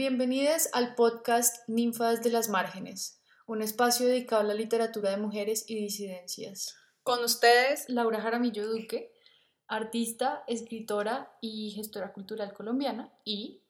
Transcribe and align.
Bienvenidas 0.00 0.70
al 0.72 0.94
podcast 0.94 1.68
Ninfas 1.68 2.22
de 2.22 2.30
las 2.30 2.48
Márgenes, 2.48 3.22
un 3.46 3.60
espacio 3.60 4.06
dedicado 4.06 4.40
a 4.40 4.44
la 4.44 4.54
literatura 4.54 5.10
de 5.10 5.18
mujeres 5.18 5.68
y 5.68 5.74
disidencias. 5.74 6.74
Con 7.02 7.22
ustedes, 7.22 7.86
Laura 7.90 8.18
Jaramillo 8.18 8.66
Duque, 8.66 9.12
artista, 9.68 10.42
escritora 10.46 11.30
y 11.42 11.72
gestora 11.72 12.14
cultural 12.14 12.54
colombiana, 12.54 13.12
y 13.26 13.62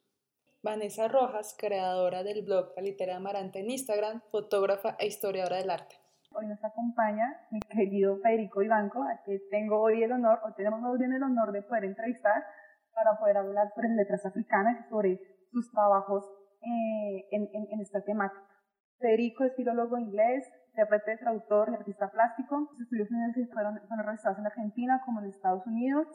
Vanessa 0.62 1.08
Rojas, 1.08 1.56
creadora 1.58 2.22
del 2.22 2.44
blog 2.44 2.74
La 2.76 2.82
Litera 2.82 3.16
Amarante 3.16 3.58
en 3.58 3.68
Instagram, 3.68 4.22
fotógrafa 4.30 4.94
e 5.00 5.08
historiadora 5.08 5.56
del 5.56 5.70
arte. 5.70 5.96
Hoy 6.30 6.46
nos 6.46 6.62
acompaña 6.62 7.40
mi 7.50 7.58
querido 7.58 8.18
Federico 8.18 8.62
Ibanco, 8.62 9.02
a 9.02 9.20
quien 9.24 9.40
tengo 9.50 9.80
hoy 9.80 10.04
el 10.04 10.12
honor, 10.12 10.38
o 10.44 10.54
tenemos 10.54 10.80
hoy 10.84 11.02
el 11.02 11.22
honor 11.24 11.50
de 11.50 11.62
poder 11.62 11.86
entrevistar 11.86 12.44
para 12.94 13.18
poder 13.18 13.36
hablar 13.36 13.72
sobre 13.74 13.88
letras 13.88 14.24
africanas 14.24 14.86
y 14.86 14.88
sobre 14.88 15.39
sus 15.50 15.70
trabajos 15.70 16.24
eh, 16.62 17.26
en, 17.30 17.48
en, 17.52 17.80
esta 17.80 18.02
temática. 18.02 18.46
Federico 18.98 19.44
es 19.44 19.54
filólogo 19.56 19.96
inglés, 19.98 20.46
intérprete, 20.68 21.16
traductor 21.18 21.70
y 21.70 21.74
artista 21.74 22.10
plástico. 22.10 22.68
Sus 22.72 22.82
estudios 22.82 23.08
fueron, 23.52 23.80
fueron 23.88 24.04
realizados 24.04 24.38
en 24.38 24.46
Argentina 24.46 25.00
como 25.04 25.20
en 25.20 25.30
Estados 25.30 25.66
Unidos, 25.66 26.06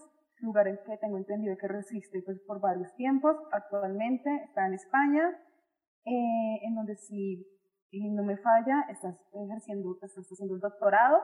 lugar 0.41 0.67
en 0.67 0.77
que 0.85 0.97
tengo 0.97 1.17
entendido 1.17 1.57
que 1.57 1.67
resiste 1.67 2.21
pues, 2.23 2.39
por 2.45 2.59
varios 2.59 2.93
tiempos. 2.95 3.35
Actualmente 3.51 4.29
está 4.43 4.67
en 4.67 4.73
España, 4.73 5.29
eh, 6.05 6.59
en 6.61 6.75
donde 6.75 6.95
si, 6.95 7.45
no 7.91 8.23
me 8.23 8.37
falla, 8.37 8.85
estás 8.89 9.15
ejerciendo, 9.33 9.93
estás 9.93 10.13
haciendo 10.15 10.55
el 10.55 10.61
doctorado 10.61 11.17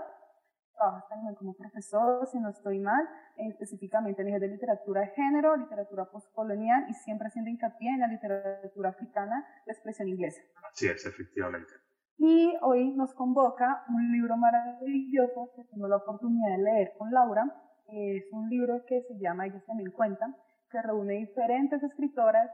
trabajas 0.74 1.08
también 1.10 1.36
como 1.36 1.54
profesor, 1.54 2.28
si 2.28 2.40
no 2.40 2.50
estoy 2.50 2.80
mal, 2.80 3.08
específicamente 3.38 4.22
en 4.22 4.34
el 4.34 4.40
de 4.40 4.48
literatura 4.48 5.02
de 5.02 5.08
género, 5.08 5.56
literatura 5.56 6.06
postcolonial 6.06 6.86
y 6.90 6.94
siempre 6.94 7.28
haciendo 7.28 7.50
hincapié 7.50 7.90
en 7.90 8.00
la 8.00 8.08
literatura 8.08 8.90
africana 8.90 9.46
de 9.66 9.72
expresión 9.72 10.08
inglesa. 10.10 10.42
Así 10.70 10.88
es, 10.88 11.06
efectivamente. 11.06 11.72
Y 12.18 12.56
hoy 12.62 12.94
nos 12.94 13.14
convoca 13.14 13.84
un 13.90 14.12
libro 14.12 14.38
maravilloso 14.38 15.52
que 15.56 15.64
tengo 15.66 15.88
la 15.88 15.98
oportunidad 15.98 16.56
de 16.56 16.64
leer 16.64 16.94
con 16.98 17.12
Laura. 17.12 17.44
Es 17.88 18.32
un 18.32 18.50
libro 18.50 18.86
que 18.86 19.02
se 19.02 19.18
llama 19.18 19.48
Ellos 19.48 19.66
también 19.66 19.92
cuentan, 19.92 20.36
que 20.70 20.82
reúne 20.82 21.14
diferentes 21.16 21.82
escritoras 21.82 22.50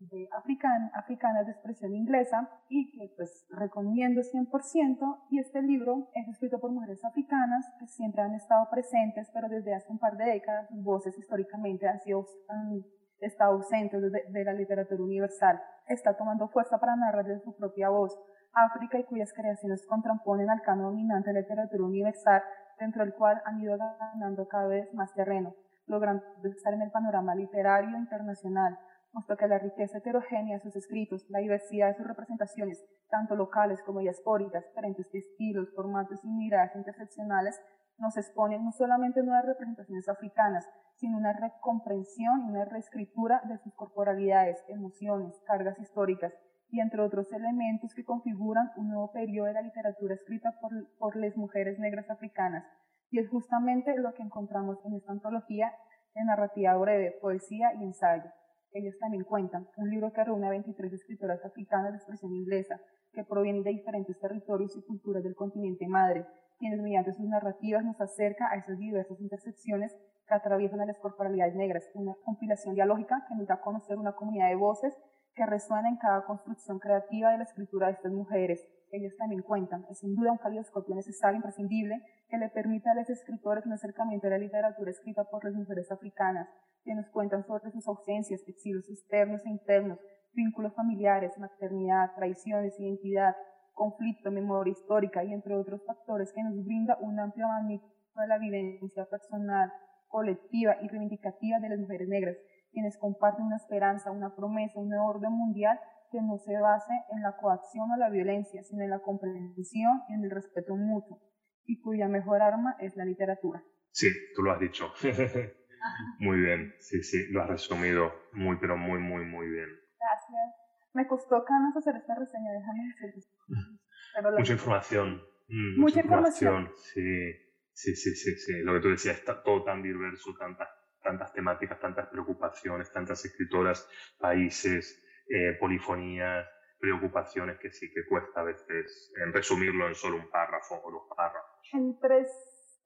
de 0.00 0.28
africanas 0.32 1.46
de 1.46 1.52
expresión 1.52 1.94
inglesa 1.94 2.48
y 2.68 2.90
que 2.92 3.12
pues 3.16 3.46
recomiendo 3.50 4.20
100% 4.20 5.26
y 5.30 5.40
este 5.40 5.62
libro 5.62 6.08
es 6.14 6.28
escrito 6.28 6.60
por 6.60 6.70
mujeres 6.70 7.04
africanas 7.04 7.66
que 7.80 7.86
siempre 7.86 8.22
han 8.22 8.34
estado 8.34 8.68
presentes 8.70 9.28
pero 9.34 9.48
desde 9.48 9.74
hace 9.74 9.90
un 9.90 9.98
par 9.98 10.16
de 10.16 10.24
décadas 10.24 10.68
sus 10.68 10.82
voces 10.84 11.18
históricamente 11.18 11.88
han, 11.88 12.00
sido, 12.00 12.26
han 12.48 12.84
estado 13.20 13.54
ausentes 13.54 14.00
de, 14.00 14.24
de 14.28 14.44
la 14.44 14.52
literatura 14.52 15.02
universal. 15.02 15.60
Está 15.88 16.16
tomando 16.16 16.48
fuerza 16.48 16.78
para 16.78 16.94
narrar 16.96 17.24
de 17.24 17.40
su 17.40 17.56
propia 17.56 17.88
voz 17.88 18.16
África 18.52 18.98
y 18.98 19.04
cuyas 19.04 19.32
creaciones 19.32 19.86
contraponen 19.86 20.48
al 20.50 20.62
canon 20.62 20.92
dominante 20.92 21.30
de 21.30 21.34
la 21.34 21.40
literatura 21.40 21.84
universal 21.84 22.42
dentro 22.78 23.04
del 23.04 23.14
cual 23.14 23.42
han 23.44 23.60
ido 23.60 23.76
ganando 23.76 24.46
cada 24.46 24.68
vez 24.68 24.92
más 24.94 25.12
terreno 25.14 25.54
logrando 25.88 26.22
estar 26.44 26.74
en 26.74 26.82
el 26.82 26.90
panorama 26.90 27.34
literario 27.34 27.96
internacional 27.96 28.78
puesto 29.12 29.36
que 29.36 29.48
la 29.48 29.58
riqueza 29.58 29.98
heterogénea 29.98 30.56
de 30.56 30.62
sus 30.62 30.76
escritos, 30.76 31.24
la 31.30 31.40
diversidad 31.40 31.88
de 31.88 31.94
sus 31.94 32.06
representaciones, 32.06 32.84
tanto 33.08 33.36
locales 33.36 33.82
como 33.82 34.00
diaspóricas, 34.00 34.64
diferentes 34.66 35.06
estilos, 35.14 35.72
formatos 35.74 36.24
y 36.24 36.28
miradas 36.28 36.74
interseccionales, 36.76 37.60
nos 37.98 38.16
exponen 38.16 38.64
no 38.64 38.72
solamente 38.72 39.22
nuevas 39.22 39.44
representaciones 39.46 40.08
africanas, 40.08 40.68
sino 40.96 41.16
una 41.16 41.32
recomprensión 41.32 42.44
y 42.44 42.50
una 42.50 42.64
reescritura 42.64 43.42
de 43.44 43.58
sus 43.58 43.74
corporalidades, 43.74 44.62
emociones, 44.68 45.40
cargas 45.46 45.78
históricas, 45.80 46.32
y 46.70 46.80
entre 46.80 47.00
otros 47.00 47.32
elementos 47.32 47.94
que 47.94 48.04
configuran 48.04 48.70
un 48.76 48.88
nuevo 48.88 49.10
periodo 49.10 49.46
de 49.46 49.54
la 49.54 49.62
literatura 49.62 50.14
escrita 50.14 50.54
por, 50.60 50.70
por 50.98 51.16
las 51.16 51.36
mujeres 51.36 51.78
negras 51.78 52.10
africanas. 52.10 52.64
Y 53.10 53.20
es 53.20 53.28
justamente 53.30 53.96
lo 53.96 54.12
que 54.12 54.22
encontramos 54.22 54.78
en 54.84 54.94
esta 54.94 55.12
antología 55.12 55.72
de 56.14 56.24
narrativa 56.24 56.76
breve, 56.76 57.16
poesía 57.22 57.72
y 57.74 57.84
ensayo. 57.84 58.30
Ellos 58.72 58.94
también 58.98 59.24
cuentan 59.24 59.66
un 59.76 59.90
libro 59.90 60.12
que 60.12 60.24
reúne 60.24 60.46
a 60.46 60.50
23 60.50 60.92
escritoras 60.92 61.44
africanas 61.44 61.92
de 61.92 61.96
expresión 61.96 62.34
inglesa 62.34 62.80
que 63.12 63.24
provienen 63.24 63.62
de 63.62 63.70
diferentes 63.70 64.18
territorios 64.20 64.76
y 64.76 64.82
culturas 64.82 65.22
del 65.22 65.34
continente 65.34 65.86
madre, 65.88 66.26
quienes 66.58 66.80
mediante 66.80 67.12
sus 67.12 67.26
narrativas 67.26 67.84
nos 67.84 68.00
acerca 68.00 68.50
a 68.50 68.56
esas 68.56 68.78
diversas 68.78 69.20
intersecciones 69.20 69.96
que 70.26 70.34
atraviesan 70.34 70.80
a 70.80 70.86
las 70.86 70.98
corporalidades 70.98 71.54
negras, 71.54 71.88
una 71.94 72.14
compilación 72.24 72.74
dialógica 72.74 73.24
que 73.28 73.34
nos 73.34 73.46
da 73.46 73.54
a 73.54 73.60
conocer 73.60 73.96
una 73.96 74.12
comunidad 74.12 74.48
de 74.48 74.56
voces 74.56 74.94
que 75.34 75.46
resuenan 75.46 75.86
en 75.86 75.96
cada 75.96 76.24
construcción 76.26 76.78
creativa 76.78 77.30
de 77.30 77.38
la 77.38 77.44
escritura 77.44 77.86
de 77.86 77.94
estas 77.94 78.12
mujeres. 78.12 78.60
Ellos 78.90 79.16
también 79.16 79.42
cuentan, 79.42 79.86
es 79.88 79.98
sin 79.98 80.14
duda 80.14 80.32
un 80.32 80.38
calioscopio 80.38 80.94
necesario, 80.94 81.36
imprescindible, 81.36 82.02
que 82.28 82.38
le 82.38 82.48
permita 82.50 82.92
a 82.92 82.94
los 82.94 83.08
escritores 83.08 83.64
un 83.66 83.72
acercamiento 83.72 84.26
a 84.26 84.30
la 84.30 84.38
literatura 84.38 84.90
escrita 84.90 85.24
por 85.24 85.44
las 85.44 85.54
mujeres 85.54 85.90
africanas, 85.90 86.48
que 86.84 86.94
nos 86.94 87.08
cuentan 87.10 87.44
sobre 87.44 87.70
sus 87.70 87.86
ausencias, 87.88 88.42
exilios 88.46 88.88
externos 88.88 89.44
e 89.44 89.50
internos, 89.50 89.98
vínculos 90.34 90.74
familiares, 90.74 91.36
maternidad, 91.38 92.14
traiciones, 92.14 92.78
identidad, 92.78 93.34
conflicto, 93.72 94.30
memoria 94.30 94.72
histórica 94.72 95.24
y 95.24 95.32
entre 95.32 95.54
otros 95.54 95.84
factores 95.86 96.32
que 96.32 96.42
nos 96.42 96.64
brinda 96.64 96.98
un 97.00 97.18
amplio 97.18 97.46
abanico 97.46 97.86
de 98.16 98.26
la 98.26 98.38
vivencia 98.38 99.06
personal, 99.06 99.72
colectiva 100.08 100.76
y 100.82 100.88
reivindicativa 100.88 101.60
de 101.60 101.68
las 101.68 101.78
mujeres 101.78 102.08
negras, 102.08 102.36
quienes 102.72 102.98
comparten 102.98 103.46
una 103.46 103.56
esperanza, 103.56 104.10
una 104.10 104.34
promesa, 104.34 104.80
un 104.80 104.88
nuevo 104.88 105.06
orden 105.06 105.32
mundial 105.32 105.78
que 106.10 106.20
no 106.20 106.38
se 106.38 106.58
base 106.58 106.92
en 107.10 107.22
la 107.22 107.36
coacción 107.36 107.90
o 107.90 107.96
la 107.96 108.10
violencia, 108.10 108.62
sino 108.64 108.82
en 108.82 108.90
la 108.90 109.00
comprensión 109.00 110.02
y 110.08 110.14
en 110.14 110.24
el 110.24 110.30
respeto 110.30 110.74
mutuo, 110.74 111.20
y 111.68 111.80
cuya 111.80 112.08
mejor 112.08 112.40
arma 112.42 112.76
es 112.80 112.96
la 112.96 113.04
literatura. 113.04 113.62
Sí, 113.90 114.08
tú 114.34 114.42
lo 114.42 114.52
has 114.52 114.58
dicho. 114.58 114.92
Muy 116.18 116.40
bien, 116.40 116.74
sí, 116.80 117.02
sí, 117.04 117.28
lo 117.30 117.42
has 117.42 117.48
resumido 117.48 118.12
muy, 118.32 118.56
pero 118.56 118.76
muy, 118.76 118.98
muy, 118.98 119.24
muy 119.24 119.48
bien. 119.48 119.68
Gracias. 120.00 120.54
Me 120.92 121.06
costó 121.06 121.44
ganas 121.48 121.76
hacer 121.76 121.94
esta 121.94 122.16
reseña, 122.16 122.50
déjame 122.52 122.94
decirlo. 123.00 124.38
mucha 124.38 124.52
información. 124.52 125.22
Mm, 125.46 125.80
mucha, 125.80 126.00
información. 126.00 126.72
Sí, 126.76 127.32
sí, 127.72 127.94
sí, 127.94 128.14
sí, 128.16 128.36
sí. 128.36 128.52
Lo 128.62 128.74
que 128.74 128.80
tú 128.80 128.88
decías, 128.88 129.18
está 129.18 129.40
todo 129.42 129.62
tan 129.62 129.82
diverso, 129.82 130.34
tantas, 130.36 130.68
tantas 131.00 131.32
temáticas, 131.32 131.78
tantas 131.78 132.08
preocupaciones, 132.08 132.90
tantas 132.92 133.24
escritoras, 133.24 133.88
países, 134.18 135.00
eh, 135.28 135.56
polifonías, 135.60 136.44
preocupaciones 136.78 137.58
que 137.58 137.70
sí 137.70 137.90
que 137.92 138.06
cuesta 138.06 138.40
a 138.40 138.44
veces 138.44 139.12
en 139.16 139.32
resumirlo 139.32 139.88
en 139.88 139.94
solo 139.94 140.16
un 140.16 140.30
párrafo 140.30 140.80
o 140.84 140.90
dos 140.90 141.02
párrafos. 141.16 141.60
En 141.72 141.98
tres, 142.00 142.28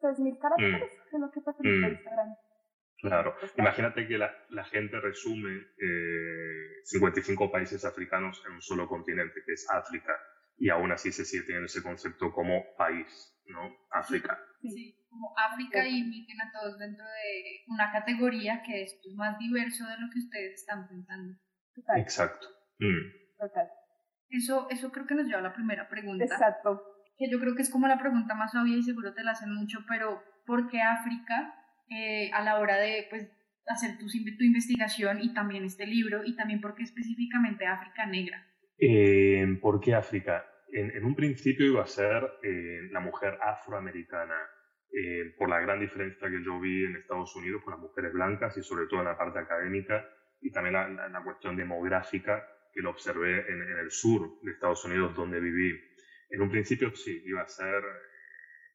tres 0.01 0.19
mil 0.19 0.39
caracteres, 0.39 0.93
mm. 0.93 1.17
es 1.17 1.21
lo 1.21 1.31
que 1.31 1.41
pasa 1.41 1.59
en 1.63 1.81
mm. 1.81 1.85
Instagram. 1.85 2.35
Claro, 3.03 3.35
imagínate 3.57 4.07
que 4.07 4.17
la, 4.17 4.33
la 4.51 4.65
gente 4.65 5.01
resume 5.01 5.57
eh, 5.77 6.85
55 6.85 7.51
países 7.51 7.85
africanos 7.85 8.41
en 8.47 8.53
un 8.53 8.63
solo 8.63 8.87
continente, 8.87 9.43
que 9.45 9.55
es 9.55 9.69
África, 9.69 10.13
y 10.57 10.69
aún 10.69 10.93
así 10.93 11.11
se 11.11 11.25
sigue 11.25 11.43
teniendo 11.43 11.67
ese 11.67 11.83
concepto 11.83 12.33
como 12.33 12.63
país, 12.77 13.37
¿no? 13.47 13.75
África. 13.91 14.39
Sí, 14.61 14.97
como 15.11 15.35
África 15.37 15.87
y 15.89 16.05
meten 16.05 16.41
a 16.41 16.53
todos 16.53 16.79
dentro 16.79 17.05
de 17.05 17.65
una 17.67 17.91
categoría 17.91 18.63
que 18.65 18.85
es 18.85 18.97
pues, 19.03 19.17
más 19.17 19.37
diverso 19.39 19.85
de 19.85 19.99
lo 19.99 20.09
que 20.13 20.21
ustedes 20.21 20.61
están 20.61 20.87
pensando. 20.87 21.37
Exacto. 21.97 22.47
Mm. 22.79 23.37
Total. 23.37 23.69
Eso, 24.33 24.67
eso 24.71 24.91
creo 24.91 25.07
que 25.07 25.15
nos 25.15 25.27
lleva 25.27 25.39
a 25.39 25.43
la 25.43 25.53
primera 25.53 25.89
pregunta. 25.89 26.25
Exacto. 26.25 26.83
Que 27.17 27.31
yo 27.31 27.39
creo 27.39 27.55
que 27.55 27.63
es 27.63 27.71
como 27.71 27.87
la 27.87 27.99
pregunta 27.99 28.35
más 28.35 28.55
obvia 28.55 28.77
y 28.77 28.83
seguro 28.83 29.15
te 29.15 29.23
la 29.23 29.33
hacen 29.33 29.55
mucho, 29.55 29.81
pero 29.89 30.23
¿por 30.47 30.69
qué 30.69 30.81
África 30.81 31.55
eh, 31.91 32.31
a 32.33 32.43
la 32.43 32.59
hora 32.59 32.79
de 32.79 33.07
pues, 33.11 33.31
hacer 33.67 33.99
tu, 33.99 34.07
tu, 34.07 34.45
investigación 34.45 35.21
y 35.21 35.33
también 35.35 35.65
este 35.65 35.87
libro 35.87 36.23
y 36.25 36.35
también 36.35 36.61
porque 36.61 36.83
específicamente 36.83 37.67
África 37.67 38.07
Negra? 38.07 38.45
Eh, 38.79 39.47
¿Por 39.61 39.81
qué 39.81 39.95
África? 39.95 40.45
En, 40.73 41.05
un 41.05 41.15
principio 41.15 41.67
iba 41.67 41.83
a 41.83 41.87
ser 41.87 42.25
eh, 42.43 42.89
la 42.91 43.01
mujer 43.01 43.39
afroamericana, 43.43 44.35
eh, 44.91 45.35
por 45.39 45.49
la 45.49 45.61
gran 45.61 45.81
diferencia 45.81 46.29
que 46.29 46.45
yo 46.45 46.61
vi 46.61 46.85
en 46.85 46.97
Estados 46.97 47.35
Unidos 47.37 47.63
con 47.63 47.73
las 47.73 47.81
mujeres 47.81 48.13
blancas 48.13 48.57
y 48.57 48.63
sobre 48.63 48.87
todo 48.87 49.01
en 49.01 49.07
la 49.07 49.17
parte 49.17 49.39
académica 49.39 50.05
y 50.41 50.51
también 50.51 50.75
la, 50.75 51.09
la, 51.09 51.23
cuestión 51.23 51.57
demográfica 51.57 52.47
que 52.73 52.81
lo 52.81 52.91
observé 52.91 53.47
en, 53.49 53.63
en, 53.63 53.79
el 53.79 53.91
sur 53.91 54.41
de 54.43 54.53
Estados 54.53 54.85
Unidos 54.85 55.15
donde 55.15 55.41
viví. 55.41 55.79
En 56.31 56.43
un 56.43 56.51
principio 56.51 56.95
sí, 56.95 57.23
iba 57.27 57.43
a 57.43 57.49
ser, 57.49 57.83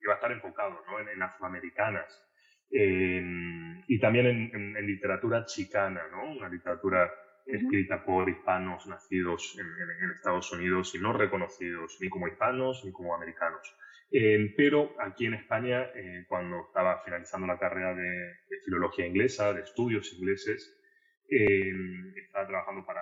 iba 0.02 0.14
a 0.14 0.16
estar 0.16 0.32
enfocado 0.32 0.84
¿no? 0.88 1.00
en, 1.00 1.10
en 1.10 1.22
afroamericanas, 1.22 2.28
y 2.70 4.00
también 4.00 4.52
en, 4.54 4.86
literatura 4.86 5.46
chicana, 5.46 6.02
¿no? 6.12 6.32
Una 6.34 6.50
literatura 6.50 7.12
escrita 7.46 8.04
por 8.04 8.30
hispanos 8.30 8.86
nacidos 8.88 9.58
en, 9.58 10.12
Estados 10.12 10.52
Unidos 10.52 10.94
y 10.96 11.00
no 11.00 11.14
reconocidos 11.14 11.98
ni 12.02 12.10
como 12.10 12.28
hispanos 12.28 12.84
ni 12.84 12.92
como 12.92 13.16
americanos. 13.16 13.74
pero 14.58 14.96
aquí 15.00 15.26
en 15.26 15.36
España, 15.36 15.84
eh, 15.96 16.26
cuando 16.28 16.66
estaba 16.68 17.02
finalizando 17.04 17.48
la 17.48 17.58
carrera 17.58 17.94
de, 17.96 18.36
filología 18.66 19.06
inglesa, 19.06 19.54
de 19.54 19.62
estudios 19.62 20.12
ingleses, 20.14 20.74
estaba 21.30 22.48
trabajando 22.48 22.86
para 22.86 23.02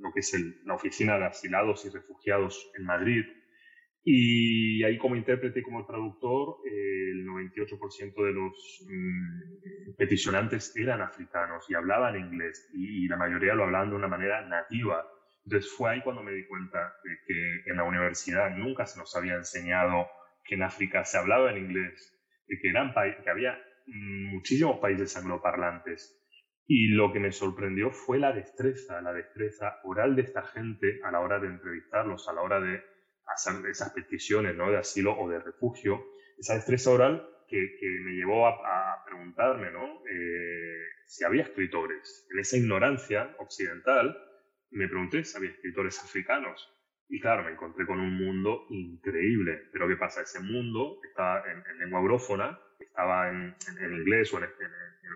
lo 0.00 0.12
que 0.12 0.20
es 0.20 0.32
la 0.64 0.74
oficina 0.74 1.18
de 1.18 1.26
asilados 1.26 1.84
y 1.84 1.90
refugiados 1.90 2.70
en 2.78 2.84
Madrid. 2.84 3.24
Y 4.08 4.84
ahí 4.84 4.98
como 4.98 5.16
intérprete 5.16 5.60
y 5.60 5.62
como 5.62 5.84
traductor, 5.84 6.58
el 6.64 7.26
98% 7.26 8.24
de 8.24 8.32
los 8.32 8.86
mm, 8.88 9.96
peticionantes 9.96 10.76
eran 10.76 11.00
africanos 11.00 11.64
y 11.68 11.74
hablaban 11.74 12.16
inglés 12.16 12.70
y, 12.72 13.08
la 13.08 13.16
mayoría 13.16 13.54
lo 13.54 13.64
hablaban 13.64 13.90
de 13.90 13.96
una 13.96 14.06
manera 14.06 14.46
nativa. 14.46 15.04
Entonces 15.44 15.72
fue 15.72 15.90
ahí 15.90 16.02
cuando 16.02 16.22
me 16.22 16.32
di 16.32 16.46
cuenta 16.46 16.78
de 17.02 17.18
que 17.26 17.70
en 17.70 17.76
la 17.76 17.84
universidad 17.84 18.56
nunca 18.56 18.86
se 18.86 18.98
nos 18.98 19.14
había 19.16 19.34
enseñado 19.34 20.06
que 20.44 20.54
en 20.54 20.62
África 20.62 21.04
se 21.04 21.18
hablaba 21.18 21.50
en 21.50 21.64
inglés, 21.64 22.12
de 22.46 22.58
que, 22.60 22.68
eran 22.68 22.94
que 22.94 23.30
había 23.30 23.58
muchísimos 23.86 24.78
países 24.78 25.16
angloparlantes. 25.16 26.16
Y 26.66 26.88
lo 26.88 27.12
que 27.12 27.20
me 27.20 27.32
sorprendió 27.32 27.90
fue 27.90 28.18
la 28.18 28.32
destreza, 28.32 29.00
la 29.00 29.12
destreza 29.12 29.80
oral 29.84 30.16
de 30.16 30.22
esta 30.22 30.42
gente 30.42 31.00
a 31.04 31.12
la 31.12 31.20
hora 31.20 31.38
de 31.38 31.46
entrevistarlos, 31.46 32.28
a 32.28 32.32
la 32.32 32.42
hora 32.42 32.60
de 32.60 32.82
hacer 33.26 33.54
esas 33.68 33.92
peticiones 33.92 34.56
¿no? 34.56 34.70
de 34.70 34.78
asilo 34.78 35.16
o 35.18 35.28
de 35.28 35.38
refugio. 35.38 36.04
Esa 36.38 36.54
destreza 36.54 36.90
oral 36.90 37.28
que, 37.48 37.76
que 37.78 37.86
me 38.04 38.12
llevó 38.12 38.48
a, 38.48 39.04
preguntarme 39.06 39.70
¿no? 39.70 40.02
Eh, 40.10 40.86
si 41.06 41.24
había 41.24 41.42
escritores. 41.42 42.26
En 42.32 42.40
esa 42.40 42.56
ignorancia 42.56 43.36
occidental 43.38 44.16
me 44.70 44.88
pregunté 44.88 45.24
si 45.24 45.36
había 45.36 45.50
escritores 45.50 46.02
africanos. 46.02 46.68
Y 47.08 47.20
claro, 47.20 47.44
me 47.44 47.52
encontré 47.52 47.86
con 47.86 48.00
un 48.00 48.14
mundo 48.16 48.66
increíble. 48.70 49.68
Pero 49.72 49.88
¿qué 49.88 49.96
pasa? 49.96 50.22
Ese 50.22 50.40
mundo 50.40 50.98
está 51.04 51.42
en, 51.50 51.78
lengua 51.78 52.00
eurófona, 52.00 52.58
estaba 52.80 53.28
en, 53.30 53.54
en, 53.80 53.92
inglés 53.92 54.32
o 54.34 54.38
en, 54.38 54.50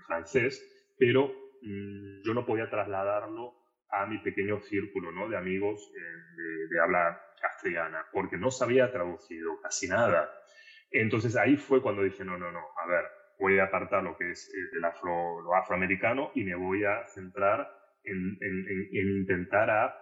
francés, 0.07 0.80
pero 1.01 1.33
mm, 1.63 2.23
yo 2.23 2.35
no 2.35 2.47
podía 2.47 2.71
trasladarlo 2.71 3.55
a 3.91 4.07
mi 4.07 4.19
pequeño 4.19 4.61
círculo 4.61 5.11
¿no? 5.11 5.29
de 5.29 5.37
amigos 5.37 5.81
eh, 5.97 6.69
de, 6.71 6.81
habla 6.81 7.21
castellana, 7.41 8.07
porque 8.13 8.37
no 8.37 8.53
sabía 8.53 8.93
traducido 8.93 9.61
casi 9.63 9.89
nada. 9.89 10.31
Entonces 10.93 11.37
ahí 11.37 11.57
fue 11.57 11.83
cuando 11.83 12.03
dije, 12.03 12.25
no, 12.25 12.37
no, 12.37 12.53
no, 12.53 12.61
a 12.61 12.87
ver, 12.87 13.05
voy 13.39 13.59
a 13.59 13.65
apartar 13.65 14.03
lo 14.03 14.17
que 14.19 14.31
es 14.31 14.53
el 14.77 14.85
afro, 14.85 15.41
lo 15.41 15.57
afroamericano 15.57 16.31
y 16.35 16.45
me 16.45 16.55
voy 16.55 16.85
a 16.85 17.07
centrar 17.09 17.67
en, 18.05 18.39
en 18.41 19.19
intentar 19.19 19.71
a 19.71 19.95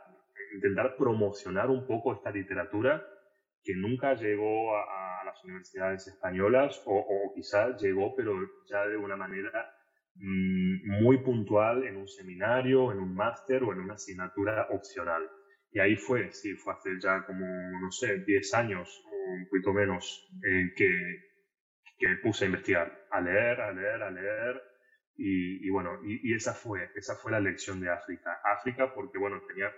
intentar 0.55 0.97
promocionar 0.97 1.71
un 1.71 1.87
poco 1.87 2.15
esta 2.15 2.31
literatura 2.31 3.05
que 3.63 3.75
nunca 3.75 4.15
llegó 4.15 4.77
a, 4.77 5.25
las 5.25 5.45
universidades 5.45 6.07
españolas 6.09 6.83
o, 6.87 7.33
quizás 7.35 7.81
llegó, 7.83 8.17
pero 8.17 8.33
ya 8.67 8.87
de 8.87 8.97
una 8.97 9.15
manera 9.15 9.71
mm, 10.15 10.58
muy 10.85 11.19
puntual 11.19 11.85
en 11.85 11.97
un 11.97 12.09
seminario, 12.09 12.93
en 12.93 12.99
un 12.99 13.15
máster 13.15 13.63
o 13.63 13.73
en 13.73 13.81
una 13.81 13.95
asignatura 13.95 14.69
opcional. 14.71 15.29
Y 15.71 15.81
ahí 15.81 15.97
fue, 15.97 16.33
sí, 16.33 16.55
fue 16.55 16.73
hace 16.73 16.91
ya 17.01 17.25
como, 17.27 17.47
no 17.81 17.91
sé, 17.91 18.25
10 18.25 18.55
años 18.55 19.03
o 19.05 19.33
un 19.33 19.49
poquito 19.49 19.73
menos 19.73 20.29
eh, 20.43 20.73
que, 20.77 20.89
que 21.99 22.17
puse 22.23 22.45
a 22.45 22.49
investigar, 22.49 23.07
a 23.11 23.21
leer, 23.21 23.61
a 23.61 23.73
leer, 23.73 24.03
a 24.03 24.11
leer. 24.11 24.63
Y, 25.17 25.67
y 25.67 25.71
bueno, 25.71 26.01
y, 26.05 26.31
y, 26.31 26.35
esa 26.35 26.55
fue, 26.55 26.91
esa 26.95 27.17
fue 27.17 27.33
la 27.33 27.41
lección 27.41 27.81
de 27.81 27.91
África. 27.91 28.41
África 28.45 28.95
porque, 28.95 29.19
bueno, 29.19 29.43
tenía 29.49 29.71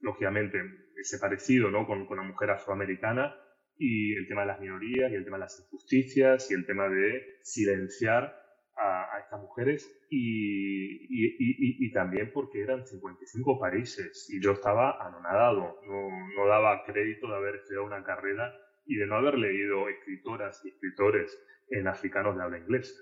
lógicamente, 0.00 0.60
ese 0.96 1.18
parecido 1.18 1.70
¿no? 1.70 1.86
con, 1.86 2.06
con, 2.06 2.18
la 2.18 2.22
mujer 2.22 2.50
afroamericana 2.50 3.34
y 3.76 4.14
el 4.14 4.28
tema 4.28 4.42
de 4.42 4.48
las 4.48 4.60
minorías 4.60 5.10
y 5.10 5.14
el 5.14 5.24
tema 5.24 5.38
de 5.38 5.44
las 5.44 5.60
injusticias 5.60 6.50
y 6.50 6.54
el 6.54 6.66
tema 6.66 6.88
de 6.88 7.38
silenciar 7.42 8.43
a, 8.76 9.18
estas 9.20 9.40
mujeres 9.40 9.88
y, 10.10 11.06
y, 11.08 11.86
y, 11.86 11.92
también 11.92 12.32
porque 12.32 12.62
eran 12.62 12.86
55 12.86 13.60
países 13.60 14.28
y 14.30 14.42
yo 14.42 14.52
estaba 14.52 15.04
anonadado, 15.06 15.80
no, 15.86 16.08
no 16.36 16.46
daba 16.48 16.84
crédito 16.84 17.28
de 17.28 17.36
haber 17.36 17.56
estudiado 17.56 17.86
una 17.86 18.02
carrera 18.04 18.52
y 18.86 18.96
de 18.96 19.06
no 19.06 19.16
haber 19.16 19.38
leído 19.38 19.88
escritoras 19.88 20.60
y 20.64 20.68
escritores 20.68 21.38
en 21.70 21.88
africanos 21.88 22.36
de 22.36 22.42
habla 22.42 22.58
inglesa. 22.58 23.00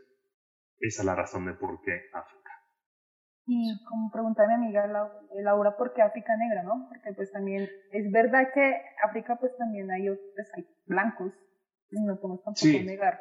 Esa 0.78 1.02
es 1.02 1.06
la 1.06 1.14
razón 1.14 1.46
de 1.46 1.54
por 1.54 1.80
qué 1.82 2.08
África. 2.12 2.50
Y 3.46 3.84
como 3.84 4.10
pregunta 4.12 4.44
a 4.44 4.46
mi 4.46 4.54
amiga 4.54 4.86
Laura, 5.42 5.76
¿por 5.76 5.92
qué 5.94 6.02
África 6.02 6.36
negra, 6.36 6.62
no? 6.62 6.88
Porque 6.88 7.12
pues 7.14 7.32
también 7.32 7.68
es 7.90 8.12
verdad 8.12 8.52
que 8.54 8.80
África 9.04 9.36
pues 9.40 9.56
también 9.56 9.90
hay, 9.90 10.06
pues, 10.06 10.50
hay 10.56 10.64
blancos, 10.86 11.32
no 11.90 12.18
podemos 12.20 12.42
tampoco 12.44 12.84
negar. 12.84 13.20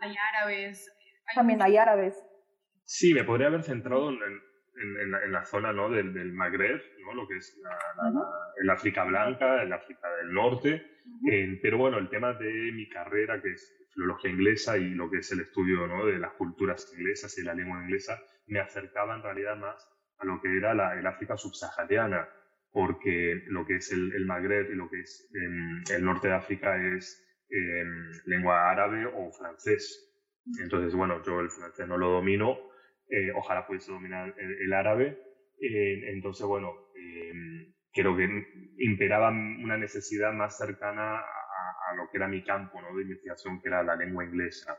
Hay 0.00 0.14
árabes. 0.32 0.90
También 1.34 1.62
hay 1.62 1.76
árabes. 1.76 2.14
Sí, 2.84 3.14
me 3.14 3.24
podría 3.24 3.46
haber 3.46 3.62
centrado 3.62 4.10
en, 4.10 4.18
en, 4.20 5.14
en, 5.14 5.32
la, 5.32 5.44
zona 5.44 5.72
¿no? 5.72 5.90
del, 5.90 6.12
del, 6.12 6.32
Magreb, 6.32 6.80
¿no? 7.04 7.14
lo 7.14 7.26
que 7.26 7.36
es 7.36 7.56
el 8.60 8.70
África 8.70 9.04
blanca, 9.04 9.62
el 9.62 9.72
África 9.72 10.08
del 10.16 10.32
norte. 10.32 10.84
pero 11.62 11.78
bueno, 11.78 11.98
el 11.98 12.08
tema 12.08 12.34
de 12.34 12.72
mi 12.72 12.88
carrera, 12.88 13.40
que 13.40 13.52
es 13.52 13.88
filología 13.94 14.30
inglesa 14.30 14.76
y 14.76 14.90
lo 14.90 15.10
que 15.10 15.18
es 15.18 15.32
el 15.32 15.40
estudio 15.40 15.86
¿no? 15.86 16.06
de 16.06 16.18
las 16.18 16.32
culturas 16.32 16.92
inglesas 16.96 17.38
y 17.38 17.42
la 17.42 17.54
lengua 17.54 17.82
inglesa, 17.82 18.20
me 18.46 18.60
acercaba 18.60 19.14
en 19.14 19.22
realidad 19.22 19.56
más 19.56 19.88
a 20.18 20.24
lo 20.26 20.40
que 20.40 20.56
era 20.56 20.74
la, 20.74 20.98
el 20.98 21.06
África 21.06 21.36
subsahariana, 21.36 22.28
porque 22.72 23.42
lo 23.46 23.64
que 23.64 23.76
es 23.76 23.92
el, 23.92 24.12
el 24.14 24.26
Magreb 24.26 24.70
y 24.70 24.74
lo 24.74 24.90
que 24.90 25.00
es 25.00 25.30
em, 25.34 25.82
el 25.94 26.04
norte 26.04 26.28
de 26.28 26.34
África 26.34 26.76
es 26.96 27.24
em, 27.48 28.10
lengua 28.26 28.70
árabe 28.70 29.06
o 29.06 29.30
francés. 29.32 30.10
Entonces, 30.60 30.94
bueno, 30.94 31.22
yo 31.22 31.40
el 31.40 31.50
francés 31.50 31.88
no 31.88 31.96
lo 31.96 32.10
domino, 32.10 32.58
eh, 33.08 33.32
ojalá 33.34 33.66
pudiese 33.66 33.92
dominar 33.92 34.34
el, 34.38 34.72
árabe. 34.72 35.18
Eh, 35.60 36.10
entonces, 36.12 36.46
bueno, 36.46 36.72
em, 36.94 37.72
creo 37.92 38.16
que 38.16 38.28
imperaba 38.78 39.30
una 39.30 39.78
necesidad 39.78 40.32
más 40.32 40.58
cercana 40.58 41.18
a, 41.18 41.94
lo 41.96 42.10
que 42.10 42.16
era 42.16 42.26
mi 42.26 42.42
campo 42.42 42.80
¿no? 42.80 42.96
de 42.96 43.02
investigación, 43.02 43.60
que 43.60 43.68
era 43.68 43.82
la 43.82 43.96
lengua 43.96 44.24
inglesa. 44.24 44.76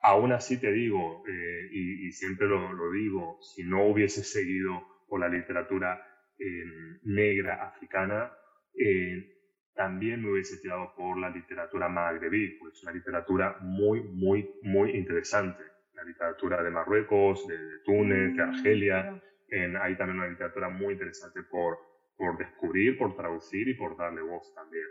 Aún 0.00 0.32
así 0.32 0.60
te 0.60 0.72
digo, 0.72 1.24
eh, 1.28 1.68
y, 1.70 2.12
siempre 2.12 2.46
lo, 2.46 2.90
digo, 2.92 3.38
si 3.42 3.64
no 3.64 3.86
hubiese 3.86 4.22
seguido 4.22 4.80
por 5.08 5.20
la 5.20 5.28
literatura 5.28 6.00
em, 6.38 7.00
negra 7.02 7.66
africana, 7.66 8.32
eh, 8.74 9.37
también 9.78 10.20
me 10.20 10.32
hubiese 10.32 10.58
tirado 10.58 10.92
por 10.96 11.16
la 11.16 11.30
literatura 11.30 11.88
magrebí, 11.88 12.58
pues 12.58 12.82
una 12.82 12.90
literatura 12.90 13.58
muy, 13.60 14.02
muy, 14.02 14.50
muy 14.62 14.90
interesante. 14.90 15.62
La 15.94 16.02
literatura 16.02 16.64
de 16.64 16.70
Marruecos, 16.70 17.46
de, 17.46 17.56
Túnez, 17.84 18.34
de 18.34 18.42
Argelia. 18.42 19.22
En, 19.48 19.76
hay 19.76 19.96
también 19.96 20.18
una 20.18 20.28
literatura 20.28 20.68
muy 20.68 20.94
interesante 20.94 21.44
por, 21.44 21.78
por 22.16 22.36
descubrir, 22.36 22.98
por 22.98 23.16
traducir 23.16 23.68
y 23.68 23.74
por 23.74 23.96
darle 23.96 24.20
voz 24.22 24.52
también 24.52 24.84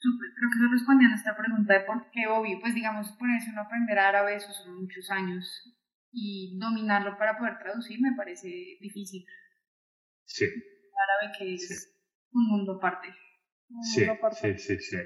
creo 0.00 0.50
que 0.50 0.58
eso 0.64 0.72
respondiendo 0.72 1.14
a 1.14 1.18
esta 1.18 1.36
pregunta 1.36 1.74
de 1.74 1.80
por 1.80 2.10
qué 2.10 2.26
obvio, 2.26 2.58
pues 2.60 2.74
digamos, 2.74 3.12
ponerse 3.18 3.50
uno 3.50 3.60
a 3.60 3.64
aprender 3.64 3.98
árabe, 3.98 4.34
eso 4.34 4.50
son 4.52 4.80
muchos 4.80 5.10
años, 5.10 5.44
y 6.10 6.58
dominarlo 6.58 7.18
para 7.18 7.36
poder 7.36 7.58
traducir 7.58 8.00
me 8.00 8.16
parece 8.16 8.48
difícil. 8.80 9.26
Sí. 10.24 10.46
Árabe 10.46 11.36
que 11.38 11.54
es 11.54 11.94
un 12.32 12.48
mundo 12.48 12.78
aparte. 12.78 13.08
Sí, 13.82 14.06
sí, 14.32 14.58
sí, 14.58 14.78
sí. 14.78 14.98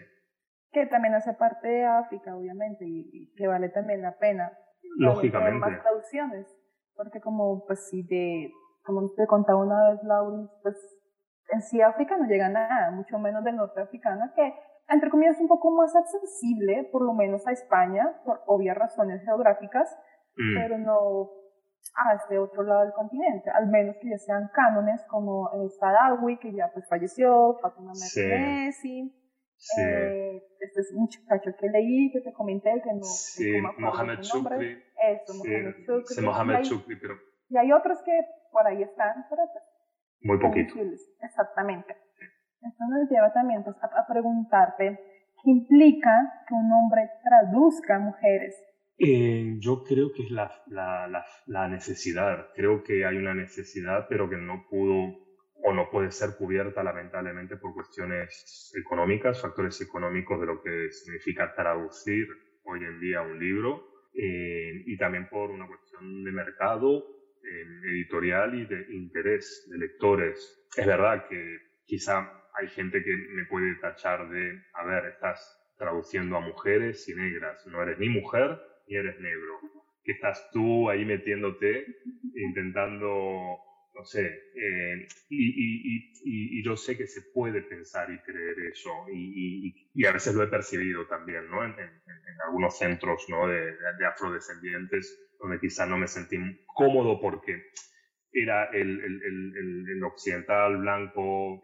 Que 0.73 0.87
también 0.87 1.15
hace 1.15 1.33
parte 1.35 1.69
de 1.69 1.85
África, 1.85 2.37
obviamente, 2.37 2.85
y, 2.87 3.33
que 3.37 3.47
vale 3.47 3.69
también 3.69 4.03
la 4.03 4.17
pena. 4.19 4.53
Lógicamente. 4.97 5.59
Más 5.59 5.83
traducciones, 5.83 6.47
porque 6.95 7.21
como, 7.21 7.65
pues, 7.67 7.89
si 7.89 8.03
de, 8.03 8.51
como 8.85 9.13
te 9.15 9.27
contaba 9.27 9.65
una 9.65 9.91
vez, 9.91 10.01
Laura, 10.03 10.49
pues, 10.63 10.77
en 11.51 11.63
sí 11.63 11.81
África 11.81 12.17
no 12.17 12.27
llega 12.27 12.49
nada, 12.49 12.91
mucho 12.91 13.19
menos 13.19 13.45
del 13.45 13.57
norte 13.57 13.81
africano, 13.81 14.33
que 14.35 14.55
entre 14.89 15.11
comillas, 15.11 15.41
un 15.41 15.49
poco 15.49 15.71
más 15.71 15.95
accesible, 15.97 16.89
por 16.93 17.03
lo 17.03 17.15
menos 17.15 17.47
a 17.47 17.53
España, 17.53 18.21
por 18.25 18.43
obvias 18.47 18.77
razones 18.77 19.23
geográficas, 19.25 19.89
mm. 20.37 20.55
pero 20.55 20.79
no 20.79 21.31
a 21.97 22.15
este 22.15 22.39
otro 22.39 22.63
lado 22.63 22.83
del 22.83 22.93
continente, 22.93 23.51
al 23.51 23.69
menos 23.69 23.97
que 24.01 24.11
ya 24.11 24.19
sean 24.19 24.51
cánones 24.53 25.03
como 25.09 25.51
el 25.53 25.71
Sadawi, 25.71 26.39
que 26.39 26.53
ya 26.53 26.71
pues 26.73 26.89
falleció, 26.89 27.57
Fatima 27.61 27.93
Mercedesi, 27.93 29.15
sí. 29.57 29.81
eh, 29.81 30.43
este 30.61 30.81
es 30.81 30.93
un 30.93 31.03
muchacho 31.03 31.51
que 31.59 31.69
leí, 31.69 32.11
que 32.13 32.21
te 32.21 32.33
comenté, 32.33 32.71
que 32.83 32.93
no... 32.93 33.03
Sí, 33.03 33.61
Mohamed 33.79 34.21
Chukri. 34.21 34.83
Eso, 34.97 35.35
Mohamed 35.35 35.75
Chukri. 35.85 36.15
Sí, 36.15 36.21
Mohamed 36.23 36.63
Chukri, 36.63 36.97
pero... 37.01 37.15
Y 37.49 37.57
hay 37.57 37.73
otros 37.73 38.03
que 38.03 38.13
por 38.51 38.67
ahí 38.67 38.83
están, 38.83 39.27
pero... 39.29 39.43
Pues, 39.53 39.65
Muy 40.23 40.39
poquito. 40.39 40.75
Exactamente. 41.21 41.97
Esto 42.65 42.85
nos 42.89 43.11
lleva 43.11 43.33
también 43.33 43.63
pues, 43.63 43.77
a, 43.83 44.07
preguntarte, 44.07 44.99
¿qué 45.43 45.51
implica 45.51 46.45
que 46.49 46.55
un 46.55 46.73
hombre 46.73 47.11
traduzca 47.23 47.97
a 47.97 47.99
mujeres? 47.99 48.57
Eh, 48.99 49.57
yo 49.59 49.83
creo 49.83 50.13
que 50.13 50.23
es 50.23 50.31
la, 50.31 50.63
la, 50.69 51.25
la, 51.47 51.69
necesidad. 51.69 52.51
Creo 52.55 52.83
que 52.85 53.05
hay 53.05 53.17
una 53.17 53.35
necesidad, 53.35 54.07
pero 54.09 54.29
que 54.31 54.37
no 54.37 54.67
pudo 54.71 55.25
o 55.67 55.73
no 55.73 55.91
puede 55.91 56.13
ser 56.13 56.37
cubierta 56.37 56.85
lamentablemente 56.85 57.57
por 57.57 57.75
cuestiones 57.75 58.73
económicas, 58.79 59.41
factores 59.41 59.81
económicos 59.81 60.41
de 60.41 60.47
lo 60.47 60.63
que 60.63 60.91
significa 60.93 61.55
traducir 61.55 62.29
hoy 62.65 62.81
en 62.85 63.01
día 63.01 63.23
un 63.23 63.39
libro, 63.39 63.89
eh, 64.15 64.85
y 64.87 64.97
también 64.97 65.29
por 65.29 65.51
una 65.51 65.67
cuestión 65.67 66.23
de 66.23 66.33
mercado 66.33 67.07
editorial 67.87 68.55
y 68.55 68.65
de 68.65 68.87
interés 68.95 69.69
de 69.71 69.79
lectores. 69.79 70.67
Es 70.77 70.87
verdad 70.87 71.27
que 71.29 71.59
quizá 71.85 72.31
hay 72.55 72.69
gente 72.69 73.03
que 73.03 73.15
me 73.15 73.45
puede 73.45 73.75
tachar 73.77 74.31
de, 74.31 74.63
a 74.73 74.85
ver, 74.85 75.07
estás 75.07 75.61
traduciendo 75.77 76.37
a 76.37 76.41
mujeres 76.41 77.09
y 77.09 77.15
negras, 77.15 77.67
no 77.67 77.83
eres 77.83 77.99
ni 77.99 78.09
mujer 78.09 78.59
ni 78.87 78.97
eres 78.97 79.19
negro. 79.21 79.61
¿Qué 80.03 80.13
estás 80.13 80.51
tú 80.53 80.91
ahí 80.91 81.05
metiéndote, 81.05 81.87
intentando 82.35 83.59
no 83.95 84.05
sé, 84.05 84.27
eh, 84.57 85.07
y, 85.31 86.63
yo 86.65 86.77
sé 86.77 86.97
que 86.97 87.07
se 87.07 87.23
puede 87.33 87.63
pensar 87.63 88.11
y 88.11 88.19
creer 88.21 88.57
eso, 88.73 88.91
y, 89.13 90.05
a 90.07 90.13
veces 90.13 90.35
lo 90.35 90.43
he 90.43 90.49
percibido 90.49 91.07
también, 91.07 91.49
¿no? 91.49 91.65
En, 91.65 91.79
algunos 92.47 92.77
centros, 92.77 93.27
¿no? 93.29 93.47
De, 93.47 93.75
afrodescendientes, 94.07 95.37
donde 95.39 95.61
quizá 95.61 95.87
no 95.87 95.97
me 95.97 96.09
sentí 96.09 96.37
cómodo 96.67 97.21
porque 97.21 97.71
era 98.33 98.65
el, 98.73 99.01
el, 99.01 100.03
occidental 100.05 100.79
blanco 100.79 101.63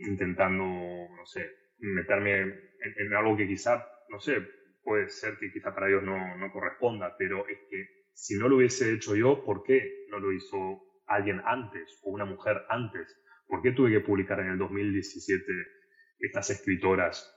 intentando, 0.00 0.64
no 0.64 1.26
sé, 1.26 1.50
meterme 1.78 2.40
en, 2.40 3.14
algo 3.14 3.36
que 3.36 3.46
quizá, 3.46 3.86
no 4.08 4.18
sé, 4.18 4.38
puede 4.84 5.08
ser 5.08 5.38
que 5.38 5.50
quizá 5.50 5.74
para 5.74 5.88
ellos 5.88 6.02
no, 6.02 6.36
no 6.36 6.52
corresponda, 6.52 7.16
pero 7.18 7.48
es 7.48 7.58
que 7.70 8.04
si 8.12 8.36
no 8.36 8.48
lo 8.48 8.56
hubiese 8.56 8.92
hecho 8.92 9.16
yo, 9.16 9.42
¿por 9.44 9.64
qué 9.64 10.06
no 10.10 10.20
lo 10.20 10.32
hizo 10.32 10.82
alguien 11.06 11.40
antes 11.44 12.00
o 12.04 12.10
una 12.10 12.24
mujer 12.24 12.62
antes? 12.68 13.18
¿Por 13.46 13.62
qué 13.62 13.72
tuve 13.72 13.90
que 13.90 14.00
publicar 14.00 14.40
en 14.40 14.48
el 14.48 14.58
2017 14.58 15.44
estas 16.20 16.50
escritoras 16.50 17.30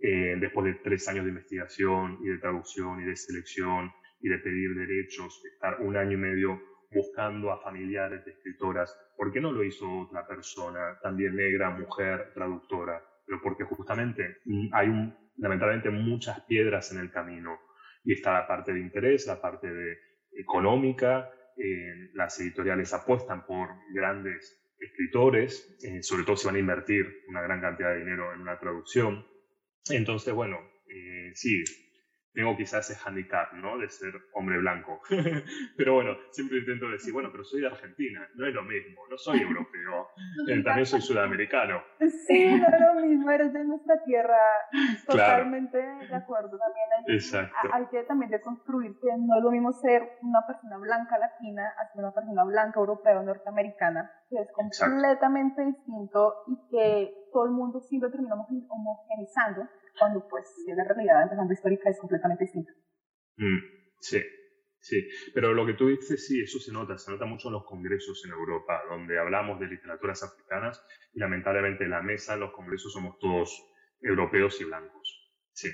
eh, 0.00 0.36
después 0.38 0.66
de 0.66 0.80
tres 0.82 1.06
años 1.08 1.24
de 1.24 1.30
investigación 1.30 2.18
y 2.22 2.28
de 2.28 2.38
traducción 2.38 3.00
y 3.00 3.04
de 3.04 3.16
selección 3.16 3.92
y 4.20 4.28
de 4.28 4.38
pedir 4.38 4.74
derechos, 4.74 5.42
estar 5.44 5.80
un 5.80 5.96
año 5.96 6.12
y 6.12 6.20
medio 6.20 6.60
buscando 6.90 7.52
a 7.52 7.62
familiares 7.62 8.24
de 8.24 8.32
escritoras? 8.32 8.96
¿Por 9.16 9.32
qué 9.32 9.40
no 9.40 9.52
lo 9.52 9.62
hizo 9.62 9.88
otra 10.00 10.26
persona, 10.26 10.98
también 11.02 11.36
negra, 11.36 11.70
mujer, 11.70 12.32
traductora? 12.34 13.02
Pero 13.26 13.40
porque 13.42 13.64
justamente 13.64 14.38
mm, 14.44 14.68
hay 14.72 14.88
un, 14.88 15.23
lamentablemente 15.36 15.90
muchas 15.90 16.40
piedras 16.42 16.92
en 16.92 17.00
el 17.00 17.10
camino 17.10 17.58
y 18.04 18.12
está 18.12 18.32
la 18.34 18.46
parte 18.46 18.72
de 18.72 18.80
interés, 18.80 19.26
la 19.26 19.40
parte 19.40 19.72
de 19.72 19.98
económica, 20.36 21.30
las 22.14 22.38
editoriales 22.40 22.92
apuestan 22.92 23.46
por 23.46 23.68
grandes 23.92 24.64
escritores, 24.78 25.78
eh, 25.82 26.02
sobre 26.02 26.24
todo 26.24 26.36
si 26.36 26.46
van 26.46 26.56
a 26.56 26.60
invertir 26.60 27.24
una 27.28 27.42
gran 27.42 27.60
cantidad 27.60 27.92
de 27.92 28.00
dinero 28.00 28.32
en 28.34 28.40
una 28.40 28.58
traducción. 28.58 29.26
Entonces, 29.88 30.34
bueno, 30.34 30.58
eh, 30.88 31.30
sí, 31.34 31.62
tengo 32.32 32.56
quizás 32.56 32.90
ese 32.90 33.00
handicap, 33.04 33.52
¿no? 33.54 33.78
De 33.78 33.88
ser 33.88 34.14
hombre 34.32 34.58
blanco. 34.58 35.00
pero 35.76 35.94
bueno, 35.94 36.16
siempre 36.30 36.58
intento 36.58 36.88
decir, 36.88 37.12
bueno, 37.12 37.30
pero 37.30 37.44
soy 37.44 37.60
de 37.60 37.68
Argentina, 37.68 38.28
no 38.34 38.46
es 38.46 38.54
lo 38.54 38.62
mismo, 38.64 39.02
no 39.08 39.16
soy 39.16 39.40
europeo, 39.40 39.83
eh, 40.48 40.62
también 40.62 40.86
soy 40.86 41.00
sudamericano. 41.00 41.82
Sí, 42.26 42.46
no 42.46 42.66
es 42.66 42.80
lo 42.80 43.06
mismo, 43.06 43.30
eres 43.30 43.52
de 43.52 43.64
nuestra 43.64 44.02
tierra, 44.04 44.38
totalmente 45.06 45.78
de 45.78 46.14
acuerdo. 46.14 46.58
También 46.58 46.86
hay, 46.96 47.14
Exacto. 47.14 47.68
hay 47.72 47.86
que 47.86 48.02
también 48.04 48.30
deconstruir 48.30 48.92
que 49.00 49.08
no 49.18 49.38
es 49.38 49.42
lo 49.42 49.50
mismo 49.50 49.72
ser 49.72 50.18
una 50.22 50.46
persona 50.46 50.76
blanca 50.78 51.18
latina 51.18 51.72
a 51.78 51.92
ser 51.92 52.00
una 52.00 52.12
persona 52.12 52.44
blanca 52.44 52.80
europea 52.80 53.18
o 53.18 53.22
norteamericana, 53.22 54.10
que 54.28 54.36
es 54.36 54.48
completamente 54.52 55.64
distinto 55.64 56.34
y 56.46 56.70
que 56.70 57.14
todo 57.32 57.44
el 57.46 57.52
mundo 57.52 57.80
siempre 57.80 58.10
termina 58.10 58.34
homogenizando 58.34 59.68
cuando 59.98 60.26
pues 60.28 60.44
la 60.66 60.84
realidad 60.84 61.22
empezando 61.22 61.52
histórica 61.52 61.90
es 61.90 62.00
completamente 62.00 62.44
distinta. 62.44 62.72
Mm, 63.36 63.58
sí, 64.00 64.20
sí. 64.84 65.08
Pero 65.32 65.52
lo 65.52 65.66
que 65.66 65.74
tú 65.74 65.88
dices, 65.88 66.26
sí, 66.26 66.40
eso 66.40 66.58
se 66.58 66.72
nota, 66.72 66.96
se 66.98 67.10
nota 67.10 67.24
mucho 67.24 67.48
en 67.48 67.54
los 67.54 67.64
congresos 67.64 68.22
en 68.24 68.32
Europa, 68.32 68.82
donde 68.88 69.18
hablamos 69.18 69.58
de 69.58 69.66
literaturas 69.66 70.22
africanas 70.22 70.80
y 71.12 71.18
lamentablemente 71.18 71.84
en 71.84 71.90
la 71.90 72.02
mesa 72.02 72.34
en 72.34 72.40
los 72.40 72.52
congresos 72.52 72.92
somos 72.92 73.18
todos 73.18 73.50
europeos 74.00 74.60
y 74.60 74.64
blancos. 74.64 75.32
Sí. 75.52 75.68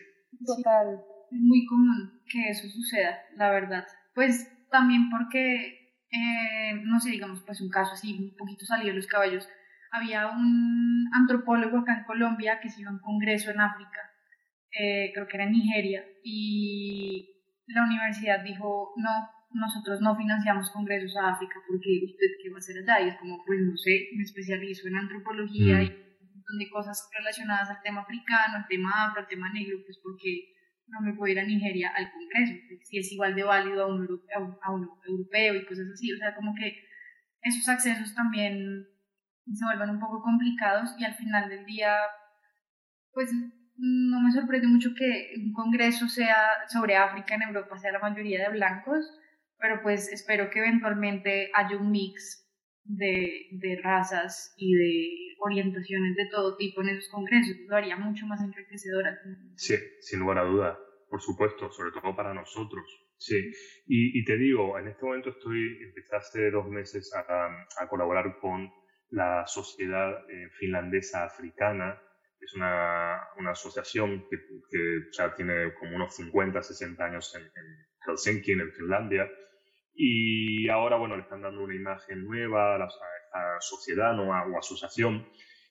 Total. 0.47 1.01
Es 1.31 1.41
muy 1.41 1.67
común 1.67 2.23
que 2.31 2.51
eso 2.51 2.69
suceda, 2.69 3.19
la 3.37 3.51
verdad. 3.51 3.85
Pues 4.15 4.49
también 4.71 5.11
porque, 5.11 5.95
eh, 6.11 6.75
no 6.85 7.01
sé, 7.01 7.11
digamos, 7.11 7.43
pues 7.45 7.61
un 7.61 7.71
caso 7.71 7.93
así, 7.93 8.17
un 8.19 8.37
poquito 8.37 8.65
salido 8.65 8.91
de 8.91 8.97
los 8.97 9.07
caballos. 9.07 9.49
Había 9.93 10.29
un 10.29 11.09
antropólogo 11.13 11.79
acá 11.79 11.99
en 11.99 12.05
Colombia 12.05 12.61
que 12.63 12.71
se 12.71 12.81
iba 12.81 12.91
a 12.91 12.95
un 12.95 13.01
congreso 13.01 13.51
en 13.51 13.61
África 13.61 14.11
eh, 14.73 15.11
creo 15.13 15.27
que 15.27 15.37
era 15.37 15.45
en 15.45 15.53
Nigeria, 15.53 16.05
y 16.23 17.40
la 17.75 17.85
universidad 17.85 18.43
dijo, 18.43 18.93
no, 18.97 19.11
nosotros 19.53 20.01
no 20.01 20.17
financiamos 20.17 20.71
congresos 20.71 21.17
a 21.17 21.31
África 21.31 21.55
porque 21.67 22.01
usted 22.05 22.27
qué 22.43 22.51
va 22.51 22.57
a 22.57 22.59
hacer 22.59 22.77
allá, 22.79 23.05
y 23.05 23.09
es 23.11 23.17
como, 23.17 23.43
pues 23.45 23.61
no 23.61 23.77
sé, 23.77 24.09
me 24.17 24.23
especializo 24.23 24.89
en 24.89 24.97
antropología 24.97 25.79
mm. 25.79 25.83
y 25.83 25.87
un 25.87 26.35
montón 26.35 26.59
de 26.59 26.71
cosas 26.71 27.09
relacionadas 27.17 27.71
al 27.71 27.83
tema 27.83 28.03
africano, 28.03 28.57
al 28.57 28.67
tema 28.69 28.91
afro, 29.07 29.21
al 29.23 29.29
tema 29.29 29.53
negro, 29.53 29.79
pues 29.85 29.99
porque 30.03 30.55
no 30.89 31.01
me 31.01 31.15
puedo 31.15 31.33
ir 31.33 31.39
a 31.39 31.45
Nigeria 31.45 31.93
al 31.95 32.11
congreso, 32.11 32.55
si 32.83 32.99
es 32.99 33.13
igual 33.13 33.35
de 33.35 33.45
válido 33.45 33.85
a 33.85 33.87
un, 33.87 34.03
europeo, 34.03 34.59
a 34.63 34.73
un 34.73 34.89
europeo 35.07 35.55
y 35.55 35.67
cosas 35.67 35.87
así, 35.93 36.13
o 36.13 36.17
sea, 36.17 36.35
como 36.35 36.55
que 36.55 36.85
esos 37.43 37.69
accesos 37.69 38.15
también 38.15 38.87
se 39.53 39.65
vuelven 39.65 39.91
un 39.91 40.01
poco 40.01 40.23
complicados 40.23 40.95
y 40.99 41.05
al 41.05 41.15
final 41.15 41.49
del 41.49 41.65
día, 41.65 41.97
pues 43.13 43.31
no 43.81 44.21
me 44.21 44.33
sorprende 44.33 44.69
mucho 44.69 44.91
que 44.97 45.35
un 45.39 45.53
congreso 45.53 46.09
sea 46.09 46.69
sobre 46.69 46.97
África 46.97 47.35
en 47.35 47.43
Europa 47.43 47.79
sea 47.79 47.93
la 47.93 47.99
mayoría 47.99 48.43
de 48.43 48.57
blancos, 48.57 49.11
pero 49.59 49.81
pues 49.83 50.13
espero 50.13 50.51
que 50.51 50.59
eventualmente 50.59 51.51
haya 51.55 51.77
un 51.77 51.91
mix 51.91 52.47
de, 52.85 53.49
de 53.53 53.81
razas 53.83 54.55
y 54.57 54.75
de 54.75 55.37
orientaciones 55.41 56.17
de 56.17 56.27
todo 56.31 56.57
tipo 56.57 56.83
en 56.83 56.91
esos 56.91 57.09
congresos. 57.09 57.57
Lo 57.69 57.77
haría 57.77 57.97
mucho 57.97 58.27
más 58.27 58.43
enriquecedor. 58.43 59.05
Sí, 59.57 59.77
sin 60.01 60.21
lugar 60.21 60.39
a 60.39 60.45
duda, 60.45 60.79
por 61.09 61.21
supuesto, 61.21 61.71
sobre 61.71 61.93
todo 61.93 62.15
para 62.15 62.35
nosotros. 62.35 62.85
Sí, 63.17 63.37
y, 63.87 64.19
y 64.19 64.25
te 64.25 64.37
digo, 64.39 64.79
en 64.79 64.89
este 64.89 65.05
momento 65.05 65.31
estoy, 65.31 65.79
empecé 65.85 66.51
dos 66.51 66.67
meses 66.69 67.13
a, 67.15 67.83
a 67.83 67.89
colaborar 67.89 68.39
con 68.41 68.71
la 69.11 69.47
Sociedad 69.47 70.11
eh, 70.31 70.49
Finlandesa 70.59 71.25
Africana, 71.25 72.01
es 72.41 72.55
una, 72.55 73.21
una 73.37 73.51
asociación 73.51 74.27
que, 74.29 74.39
que, 74.71 75.11
ya 75.13 75.35
tiene 75.35 75.75
como 75.75 75.97
unos 75.97 76.15
50, 76.17 76.63
60 76.63 77.05
años 77.05 77.35
en, 77.35 77.51
Helsinki, 78.07 78.53
en 78.53 78.73
Finlandia, 78.73 79.31
y 79.95 80.69
ahora, 80.69 80.97
bueno, 80.97 81.17
le 81.17 81.23
están 81.23 81.43
dando 81.43 81.63
una 81.63 81.75
imagen 81.75 82.25
nueva 82.25 82.75
a, 82.75 82.79
la, 82.79 82.87
esta 82.87 83.61
sociedad 83.61 84.15
¿no? 84.15 84.31
o 84.31 84.59
asociación, 84.59 85.27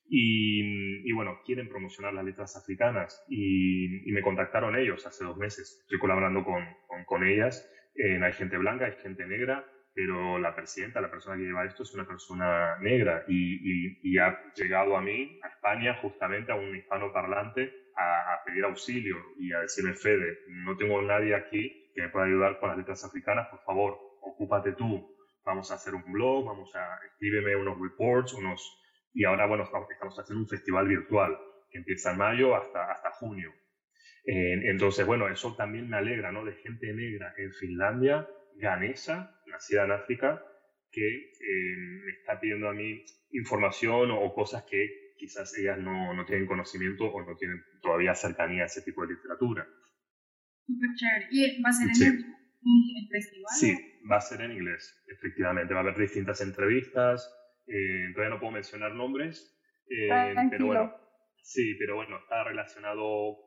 y, 0.08 1.08
y, 1.08 1.12
bueno, 1.12 1.40
quieren 1.46 1.70
promocionar 1.70 2.14
las 2.14 2.26
letras 2.26 2.56
africanas, 2.56 3.24
y, 3.28 4.08
y, 4.08 4.12
me 4.12 4.22
contactaron 4.22 4.76
ellos 4.76 5.06
hace 5.06 5.24
dos 5.24 5.38
meses, 5.38 5.80
estoy 5.82 6.00
colaborando 6.00 6.44
con, 6.44 6.64
con, 6.88 7.04
con 7.06 7.24
ellas, 7.24 7.68
eh, 7.96 8.20
hay 8.24 8.34
gente 8.34 8.58
blanca, 8.58 8.86
hay 8.86 8.96
gente 9.02 9.26
negra, 9.26 9.66
pero 9.94 10.38
la 10.40 10.56
presidenta, 10.56 11.02
la 11.02 11.12
persona 11.12 11.36
que 11.36 11.44
lleva 11.44 11.66
esto, 11.66 11.84
es 11.84 11.94
una 11.94 12.08
persona 12.08 12.78
negra 12.80 13.26
y, 13.28 13.98
y, 14.02 14.18
ha 14.18 14.40
llegado 14.56 14.96
a 14.96 15.02
mí, 15.02 15.40
a 15.44 15.48
España, 15.48 15.98
justamente 16.02 16.52
a 16.52 16.56
un 16.56 16.76
hispano 16.76 17.12
parlante, 17.12 17.74
a, 17.96 18.42
pedir 18.46 18.64
auxilio 18.64 19.18
y 19.38 19.52
a 19.52 19.60
decirme, 19.60 19.94
Fede, 19.94 20.40
no 20.48 20.78
tengo 20.78 21.02
nadie 21.02 21.36
aquí 21.36 21.92
que 21.94 22.02
me 22.02 22.10
pueda 22.10 22.26
ayudar 22.26 22.60
con 22.60 22.70
las 22.70 22.78
letras 22.78 23.04
africanas, 23.04 23.48
por 23.50 23.60
favor, 23.62 23.98
ocúpate 24.22 24.74
tú. 24.74 25.16
Vamos 25.44 25.72
a 25.72 25.76
hacer 25.76 25.96
un 25.96 26.12
blog, 26.12 26.46
vamos 26.46 26.74
a 26.76 27.00
escríbeme 27.12 27.56
unos 27.56 27.80
reports, 27.80 28.34
unos... 28.34 28.78
Y 29.14 29.26
ahora, 29.26 29.48
bueno, 29.48 29.64
estamos, 29.64 30.20
haciendo 30.20 30.44
un 30.44 30.48
festival 30.48 30.88
virtual 30.88 31.38
que 31.72 31.80
empieza 31.80 32.12
en 32.12 32.18
mayo 32.20 32.56
hasta, 32.56 32.92
hasta 32.92 33.12
junio. 33.12 33.52
entonces, 34.24 35.06
bueno, 35.06 35.28
eso 35.28 35.56
también 35.56 35.90
me 35.90 35.98
alegra, 35.98 36.32
¿no? 36.32 36.46
De 36.46 36.54
gente 36.54 36.94
negra 36.94 37.34
en 37.38 37.52
Finlandia, 37.54 38.28
ganesa, 38.60 39.42
nacida 39.48 39.86
en 39.86 39.92
África, 39.92 40.44
que 40.92 41.08
eh, 41.08 41.76
me 42.06 42.12
está 42.12 42.40
pidiendo 42.40 42.70
a 42.70 42.74
mí 42.74 43.04
información 43.32 44.12
o, 44.12 44.34
cosas 44.34 44.64
que 44.64 45.14
quizás 45.18 45.58
ellas 45.58 45.78
no, 45.78 46.14
no, 46.14 46.26
tienen 46.26 46.48
conocimiento 46.48 47.06
o 47.06 47.22
no 47.24 47.36
tienen 47.36 47.62
todavía 47.82 48.16
cercanía 48.16 48.64
a 48.64 48.66
ese 48.66 48.82
tipo 48.82 49.02
de 49.06 49.14
literatura. 49.14 49.68
Súper 50.66 50.90
chévere. 50.96 51.28
¿Y 51.32 51.62
va 51.62 51.70
a 51.70 51.74
ser 51.74 51.88
en 51.88 52.26
el, 52.62 53.10
festival? 53.10 53.54
Sí, 53.60 53.78
va 54.10 54.18
a 54.18 54.22
ser 54.22 54.42
en 54.42 54.52
inglés, 54.52 55.04
efectivamente. 55.08 55.74
Va 55.74 55.82
a 55.82 55.84
haber 55.84 55.98
distintas 55.98 56.42
entrevistas. 56.42 57.30
Eh, 57.68 58.12
todavía 58.14 58.36
no 58.36 58.40
puedo 58.40 58.54
mencionar 58.54 58.94
nombres, 58.96 59.56
eh, 59.90 60.10
pero 60.50 60.66
bueno, 60.66 60.96
sí, 61.44 61.76
pero 61.80 61.96
bueno, 61.96 62.18
está 62.18 62.44
relacionado, 62.44 63.38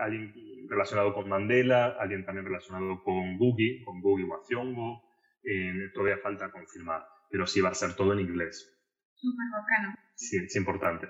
alguien 0.00 0.32
relacionado 0.68 1.14
con 1.14 1.28
Mandela, 1.28 1.96
alguien 1.98 2.24
también 2.24 2.46
relacionado 2.46 3.02
con 3.02 3.38
Gugi, 3.38 3.84
con 3.84 4.00
Gugi 4.00 4.24
Wathiongo, 4.24 5.02
eh, 5.42 5.90
todavía 5.94 6.18
falta 6.18 6.50
confirmar, 6.50 7.02
pero 7.30 7.46
sí 7.46 7.60
va 7.60 7.70
a 7.70 7.74
ser 7.74 7.94
todo 7.94 8.12
en 8.12 8.20
inglés. 8.20 8.74
Súper 9.14 9.46
bacano. 9.52 9.94
Sí, 10.14 10.36
es 10.36 10.56
importante. 10.56 11.08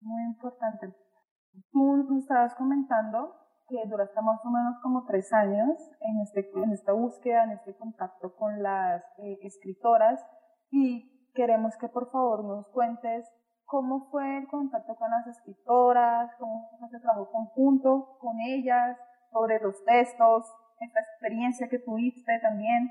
Muy 0.00 0.22
importante. 0.24 0.94
Tú 1.72 2.18
estabas 2.18 2.54
comentando 2.56 3.34
que 3.68 3.76
duraste 3.88 4.20
más 4.20 4.40
o 4.44 4.50
menos 4.50 4.76
como 4.82 5.06
tres 5.06 5.32
años 5.32 5.78
en, 6.00 6.20
este, 6.20 6.50
en 6.54 6.72
esta 6.72 6.92
búsqueda, 6.92 7.44
en 7.44 7.52
este 7.52 7.74
contacto 7.76 8.34
con 8.36 8.62
las 8.62 9.02
eh, 9.18 9.38
escritoras 9.42 10.20
y 10.70 11.30
queremos 11.34 11.76
que 11.78 11.88
por 11.88 12.10
favor 12.10 12.44
nos 12.44 12.68
cuentes 12.68 13.26
cómo 13.66 14.08
fue 14.10 14.38
el 14.38 14.46
contacto 14.46 14.94
con 14.96 15.10
las 15.10 15.26
escritoras, 15.26 16.30
cómo 16.38 16.68
fue 16.78 16.88
ese 16.88 17.00
trabajo 17.00 17.30
conjunto 17.30 18.18
con 18.20 18.40
ellas, 18.40 18.96
sobre 19.32 19.58
los 19.60 19.84
textos, 19.84 20.44
esta 20.80 21.00
experiencia 21.00 21.68
que 21.68 21.78
tuviste 21.78 22.32
también. 22.40 22.90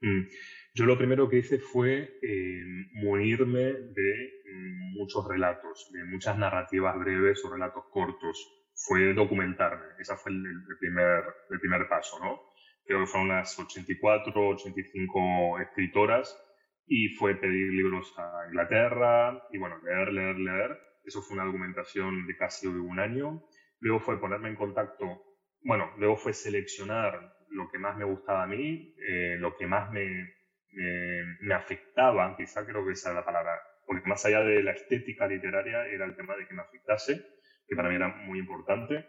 Mm. 0.00 0.26
Yo 0.74 0.84
lo 0.86 0.98
primero 0.98 1.28
que 1.28 1.38
hice 1.38 1.58
fue 1.58 2.18
eh, 2.22 2.62
munirme 2.94 3.72
de 3.72 4.42
mm, 4.52 4.98
muchos 4.98 5.26
relatos, 5.28 5.90
de 5.92 6.04
muchas 6.04 6.36
narrativas 6.36 6.98
breves 6.98 7.44
o 7.44 7.52
relatos 7.52 7.84
cortos. 7.90 8.58
Fue 8.74 9.14
documentarme. 9.14 9.84
Ese 10.00 10.16
fue 10.16 10.32
el, 10.32 10.42
primer, 10.80 11.22
el 11.50 11.60
primer 11.60 11.88
paso, 11.88 12.18
¿no? 12.18 12.40
Creo 12.84 13.00
que 13.00 13.06
fueron 13.06 13.30
unas 13.30 13.56
84, 13.56 14.48
85 14.48 15.60
escritoras 15.60 16.36
y 16.86 17.08
fue 17.10 17.34
pedir 17.36 17.72
libros 17.72 18.12
a 18.18 18.46
Inglaterra 18.48 19.42
y 19.50 19.58
bueno, 19.58 19.78
leer, 19.84 20.12
leer, 20.12 20.38
leer. 20.38 20.78
Eso 21.04 21.22
fue 21.22 21.36
una 21.36 21.46
documentación 21.46 22.26
de 22.26 22.36
casi 22.36 22.66
un 22.66 22.98
año. 22.98 23.42
Luego 23.80 24.00
fue 24.00 24.20
ponerme 24.20 24.48
en 24.48 24.56
contacto, 24.56 25.22
bueno, 25.64 25.92
luego 25.98 26.16
fue 26.16 26.32
seleccionar 26.32 27.34
lo 27.50 27.70
que 27.70 27.78
más 27.78 27.96
me 27.96 28.04
gustaba 28.04 28.44
a 28.44 28.46
mí, 28.46 28.94
eh, 28.98 29.36
lo 29.38 29.56
que 29.56 29.66
más 29.66 29.90
me, 29.92 30.34
me, 30.72 31.54
afectaba, 31.54 32.36
quizá 32.36 32.64
creo 32.64 32.84
que 32.84 32.92
esa 32.92 33.10
es 33.10 33.14
la 33.14 33.24
palabra, 33.24 33.60
porque 33.86 34.08
más 34.08 34.24
allá 34.24 34.40
de 34.40 34.62
la 34.62 34.72
estética 34.72 35.26
literaria 35.26 35.86
era 35.86 36.04
el 36.04 36.16
tema 36.16 36.36
de 36.36 36.46
que 36.46 36.54
me 36.54 36.62
afectase, 36.62 37.22
que 37.68 37.76
para 37.76 37.88
mí 37.88 37.96
era 37.96 38.08
muy 38.08 38.38
importante. 38.38 39.06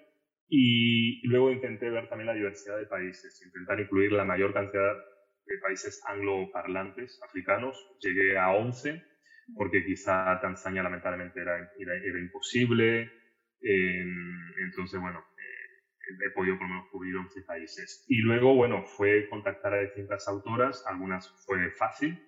Y 0.47 1.25
luego 1.27 1.51
intenté 1.51 1.89
ver 1.89 2.09
también 2.09 2.27
la 2.27 2.33
diversidad 2.33 2.77
de 2.77 2.85
países, 2.85 3.41
intentar 3.43 3.79
incluir 3.79 4.11
la 4.11 4.25
mayor 4.25 4.53
cantidad 4.53 4.93
de 5.45 5.57
países 5.59 6.01
angloparlantes 6.07 7.19
africanos. 7.23 7.77
Llegué 7.99 8.37
a 8.37 8.51
11, 8.51 9.03
porque 9.55 9.85
quizá 9.85 10.39
Tanzania 10.41 10.83
lamentablemente 10.83 11.41
era, 11.41 11.71
era, 11.77 12.19
imposible. 12.19 13.11
entonces, 13.61 14.99
bueno, 14.99 15.23
he 16.25 16.29
podido 16.31 16.57
por 16.57 16.67
lo 16.67 16.75
menos 16.75 16.89
cubrir 16.89 17.15
11 17.15 17.41
países. 17.43 18.05
Y 18.07 18.17
luego, 18.21 18.55
bueno, 18.55 18.83
fue 18.83 19.27
contactar 19.29 19.73
a 19.73 19.81
distintas 19.81 20.27
autoras, 20.27 20.83
algunas 20.87 21.29
fue 21.45 21.71
fácil 21.71 22.19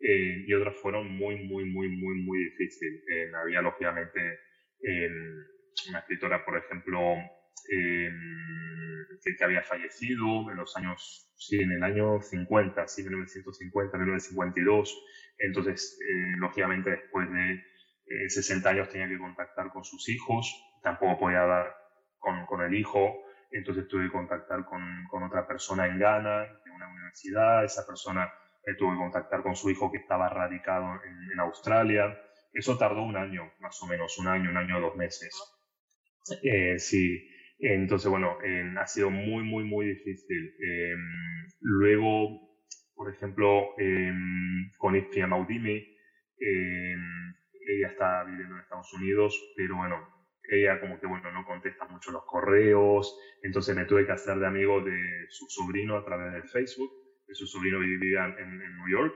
eh, 0.00 0.44
y 0.46 0.52
otras 0.52 0.76
fueron 0.80 1.10
muy, 1.16 1.36
muy, 1.44 1.64
muy, 1.64 1.88
muy, 1.88 2.14
muy 2.22 2.44
difícil. 2.44 3.02
Eh, 3.10 3.32
había, 3.34 3.62
lógicamente, 3.62 4.40
una 5.88 5.98
escritora, 6.00 6.44
por 6.44 6.58
ejemplo, 6.58 7.16
que, 7.66 9.36
que, 9.36 9.44
había 9.44 9.62
fallecido 9.62 10.50
en 10.50 10.56
los 10.56 10.76
años, 10.76 11.32
sí, 11.36 11.60
en 11.60 11.72
el 11.72 11.82
año 11.82 12.20
50, 12.20 12.86
sí, 12.88 13.02
1950, 13.02 13.98
1952. 13.98 15.04
Entonces, 15.38 15.98
eh, 16.00 16.36
lógicamente, 16.38 16.90
después 16.90 17.28
de 17.30 17.62
60 18.28 18.68
años 18.68 18.88
tenía 18.88 19.08
que 19.08 19.18
contactar 19.18 19.70
con 19.70 19.84
sus 19.84 20.08
hijos, 20.08 20.54
tampoco 20.82 21.18
podía 21.18 21.44
dar 21.44 21.74
con, 22.18 22.46
con 22.46 22.60
el 22.62 22.74
hijo, 22.74 23.24
entonces 23.50 23.88
tuve 23.88 24.04
que 24.04 24.12
contactar 24.12 24.64
con, 24.64 25.06
con, 25.08 25.22
otra 25.22 25.46
persona 25.46 25.86
en 25.86 25.98
Ghana, 25.98 26.42
de 26.64 26.70
una 26.70 26.88
universidad, 26.88 27.64
esa 27.64 27.86
persona 27.86 28.32
eh, 28.66 28.74
tuve 28.74 28.92
que 28.92 28.98
contactar 28.98 29.42
con 29.42 29.54
su 29.54 29.70
hijo 29.70 29.90
que 29.92 29.98
estaba 29.98 30.28
radicado 30.28 31.00
en, 31.04 31.32
en, 31.32 31.40
Australia. 31.40 32.18
Eso 32.52 32.76
tardó 32.76 33.02
un 33.02 33.16
año, 33.16 33.52
más 33.60 33.80
o 33.82 33.86
menos, 33.86 34.18
un 34.18 34.28
año, 34.28 34.50
un 34.50 34.56
año, 34.56 34.80
dos 34.80 34.96
meses. 34.96 35.34
Eh, 36.42 36.78
sí, 36.78 37.28
entonces 37.58 38.10
bueno, 38.10 38.38
ha 38.78 38.86
sido 38.86 39.10
muy, 39.10 39.44
muy, 39.44 39.64
muy 39.64 39.86
difícil. 39.86 40.54
Em, 40.58 41.46
luego, 41.60 42.40
por 42.94 43.12
ejemplo, 43.12 43.74
em, 43.78 44.70
con 44.78 44.96
Ifia 44.96 45.26
Maudimi, 45.26 45.76
em, 46.38 47.34
ella 47.66 47.88
está 47.88 48.24
viviendo 48.24 48.54
en 48.54 48.60
Estados 48.62 48.92
Unidos, 48.92 49.54
pero 49.56 49.76
bueno, 49.76 49.96
ella 50.50 50.80
como 50.80 51.00
que, 51.00 51.06
bueno, 51.06 51.32
no 51.32 51.44
contesta 51.46 51.86
mucho 51.86 52.10
los 52.12 52.24
correos, 52.26 53.18
entonces 53.42 53.74
me 53.74 53.86
tuve 53.86 54.04
que 54.06 54.12
hacer 54.12 54.38
de 54.38 54.46
amigo 54.46 54.82
de 54.82 55.26
su 55.30 55.46
sobrino 55.48 55.96
a 55.96 56.04
través 56.04 56.34
de 56.34 56.42
Facebook, 56.48 56.90
que 57.26 57.34
su 57.34 57.46
sobrino 57.46 57.80
vivía 57.80 58.26
en, 58.26 58.60
en 58.60 58.76
New 58.76 58.88
York. 58.90 59.14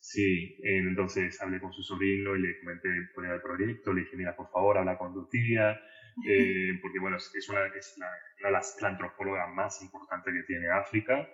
Sí, 0.00 0.58
entonces 0.62 1.40
hablé 1.40 1.60
con 1.60 1.72
su 1.72 1.82
sobrino 1.82 2.36
y 2.36 2.42
le 2.42 2.60
comenté 2.60 2.90
por 3.14 3.24
el 3.24 3.40
proyecto, 3.40 3.92
le 3.92 4.02
dije, 4.02 4.16
mira, 4.16 4.36
por 4.36 4.50
favor, 4.50 4.76
habla 4.76 4.98
con 4.98 5.14
tu 5.14 5.26
tía, 5.30 5.80
eh, 6.28 6.78
porque 6.80 6.98
bueno, 7.00 7.16
es 7.16 7.48
una, 7.48 7.66
es 7.66 7.94
una 7.96 8.08
de 8.48 8.52
las 8.52 8.82
antropólogas 8.82 9.48
más 9.52 9.82
importantes 9.82 10.32
que 10.32 10.42
tiene 10.44 10.68
África, 10.70 11.28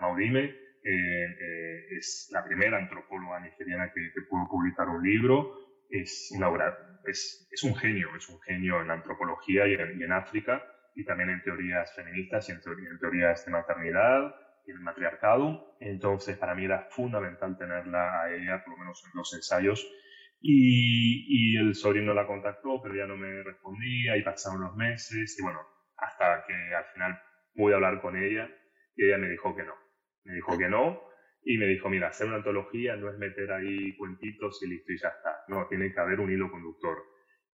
Maudime, 0.00 0.44
eh, 0.44 0.54
eh, 0.84 1.96
es 1.96 2.28
la 2.32 2.44
primera 2.44 2.78
antropóloga 2.78 3.40
nigeriana 3.40 3.90
que, 3.92 4.12
que 4.14 4.22
pudo 4.28 4.46
publicar 4.48 4.88
un 4.88 5.02
libro, 5.02 5.68
es 5.90 6.30
una 6.36 6.48
obra 6.48 6.88
es, 7.06 7.48
es, 7.50 7.62
un 7.62 7.74
genio, 7.74 8.08
es 8.16 8.28
un 8.28 8.40
genio 8.40 8.80
en 8.80 8.88
la 8.88 8.94
antropología 8.94 9.66
y 9.66 9.74
en, 9.74 10.12
África, 10.12 10.62
y 10.94 11.04
también 11.04 11.30
en 11.30 11.42
teorías 11.42 11.94
feministas 11.94 12.48
y 12.48 12.52
en, 12.52 12.60
teorías 12.98 13.44
de 13.44 13.52
maternidad 13.52 14.34
y 14.66 14.70
el 14.70 14.80
matriarcado. 14.80 15.76
Entonces, 15.80 16.36
para 16.36 16.54
mí 16.54 16.64
era 16.64 16.88
fundamental 16.90 17.56
tenerla 17.56 18.22
a 18.22 18.32
ella, 18.32 18.62
por 18.64 18.74
lo 18.74 18.78
menos 18.78 19.02
en 19.04 19.10
los 19.14 19.32
ensayos. 19.34 19.86
Y, 20.40 21.56
el 21.56 21.74
sobrino 21.74 22.14
la 22.14 22.26
contactó, 22.26 22.80
pero 22.82 22.94
ya 22.94 23.06
no 23.06 23.16
me 23.16 23.42
respondía, 23.42 24.16
y 24.16 24.22
pasaron 24.22 24.60
los 24.62 24.76
meses, 24.76 25.36
y 25.38 25.42
bueno, 25.42 25.60
hasta 25.96 26.44
que 26.46 26.54
al 26.54 26.84
final 26.92 27.20
pude 27.54 27.74
hablar 27.74 28.00
con 28.00 28.16
ella, 28.16 28.48
y 28.94 29.06
ella 29.06 29.18
me 29.18 29.28
dijo 29.28 29.54
que 29.56 29.64
no. 29.64 29.74
Me 30.24 30.34
dijo 30.34 30.56
que 30.56 30.68
no, 30.68 31.02
y 31.42 31.58
me 31.58 31.66
dijo, 31.66 31.88
mira, 31.88 32.08
hacer 32.08 32.26
una 32.26 32.36
antología 32.36 32.96
no 32.96 33.10
es 33.10 33.18
meter 33.18 33.50
ahí 33.52 33.96
cuentitos 33.96 34.62
y 34.62 34.68
listo 34.68 34.92
y 34.92 34.98
ya 34.98 35.08
está. 35.08 35.44
No, 35.48 35.66
tiene 35.66 35.92
que 35.92 36.00
haber 36.00 36.20
un 36.20 36.30
hilo 36.30 36.50
conductor. 36.50 36.98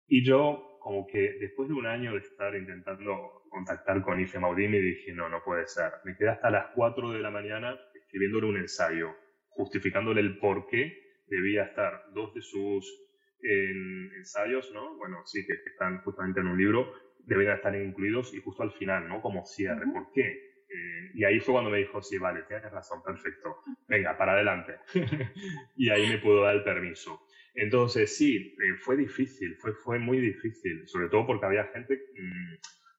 Y 0.08 0.24
yo, 0.24 0.78
como 0.80 1.08
que 1.08 1.38
después 1.40 1.70
de 1.70 1.76
un 1.76 1.86
año 1.86 2.14
de 2.14 2.20
estar 2.20 2.56
intentando 2.56 3.44
contactar 3.50 4.02
con 4.02 4.20
Ife 4.20 4.40
Maudini, 4.40 4.80
dije, 4.80 5.14
no, 5.14 5.28
no 5.30 5.44
puede 5.44 5.68
ser. 5.68 5.92
Me 6.04 6.16
quedé 6.16 6.30
hasta 6.30 6.50
las 6.50 6.68
4 6.76 7.12
de 7.12 7.20
la 7.20 7.32
mañana 7.32 7.80
escribiéndole 7.96 8.48
un 8.48 8.58
ensayo, 8.58 9.16
justificándole 9.50 10.22
el 10.22 10.38
por 10.40 10.68
qué 10.68 11.09
debía 11.30 11.64
estar 11.64 12.06
dos 12.14 12.34
de 12.34 12.42
sus 12.42 13.06
ensayos, 13.42 14.72
¿no? 14.74 14.98
Bueno, 14.98 15.26
sí, 15.26 15.46
que 15.46 15.54
están 15.70 16.00
justamente 16.02 16.42
en 16.42 16.48
un 16.48 16.58
libro, 16.58 16.94
deberían 17.20 17.56
estar 17.56 17.76
incluidos 17.76 18.34
y 18.34 18.42
justo 18.42 18.64
al 18.64 18.72
final, 18.74 19.08
¿no? 19.08 19.22
Como 19.22 19.46
cierre. 19.46 19.86
¿Por 19.94 20.12
qué? 20.12 20.50
Eh, 20.70 21.12
y 21.16 21.24
ahí 21.24 21.40
fue 21.40 21.54
cuando 21.54 21.72
me 21.72 21.80
dijo, 21.80 22.02
sí, 22.02 22.18
vale, 22.18 22.44
tienes 22.44 22.72
razón, 22.72 23.02
perfecto, 23.04 23.58
venga, 23.88 24.18
para 24.18 24.34
adelante. 24.34 24.76
y 25.76 25.90
ahí 25.90 26.08
me 26.08 26.20
pudo 26.20 26.44
dar 26.44 26.56
el 26.56 26.64
permiso. 26.64 27.22
Entonces, 27.56 28.16
sí, 28.16 28.56
eh, 28.62 28.76
fue 28.80 28.96
difícil, 28.96 29.56
fue, 29.58 29.74
fue 29.74 30.00
muy 30.00 30.20
difícil, 30.20 30.88
sobre 30.88 31.10
todo 31.10 31.26
porque 31.26 31.46
había 31.46 31.66
gente 31.66 31.96
mm, 31.96 32.56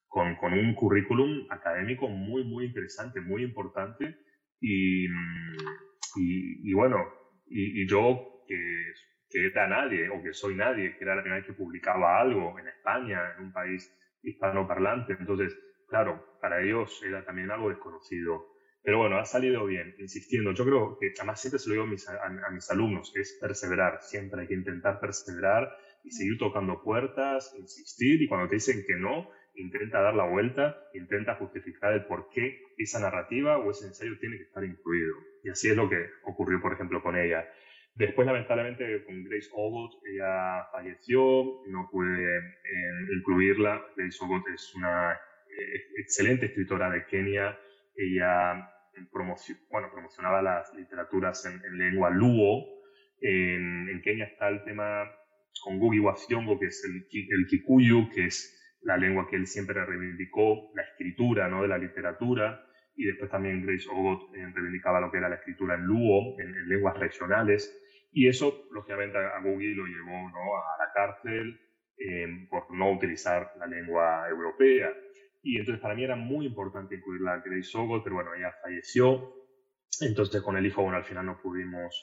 con, 0.07 0.35
con, 0.35 0.53
un 0.53 0.75
currículum 0.75 1.47
académico 1.49 2.09
muy, 2.09 2.43
muy 2.43 2.65
interesante, 2.65 3.21
muy 3.21 3.43
importante. 3.43 4.17
Y, 4.59 5.07
mm, 5.07 5.55
y, 6.17 6.73
bueno, 6.73 6.97
y, 7.51 7.87
yo 7.87 8.43
que, 8.47 8.93
que, 9.29 9.45
era 9.47 9.67
nadie, 9.67 10.09
o 10.09 10.21
que 10.21 10.33
soy 10.33 10.55
nadie, 10.55 10.95
que 10.97 11.03
era 11.03 11.15
la 11.15 11.21
primera 11.21 11.41
vez 11.41 11.47
que 11.47 11.53
publicaba 11.53 12.19
algo 12.19 12.57
en 12.59 12.67
España, 12.67 13.33
en 13.37 13.45
un 13.45 13.51
país 13.51 13.91
hispanoparlante, 14.23 15.13
entonces 15.19 15.57
claro, 15.91 16.23
para 16.39 16.63
ellos 16.63 17.03
era 17.05 17.23
también 17.23 17.51
algo 17.51 17.69
desconocido. 17.69 18.47
Pero 18.81 18.97
bueno, 18.97 19.19
ha 19.19 19.25
salido 19.25 19.65
bien, 19.65 19.93
insistiendo. 19.99 20.53
Yo 20.53 20.65
creo 20.65 20.97
que 20.99 21.11
además 21.15 21.39
siempre 21.39 21.59
se 21.59 21.67
lo 21.69 21.73
digo 21.73 21.83
a 21.83 21.89
mis, 21.89 22.07
a, 22.09 22.49
mis 22.51 22.71
alumnos, 22.71 23.11
es 23.15 23.37
perseverar, 23.39 23.99
siempre 24.01 24.41
hay 24.41 24.47
que 24.47 24.55
intentar 24.55 24.99
perseverar 24.99 25.69
y 26.03 26.11
seguir 26.11 26.39
tocando 26.39 26.81
puertas, 26.81 27.53
insistir 27.59 28.21
y 28.23 28.27
cuando 28.27 28.47
te 28.47 28.55
dicen 28.55 28.83
que 28.87 28.95
no, 28.95 29.29
intenta 29.55 30.01
dar 30.01 30.13
la 30.15 30.25
vuelta, 30.25 30.77
intenta 30.93 31.35
justificar 31.35 31.93
el 31.93 32.05
por 32.05 32.29
qué 32.29 32.61
esa 32.77 32.99
narrativa 32.99 33.57
o 33.57 33.71
ese 33.71 33.87
ensayo 33.87 34.17
tiene 34.19 34.37
que 34.37 34.43
estar 34.43 34.63
incluido. 34.63 35.15
Y 35.43 35.49
así 35.49 35.69
es 35.69 35.75
lo 35.75 35.89
que 35.89 36.09
ocurrió, 36.23 36.61
por 36.61 36.73
ejemplo, 36.73 37.01
con 37.01 37.17
ella. 37.17 37.47
Después, 37.95 38.25
lamentablemente, 38.25 39.03
con 39.05 39.23
Grace 39.23 39.49
Ogot, 39.53 39.91
ella 40.05 40.65
falleció, 40.71 41.61
no 41.67 41.89
pude 41.91 42.37
eh, 42.37 43.15
incluirla. 43.17 43.85
Grace 43.97 44.17
Ogot 44.23 44.47
es 44.47 44.73
una 44.75 45.19
excelente 45.97 46.47
escritora 46.47 46.89
de 46.89 47.05
Kenia. 47.05 47.57
Ella 47.95 48.69
bueno, 49.69 49.89
promocionaba 49.91 50.41
las 50.41 50.73
literaturas 50.73 51.45
en, 51.45 51.77
lengua 51.77 52.09
luo. 52.09 52.65
En, 53.21 54.01
Kenia 54.03 54.25
está 54.25 54.49
el 54.49 54.63
tema 54.63 55.09
con 55.63 55.79
Gugi 55.79 55.99
Wafiongo, 55.99 56.59
que 56.59 56.67
es 56.67 56.83
el, 56.85 57.47
Kikuyu, 57.47 58.09
que 58.09 58.25
es 58.25 58.57
la 58.83 58.97
lengua 58.97 59.27
que 59.29 59.35
él 59.35 59.47
siempre 59.47 59.85
reivindicó, 59.85 60.71
la 60.75 60.83
escritura 60.83 61.47
¿no? 61.47 61.61
de 61.61 61.67
la 61.67 61.77
literatura. 61.77 62.65
Y 62.95 63.05
después 63.05 63.31
también 63.31 63.65
Grace 63.65 63.87
Ogot 63.89 64.35
eh, 64.35 64.45
reivindicaba 64.53 64.99
lo 64.99 65.11
que 65.11 65.17
era 65.17 65.29
la 65.29 65.35
escritura 65.35 65.75
en 65.75 65.83
luo, 65.83 66.35
en, 66.39 66.67
lenguas 66.67 66.97
regionales. 66.97 67.77
Y 68.11 68.27
eso, 68.27 68.65
lógicamente, 68.71 69.17
a 69.17 69.39
Gugi 69.41 69.73
lo 69.73 69.85
llevó 69.85 70.29
¿no? 70.29 70.57
a 70.57 70.77
la 70.77 70.91
cárcel 70.93 71.59
eh, 71.97 72.47
por 72.49 72.73
no 72.73 72.91
utilizar 72.91 73.53
la 73.59 73.67
lengua 73.67 74.27
europea. 74.29 74.91
y 75.43 75.57
entonces 75.57 75.81
para 75.81 75.95
mí 75.95 76.03
era 76.03 76.15
muy 76.15 76.45
importante 76.45 76.95
incluirla 76.95 77.33
a 77.33 77.41
Grace 77.41 77.63
Sogol, 77.63 78.03
pero 78.03 78.15
bueno, 78.15 78.33
ella 78.35 78.53
falleció, 78.61 79.33
entonces 80.01 80.41
con 80.41 80.57
el 80.57 80.65
hijo, 80.65 80.81
bueno, 80.81 80.97
al 80.97 81.03
final 81.03 81.25
no 81.25 81.39
pudimos 81.41 81.93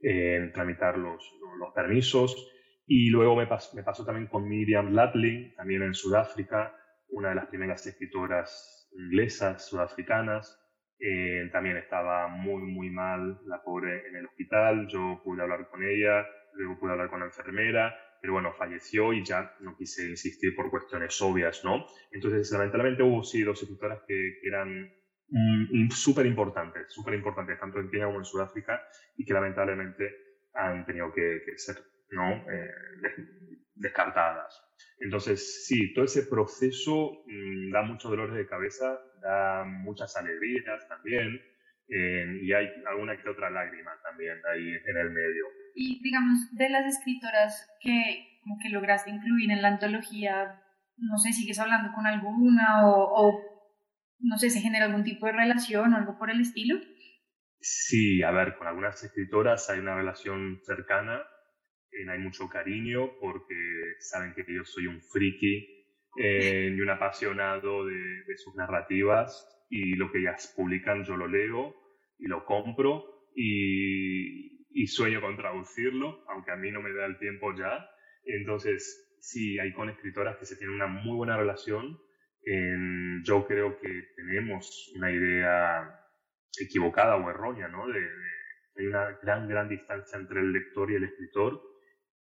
eh, 0.00 0.50
tramitar 0.54 0.96
los, 0.96 1.22
los, 1.58 1.74
permisos. 1.74 2.52
Y 2.88 3.10
luego 3.10 3.36
me, 3.36 3.46
me, 3.74 3.82
pasó 3.84 4.04
también 4.04 4.26
con 4.26 4.48
Miriam 4.48 4.92
Latling, 4.92 5.54
también 5.54 5.82
en 5.82 5.94
Sudáfrica, 5.94 6.74
una 7.10 7.28
de 7.28 7.34
las 7.36 7.46
primeras 7.46 7.86
escritoras 7.86 8.90
inglesas 8.92 9.68
sudafricanas. 9.68 10.58
Eh, 10.98 11.48
también 11.52 11.76
estaba 11.76 12.26
muy, 12.28 12.62
muy 12.62 12.90
mal 12.90 13.38
la 13.46 13.62
pobre 13.62 14.08
en 14.08 14.16
el 14.16 14.26
hospital. 14.26 14.88
Yo 14.88 15.20
pude 15.22 15.42
hablar 15.42 15.68
con 15.70 15.84
ella, 15.84 16.26
luego 16.54 16.80
pude 16.80 16.92
hablar 16.92 17.10
con 17.10 17.20
la 17.20 17.26
enfermera, 17.26 17.94
pero 18.20 18.32
bueno, 18.32 18.52
falleció 18.54 19.12
y 19.12 19.22
ya 19.22 19.54
no 19.60 19.76
quise 19.76 20.08
insistir 20.08 20.56
por 20.56 20.70
cuestiones 20.70 21.20
obvias, 21.22 21.62
¿no? 21.64 21.86
Entonces, 22.10 22.50
lamentablemente 22.50 23.04
hubo 23.04 23.22
sí 23.22 23.42
dos 23.42 23.62
escritoras 23.62 24.00
que, 24.08 24.38
que 24.42 24.48
eran 24.48 24.90
Mm, 25.30 25.90
súper 25.90 26.24
importantes, 26.26 26.90
súper 26.92 27.14
importantes, 27.14 27.60
tanto 27.60 27.78
en 27.80 27.90
Kenia 27.90 28.06
como 28.06 28.18
en 28.18 28.24
Sudáfrica, 28.24 28.82
y 29.16 29.24
que 29.24 29.34
lamentablemente 29.34 30.38
han 30.54 30.86
tenido 30.86 31.12
que, 31.12 31.42
ser 31.56 31.76
¿no? 32.10 32.32
Eh, 32.50 32.70
descartadas. 33.74 34.60
Entonces, 35.00 35.66
sí, 35.66 35.92
todo 35.94 36.04
ese 36.04 36.24
proceso 36.24 37.22
mm, 37.26 37.70
da 37.72 37.82
muchos 37.82 38.10
dolores 38.10 38.36
de 38.36 38.46
cabeza, 38.46 38.98
da 39.22 39.64
muchas 39.64 40.16
alegrías 40.16 40.88
también, 40.88 41.40
eh, 41.88 42.40
y 42.42 42.52
hay 42.52 42.66
alguna 42.86 43.16
que 43.16 43.28
otra 43.28 43.50
lágrima 43.50 43.92
también 44.02 44.36
ahí 44.52 44.68
en 44.68 44.96
el 44.96 45.10
medio. 45.10 45.44
Y 45.74 46.02
digamos, 46.02 46.52
de 46.52 46.68
las 46.68 46.86
escritoras 46.86 47.66
que, 47.80 48.40
como 48.42 48.58
que 48.60 48.68
lograste 48.68 49.10
incluir 49.10 49.50
en 49.50 49.62
la 49.62 49.68
antología, 49.68 50.60
no 50.96 51.18
sé, 51.18 51.32
¿sigues 51.32 51.58
hablando 51.58 51.92
con 51.94 52.06
alguna 52.06 52.86
o, 52.86 53.08
o 53.14 53.58
no 54.20 54.36
sé, 54.36 54.50
se 54.50 54.60
genera 54.60 54.86
algún 54.86 55.04
tipo 55.04 55.26
de 55.26 55.32
relación 55.32 55.92
o 55.92 55.96
algo 55.96 56.18
por 56.18 56.30
el 56.30 56.40
estilo. 56.40 56.78
Sí, 57.60 58.22
a 58.22 58.30
ver, 58.30 58.56
con 58.56 58.66
algunas 58.66 59.02
escritoras 59.02 59.68
hay 59.70 59.80
una 59.80 59.96
relación 59.96 60.60
cercana, 60.64 61.22
hay 62.10 62.18
mucho 62.18 62.48
cariño 62.48 63.12
porque 63.20 63.54
saben 63.98 64.34
que 64.34 64.44
yo 64.48 64.64
soy 64.64 64.86
un 64.86 65.00
friki 65.00 65.86
eh, 66.16 66.74
y 66.74 66.80
un 66.80 66.90
apasionado 66.90 67.86
de, 67.86 68.36
sus 68.36 68.54
narrativas 68.54 69.46
y 69.68 69.94
lo 69.94 70.10
que 70.10 70.18
ellas 70.18 70.52
publican 70.56 71.04
yo 71.04 71.16
lo 71.16 71.26
leo 71.26 71.74
y 72.18 72.26
lo 72.26 72.44
compro 72.44 73.30
y, 73.34 74.66
y 74.70 74.86
sueño 74.86 75.20
con 75.20 75.36
traducirlo, 75.36 76.24
aunque 76.28 76.50
a 76.50 76.56
mí 76.56 76.70
no 76.70 76.82
me 76.82 76.92
da 76.92 77.06
el 77.06 77.18
tiempo 77.18 77.54
ya. 77.54 77.88
Entonces, 78.24 79.16
sí, 79.20 79.58
hay 79.58 79.72
con 79.72 79.90
escritoras 79.90 80.36
que 80.38 80.46
se 80.46 80.56
tienen 80.56 80.76
una 80.76 80.86
muy 80.86 81.16
buena 81.16 81.36
relación 81.36 81.98
yo 83.24 83.46
creo 83.46 83.78
que 83.78 84.08
tenemos 84.16 84.92
una 84.96 85.10
idea 85.10 86.00
equivocada 86.60 87.16
o 87.16 87.30
errónea, 87.30 87.68
¿no? 87.68 87.86
De, 87.88 88.00
hay 88.76 88.86
una 88.86 89.18
gran, 89.22 89.48
gran 89.48 89.68
distancia 89.68 90.18
entre 90.18 90.40
el 90.40 90.52
lector 90.52 90.90
y 90.90 90.94
el 90.94 91.04
escritor. 91.04 91.60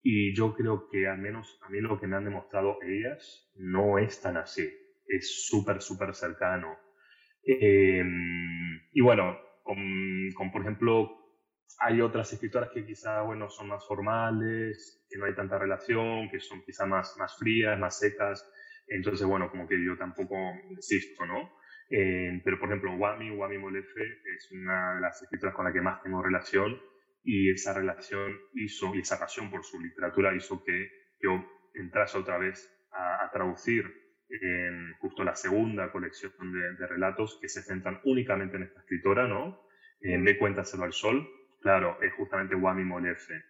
Y 0.02 0.34
yo 0.34 0.54
creo 0.54 0.88
que 0.88 1.06
al 1.08 1.18
menos 1.18 1.58
a 1.62 1.68
mí 1.68 1.80
lo 1.80 1.98
que 1.98 2.06
me 2.06 2.16
han 2.16 2.24
demostrado 2.24 2.78
ellas 2.82 3.50
no 3.56 3.98
es 3.98 4.20
tan 4.20 4.36
así. 4.36 4.68
Es 5.06 5.46
súper, 5.46 5.80
súper 5.82 6.14
cercano. 6.14 6.76
Em, 7.42 8.80
y 8.92 9.00
bueno, 9.00 9.38
con, 9.62 9.76
con, 10.34 10.50
por 10.52 10.62
ejemplo, 10.62 11.26
hay 11.78 12.00
otras 12.00 12.32
escritoras 12.32 12.70
que 12.70 12.84
quizá, 12.86 13.22
bueno, 13.22 13.48
son 13.50 13.68
más 13.68 13.86
formales, 13.86 15.06
que 15.08 15.18
no 15.18 15.26
hay 15.26 15.34
tanta 15.34 15.58
relación, 15.58 16.28
que 16.30 16.40
son 16.40 16.62
quizá 16.62 16.86
más, 16.86 17.16
más 17.18 17.36
frías, 17.38 17.78
más 17.78 17.98
secas. 17.98 18.50
Entonces, 18.88 19.26
bueno, 19.26 19.50
como 19.50 19.66
que 19.68 19.82
yo 19.84 19.96
tampoco 19.96 20.36
insisto, 20.70 21.26
¿no? 21.26 21.50
Eh, 21.90 22.40
pero, 22.44 22.58
por 22.58 22.68
ejemplo, 22.68 22.94
Wami, 22.96 23.30
Wami 23.30 23.58
Molefe 23.58 24.02
es 24.36 24.50
una 24.52 24.96
de 24.96 25.00
las 25.00 25.22
escritoras 25.22 25.54
con 25.54 25.64
la 25.66 25.72
que 25.72 25.80
más 25.80 26.02
tengo 26.02 26.22
relación 26.22 26.80
y 27.26 27.50
esa 27.50 27.74
relación 27.74 28.38
hizo, 28.54 28.94
y 28.94 29.00
esa 29.00 29.18
pasión 29.18 29.50
por 29.50 29.64
su 29.64 29.80
literatura 29.80 30.34
hizo 30.34 30.62
que 30.62 30.90
yo 31.20 31.44
entrase 31.74 32.16
otra 32.16 32.38
vez 32.38 32.72
a, 32.92 33.28
traducir 33.32 33.84
en 34.28 34.94
justo 35.00 35.24
la 35.24 35.34
segunda 35.34 35.90
colección 35.90 36.32
de, 36.78 36.86
relatos 36.86 37.38
que 37.40 37.48
se 37.48 37.62
centran 37.62 38.00
únicamente 38.04 38.56
en 38.56 38.62
esta 38.62 38.80
escritora, 38.80 39.26
¿no? 39.26 39.60
Eh, 40.00 40.16
Me 40.16 40.38
cuéntaselo 40.38 40.84
al 40.84 40.92
sol, 40.92 41.28
claro, 41.60 41.98
es 42.00 42.12
justamente 42.14 42.54
Wami 42.54 42.84
Molefe 42.84 43.42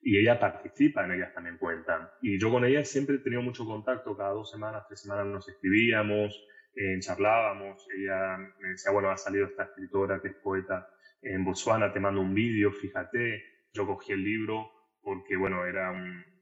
y 0.00 0.18
ella 0.18 0.38
participa 0.38 1.04
en 1.04 1.12
ellas 1.12 1.34
también 1.34 1.58
cuentan. 1.58 2.08
Y 2.22 2.38
yo 2.38 2.50
con 2.50 2.64
ella 2.64 2.84
siempre 2.84 3.16
he 3.16 3.18
tenido 3.18 3.42
mucho 3.42 3.64
contacto, 3.64 4.16
cada 4.16 4.30
dos 4.30 4.50
semanas, 4.50 4.84
tres 4.86 5.00
semanas 5.00 5.26
nos 5.26 5.48
escribíamos, 5.48 6.46
eh, 6.76 6.98
charlábamos, 7.00 7.84
ella 7.96 8.36
me 8.60 8.68
decía, 8.68 8.92
bueno, 8.92 9.10
ha 9.10 9.16
salido 9.16 9.46
esta 9.46 9.64
escritora 9.64 10.20
que 10.20 10.28
es 10.28 10.34
poeta 10.34 10.88
en 11.24 11.44
Botswana, 11.44 11.92
te 11.92 12.00
mando 12.00 12.20
un 12.20 12.34
vídeo, 12.34 12.72
fíjate, 12.72 13.42
yo 13.72 13.86
cogí 13.86 14.12
el 14.12 14.22
libro 14.22 14.70
porque, 15.02 15.36
bueno, 15.36 15.64
era, 15.66 15.92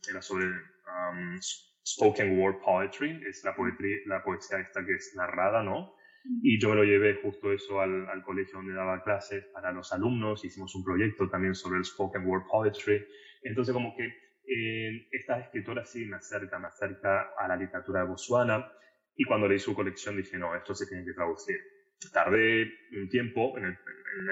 era 0.09 0.23
sobre 0.23 0.47
um, 0.47 1.39
spoken 1.85 2.39
word 2.39 2.61
poetry, 2.61 3.21
es 3.27 3.43
la, 3.45 3.55
poetry, 3.55 4.05
la 4.07 4.23
poesía 4.23 4.61
esta 4.61 4.85
que 4.85 4.95
es 4.95 5.15
narrada, 5.17 5.63
¿no? 5.63 5.95
Y 6.43 6.61
yo 6.61 6.69
me 6.69 6.77
lo 6.77 6.85
llevé 6.85 7.15
justo 7.21 7.53
eso 7.53 7.81
al, 7.81 8.09
al, 8.09 8.23
colegio 8.23 8.59
donde 8.59 8.75
daba 8.75 9.03
clases 9.03 9.45
para 9.53 9.73
los 9.73 9.93
alumnos, 9.93 10.45
hicimos 10.45 10.73
un 10.77 10.85
proyecto 10.85 11.29
también 11.29 11.57
sobre 11.57 11.79
el 11.79 11.85
spoken 11.85 12.25
word 12.25 12.45
poetry 12.49 13.05
entonces, 13.43 13.73
como 13.75 13.95
que 13.97 14.07
eh, 14.07 15.09
esta 15.11 15.39
escritora 15.41 15.85
sí 15.85 16.05
me 16.05 16.17
acerca, 16.17 16.59
me 16.59 16.69
acerca 16.69 17.33
a 17.37 17.49
la 17.49 17.57
literatura 17.57 18.01
de 18.01 18.09
Botswana 18.09 18.73
y 19.17 19.25
cuando 19.25 19.49
leí 19.49 19.59
su 19.59 19.75
colección 19.75 20.17
dije, 20.17 20.39
no, 20.39 20.55
esto 20.55 20.75
se 20.75 20.87
tiene 20.87 21.05
que 21.05 21.13
traducir. 21.13 21.59
Tardé 22.11 22.73
un 22.93 23.09
tiempo 23.09 23.57
en 23.59 23.65
el, 23.65 23.79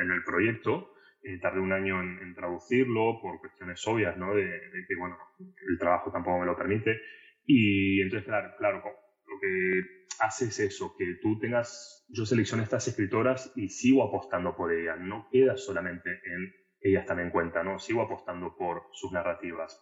en 0.03 0.11
el 0.11 0.25
proyecto, 0.25 0.95
eh, 1.23 1.39
tardé 1.39 1.61
un 1.61 1.73
año 1.73 2.01
en, 2.01 2.35
traducirlo 2.35 3.21
por 3.21 3.41
cuestiones 3.41 3.87
obvias, 3.87 4.17
¿no? 4.17 4.35
De, 4.35 4.61
que, 4.89 4.97
bueno, 4.97 5.19
el 5.39 5.79
trabajo 5.79 6.11
tampoco 6.11 6.41
me 6.41 6.47
lo 6.47 6.57
permite. 6.57 6.99
Y 7.45 8.01
entonces, 8.01 8.27
claro, 8.27 8.55
claro, 8.59 8.79
lo 8.79 9.41
que 9.41 10.07
hace 10.21 10.47
es 10.47 10.61
eso, 10.61 10.95
que 10.97 11.17
tú 11.21 11.39
tengas, 11.39 12.07
yo 12.09 12.25
seleccioné 12.25 12.63
estas 12.63 12.89
escritoras 12.89 13.53
y 13.57 13.69
sigo 13.69 14.03
apostando 14.03 14.57
por 14.57 14.73
ellas, 14.73 14.99
no 15.01 15.29
queda 15.31 15.57
solamente 15.57 16.11
en 16.11 16.55
ellas 16.81 17.07
también 17.07 17.31
cuentan, 17.31 17.67
¿no? 17.67 17.79
Sigo 17.79 18.03
apostando 18.03 18.57
por 18.57 18.85
sus 18.93 19.13
narrativas. 19.13 19.79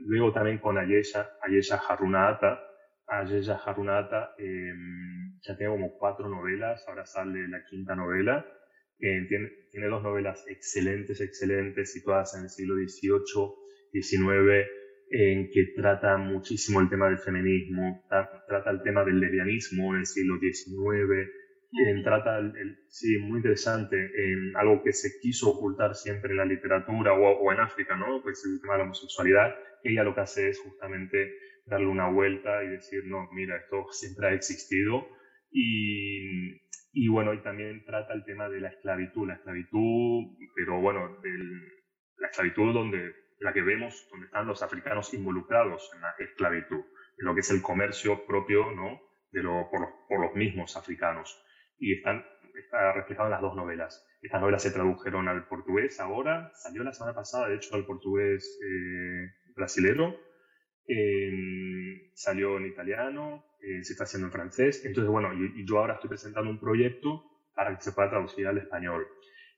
luego 0.00 0.32
también 0.32 0.58
con 0.58 0.78
Ayesha, 0.78 1.30
Ayesha 1.42 1.76
Harunata. 1.76 2.60
Ayesha 3.08 3.56
Harunata 3.64 4.34
em, 4.38 5.38
ya 5.40 5.56
tengo 5.56 5.72
como 5.72 5.96
cuatro 5.98 6.28
novelas, 6.28 6.84
ahora 6.88 7.06
sale 7.06 7.48
la 7.48 7.64
quinta 7.64 7.94
novela. 7.94 8.44
tiene, 8.98 9.50
tiene, 9.70 9.86
dos 9.88 10.02
novelas 10.02 10.44
excelentes, 10.48 11.20
excelentes, 11.20 11.92
situadas 11.92 12.34
en 12.36 12.44
el 12.44 12.50
siglo 12.50 12.74
XVIII, 12.74 14.02
XIX, 14.02 14.66
en 15.10 15.50
que 15.50 15.72
trata 15.76 16.16
muchísimo 16.16 16.80
el 16.80 16.88
tema 16.88 17.08
del 17.08 17.18
feminismo, 17.18 18.04
trata 18.08 18.70
el 18.70 18.82
tema 18.82 19.04
del 19.04 19.20
lesbianismo 19.20 19.94
en 19.94 20.00
el 20.00 20.06
siglo 20.06 20.38
XIX, 20.40 21.30
trata, 22.02 22.38
el, 22.38 22.78
sí, 22.88 23.18
muy 23.18 23.38
interesante, 23.38 23.96
en 23.96 24.56
algo 24.56 24.82
que 24.82 24.92
se 24.92 25.18
quiso 25.20 25.50
ocultar 25.50 25.94
siempre 25.94 26.30
en 26.30 26.38
la 26.38 26.44
literatura 26.44 27.12
o, 27.12 27.52
en 27.52 27.60
África, 27.60 27.96
¿no? 27.96 28.22
Pues 28.22 28.44
el 28.46 28.60
tema 28.60 28.74
de 28.74 28.78
la 28.78 28.84
homosexualidad. 28.84 29.54
Ella 29.82 30.04
lo 30.04 30.14
que 30.14 30.20
hace 30.22 30.48
es 30.48 30.60
justamente 30.60 31.32
darle 31.66 31.86
una 31.86 32.08
vuelta 32.08 32.62
y 32.64 32.68
decir, 32.68 33.04
no, 33.06 33.28
mira, 33.32 33.56
esto 33.56 33.86
siempre 33.90 34.28
ha 34.28 34.32
existido. 34.32 35.06
Y, 35.50 36.62
y 36.92 37.08
bueno, 37.08 37.34
y 37.34 37.42
también 37.42 37.84
trata 37.84 38.14
el 38.14 38.24
tema 38.24 38.48
de 38.48 38.60
la 38.60 38.68
esclavitud, 38.68 39.28
la 39.28 39.34
esclavitud, 39.34 40.36
pero 40.54 40.80
bueno, 40.80 41.18
la 42.18 42.28
esclavitud 42.28 42.72
donde 42.72 43.14
la 43.40 43.52
que 43.52 43.62
vemos, 43.62 44.08
donde 44.10 44.26
están 44.26 44.46
los 44.46 44.62
africanos 44.62 45.12
involucrados 45.12 45.90
en 45.94 46.00
la 46.00 46.14
esclavitud, 46.18 46.84
en 47.18 47.26
lo 47.26 47.34
que 47.34 47.40
es 47.40 47.50
el 47.50 47.62
comercio 47.62 48.26
propio, 48.26 48.72
¿no? 48.72 49.00
De 49.30 49.42
lo, 49.42 49.68
por, 49.70 49.88
por 50.08 50.20
los 50.20 50.34
mismos 50.34 50.76
africanos 50.76 51.42
y 51.78 51.94
están, 51.94 52.24
está 52.54 52.92
reflejado 52.92 53.28
en 53.28 53.32
las 53.32 53.42
dos 53.42 53.56
novelas. 53.56 54.06
Estas 54.22 54.40
novelas 54.40 54.62
se 54.62 54.70
tradujeron 54.70 55.28
al 55.28 55.46
portugués 55.46 56.00
ahora, 56.00 56.50
salió 56.54 56.82
la 56.82 56.92
semana 56.92 57.14
pasada, 57.14 57.48
de 57.48 57.56
hecho, 57.56 57.74
al 57.74 57.84
portugués 57.84 58.58
eh, 58.64 59.30
brasilero, 59.54 60.16
salió 62.14 62.56
en 62.58 62.66
italiano, 62.66 63.44
eh, 63.60 63.82
se 63.82 63.92
está 63.92 64.04
haciendo 64.04 64.28
en 64.28 64.32
francés. 64.32 64.84
Entonces, 64.84 65.10
bueno, 65.10 65.32
y, 65.34 65.66
yo 65.66 65.78
ahora 65.78 65.94
estoy 65.94 66.08
presentando 66.08 66.50
un 66.50 66.60
proyecto 66.60 67.24
para 67.54 67.74
que 67.74 67.82
se 67.82 67.92
pueda 67.92 68.10
traducir 68.10 68.46
al 68.46 68.58
español. 68.58 69.06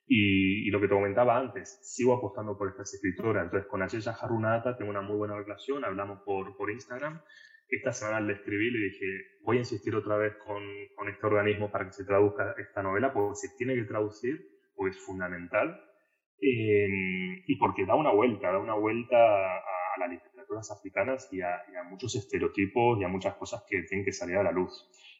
Y, 0.06 0.70
lo 0.70 0.80
que 0.80 0.88
te 0.88 0.94
comentaba 0.94 1.38
antes, 1.38 1.78
sigo 1.82 2.16
apostando 2.16 2.56
por 2.56 2.68
estas 2.68 2.92
escritoras. 2.94 3.44
Entonces, 3.44 3.68
con 3.68 3.82
Ayesha 3.82 4.12
Harunata 4.12 4.76
tengo 4.76 4.90
una 4.90 5.02
muy 5.02 5.16
buena 5.16 5.36
relación, 5.36 5.84
hablamos 5.84 6.20
por, 6.24 6.56
por 6.56 6.70
Instagram 6.70 7.20
esta 7.68 7.92
semana 7.92 8.20
le 8.20 8.32
escribí 8.34 8.68
y 8.68 8.70
le 8.70 8.78
dije, 8.86 9.06
voy 9.42 9.56
a 9.56 9.60
insistir 9.60 9.94
otra 9.94 10.16
vez 10.16 10.34
con, 10.36 10.62
con 10.94 11.08
este 11.08 11.26
organismo 11.26 11.70
para 11.70 11.84
que 11.84 11.92
se 11.92 12.04
traduzca 12.04 12.54
esta 12.58 12.82
novela, 12.82 13.12
porque 13.12 13.34
se 13.34 13.56
tiene 13.56 13.74
que 13.74 13.82
traducir, 13.82 14.40
porque 14.74 14.96
es 14.96 15.04
fundamental, 15.04 15.78
y 16.40 17.56
porque 17.58 17.84
da 17.84 17.94
una 17.96 18.12
vuelta, 18.12 18.52
da 18.52 18.58
una 18.58 18.74
vuelta 18.74 19.16
a, 19.16 19.98
la 19.98 20.06
literatura 20.06 20.27
literaturas 20.48 20.70
africanas 20.70 21.28
y 21.32 21.40
a, 21.40 21.82
muchos 21.88 22.14
estereotipos 22.14 23.00
y 23.00 23.04
a 23.04 23.08
muchas 23.08 23.34
cosas 23.34 23.64
que 23.68 23.82
tienen 23.82 24.04
que 24.04 24.12
salir 24.12 24.36
a 24.36 24.42
la 24.42 24.52
luz. 24.52 24.72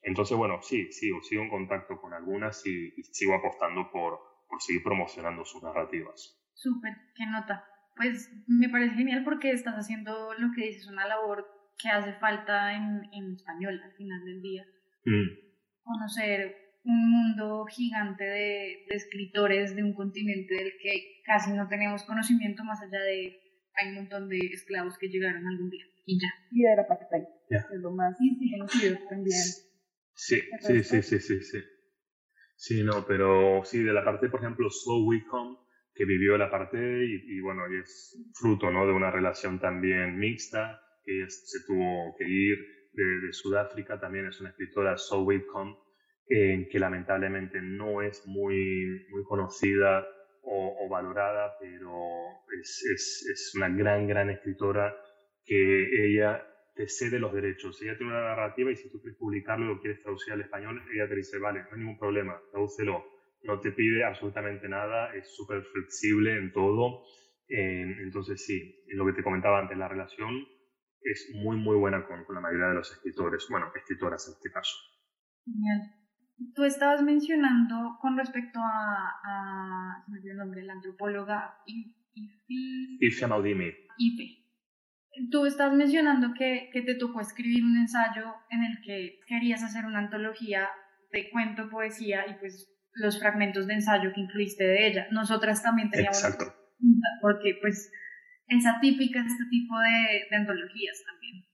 Entonces, 0.03 0.37
bueno, 0.37 0.61
sí, 0.63 0.91
sigo, 0.93 1.23
sigo 1.23 1.43
en 1.43 1.51
contacto 1.51 2.01
con 2.01 2.13
algunas 2.15 2.65
y, 2.67 2.91
sigo 3.03 3.35
apostando 3.35 3.91
por, 3.91 4.19
por 4.49 4.61
seguir 4.61 4.83
promocionando 4.83 5.45
sus 5.45 5.63
narrativas. 5.63 6.37
Súper, 6.55 6.95
qué 7.15 7.27
nota. 7.27 7.65
Pues 7.97 8.31
me 8.47 8.69
parece 8.69 8.95
genial 8.95 9.25
porque 9.25 9.51
estás 9.51 9.75
haciendo 9.75 10.35
lo 10.35 10.53
que 10.55 10.67
dices, 10.67 10.89
una 10.89 11.07
labor 11.07 11.47
que 11.79 11.89
hace 11.89 12.13
falta 12.15 12.75
en, 12.75 13.03
en 13.13 13.35
español 13.35 13.81
al 13.83 13.93
final 13.93 14.25
del 14.25 14.43
día. 14.43 14.65
Mm. 15.05 15.29
Conocer 15.83 16.57
un 16.85 17.11
mundo 17.11 17.67
gigante 17.67 18.25
de, 18.25 18.85
de, 18.89 18.97
escritores 18.97 19.75
de 19.75 19.83
un 19.83 19.95
continente 19.95 20.55
del 20.55 20.73
que 20.81 21.23
casi 21.25 21.53
no 21.53 21.69
tenemos 21.69 22.05
conocimiento 22.05 22.65
más 22.65 22.81
allá 22.81 23.01
de 23.01 23.48
hay 23.81 23.91
un 23.91 23.95
montón 23.97 24.29
de 24.29 24.39
esclavos 24.39 24.99
que 24.99 25.09
llegaron 25.09 25.47
algún 25.47 25.71
día 25.71 25.85
y 26.07 26.19
ya. 26.21 26.29
Y 26.51 26.63
de 26.63 26.77
la 26.77 26.87
es 27.51 27.81
lo 27.81 27.91
más 27.93 28.17
conocido 28.17 28.99
también. 29.09 29.39
Sí, 30.15 30.41
sí, 30.61 30.83
sí, 30.83 31.03
sí, 31.03 31.21
sí, 31.21 31.41
sí. 31.43 31.59
Sí, 32.57 32.83
no, 32.83 33.07
pero 33.07 33.63
sí, 33.65 33.83
de 33.83 33.93
la 33.93 34.05
parte, 34.05 34.29
por 34.29 34.41
ejemplo, 34.41 34.69
Slow 34.69 35.07
Wickham, 35.07 35.57
que 35.95 36.05
vivió 36.05 36.37
la 36.37 36.51
parte 36.51 36.79
y, 37.07 37.41
bueno, 37.41 37.63
y 37.73 37.81
es 37.81 38.19
fruto 38.35 38.71
¿no? 38.71 38.87
de 38.87 38.93
una 38.93 39.13
relación 39.13 39.61
también 39.61 40.19
mixta, 40.19 40.81
que 41.05 41.27
se 41.29 41.65
tuvo 41.67 42.17
que 42.17 42.25
ir 42.29 42.59
de, 42.93 43.33
Sudáfrica, 43.33 44.01
también 44.01 44.27
es 44.27 44.41
una 44.41 44.51
escritora, 44.51 44.99
Slow 44.99 45.25
Wickham, 45.25 45.77
que 46.27 46.79
lamentablemente 46.79 47.61
no 47.63 48.03
es 48.03 48.27
muy, 48.27 49.07
muy 49.11 49.23
conocida 49.25 50.05
o, 50.51 50.89
valorada, 50.89 51.55
pero 51.61 51.93
es, 52.61 52.85
es, 52.93 53.31
es, 53.33 53.53
una 53.55 53.69
gran, 53.69 54.07
gran 54.07 54.31
escritora 54.31 54.97
que 55.45 56.07
ella 56.07 56.45
te 56.75 56.89
cede 56.89 57.19
los 57.19 57.33
derechos. 57.33 57.81
Ella 57.83 57.97
tiene 57.97 58.13
una 58.13 58.23
narrativa 58.23 58.71
y 58.71 58.77
si 58.77 58.91
tú 58.91 59.01
quieres 59.01 59.19
publicarlo 59.19 59.67
y 59.67 59.69
lo 59.69 59.81
quieres 59.81 60.03
traducir 60.03 60.33
al 60.33 60.41
español, 60.41 60.83
ella 60.95 61.09
te 61.09 61.17
dice, 61.17 61.39
vale, 61.39 61.63
no 61.63 61.69
hay 61.73 61.79
ningún 61.79 61.99
problema, 61.99 62.41
tradúcelo. 62.51 63.05
No 63.43 63.61
te 63.61 63.73
pide 63.73 64.05
absolutamente 64.05 64.69
nada, 64.69 65.15
es 65.15 65.35
súper 65.37 65.63
flexible 65.63 66.37
en 66.37 66.53
todo. 66.53 67.05
entonces 67.49 68.45
sí, 68.45 68.85
lo 68.89 69.07
que 69.07 69.13
te 69.13 69.23
comentaba 69.23 69.61
antes, 69.61 69.79
la 69.79 69.89
relación 69.89 70.47
es 71.03 71.31
muy, 71.35 71.57
muy 71.57 71.77
buena 71.77 72.07
con, 72.07 72.25
con 72.25 72.35
la 72.35 72.41
mayoría 72.41 72.69
de 72.69 72.75
los 72.75 72.93
escritores, 72.93 73.47
bueno, 73.49 73.71
escritoras 73.75 74.27
en 74.29 74.35
este 74.35 74.51
caso. 74.51 74.77
Genial. 75.45 75.98
Tú 76.55 76.65
estabas 76.65 77.03
mencionando 77.03 77.99
con 78.01 78.17
respecto 78.17 78.61
a, 78.61 79.21
a 79.25 80.05
me 80.09 80.19
el 80.19 80.37
nombre, 80.37 80.63
la 80.63 80.75
antropóloga 80.75 81.59
Ife. 81.67 81.95
Ife 83.01 83.27
Maudimi. 83.27 83.73
Ife. 83.99 84.45
Tú 85.31 85.47
estabas 85.47 85.77
mencionando 85.77 86.33
que, 86.35 86.71
que 86.73 86.83
te 86.83 86.95
tocó 86.95 87.21
escribir 87.21 87.65
un 87.65 87.77
ensayo 87.77 88.35
en 88.51 88.63
el 88.63 88.81
que 88.85 89.19
querías 89.27 89.65
hacer 89.65 89.85
una 89.85 89.99
antología 89.99 90.69
de 91.11 91.29
cuento, 91.31 91.69
poesía 91.71 92.25
y 92.29 92.35
pues 92.39 92.73
los 92.93 93.19
fragmentos 93.19 93.67
de 93.67 93.75
ensayo 93.75 94.13
que 94.15 94.21
incluiste 94.21 94.65
de 94.65 94.87
ella. 94.87 95.07
Nosotras 95.11 95.63
también 95.63 95.91
teníamos... 95.91 96.23
Exacto. 96.23 96.55
Porque 97.21 97.59
pues 97.61 97.91
es 98.47 98.67
atípica 98.67 99.21
este 99.21 99.45
tipo 99.51 99.79
de, 99.81 100.27
de 100.31 100.37
antologías 100.37 101.03
también. 101.05 101.45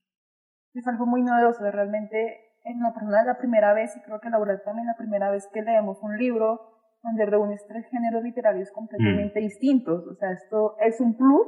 Es 0.75 0.87
algo 0.87 1.07
muy 1.07 1.23
novedoso, 1.23 1.63
realmente 1.71 2.44
en 2.65 2.81
la 2.81 2.93
persona 2.93 3.23
la 3.23 3.37
primera 3.37 3.73
vez, 3.73 3.95
y 3.95 4.01
creo 4.01 4.19
que 4.19 4.29
Laura 4.29 4.61
también 4.63 4.87
la 4.87 4.97
primera 4.97 5.31
vez 5.31 5.47
que 5.53 5.61
leemos 5.61 5.97
un 6.01 6.17
libro 6.17 6.75
donde 7.03 7.25
reúnes 7.25 7.63
tres 7.67 7.85
géneros 7.91 8.23
literarios 8.23 8.71
completamente 8.71 9.39
mm. 9.39 9.43
distintos. 9.43 10.07
O 10.07 10.15
sea, 10.15 10.31
esto 10.31 10.75
es 10.79 10.99
un 10.99 11.15
plus 11.15 11.47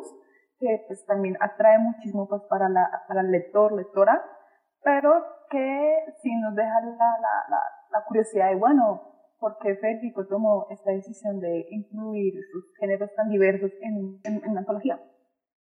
que 0.59 0.83
pues 0.87 1.05
también 1.05 1.35
atrae 1.39 1.79
muchísimo 1.79 2.27
pues 2.27 2.43
para, 2.49 2.69
la, 2.69 2.87
para 3.07 3.21
el 3.21 3.31
lector, 3.31 3.73
lectora, 3.73 4.23
pero 4.83 5.23
que 5.49 5.95
sí 6.21 6.35
nos 6.39 6.55
deja 6.55 6.81
la, 6.81 7.17
la, 7.49 7.61
la, 7.91 8.03
curiosidad 8.07 8.49
de, 8.49 8.55
bueno, 8.55 9.01
¿por 9.39 9.57
qué 9.59 9.75
Federico 9.75 10.25
tomó 10.27 10.67
esta 10.69 10.91
decisión 10.91 11.39
de 11.39 11.65
incluir 11.69 12.33
estos 12.37 12.63
géneros 12.79 13.09
tan 13.15 13.29
diversos 13.29 13.71
en, 13.81 14.19
en, 14.23 14.43
en 14.43 14.57
antología? 14.57 14.99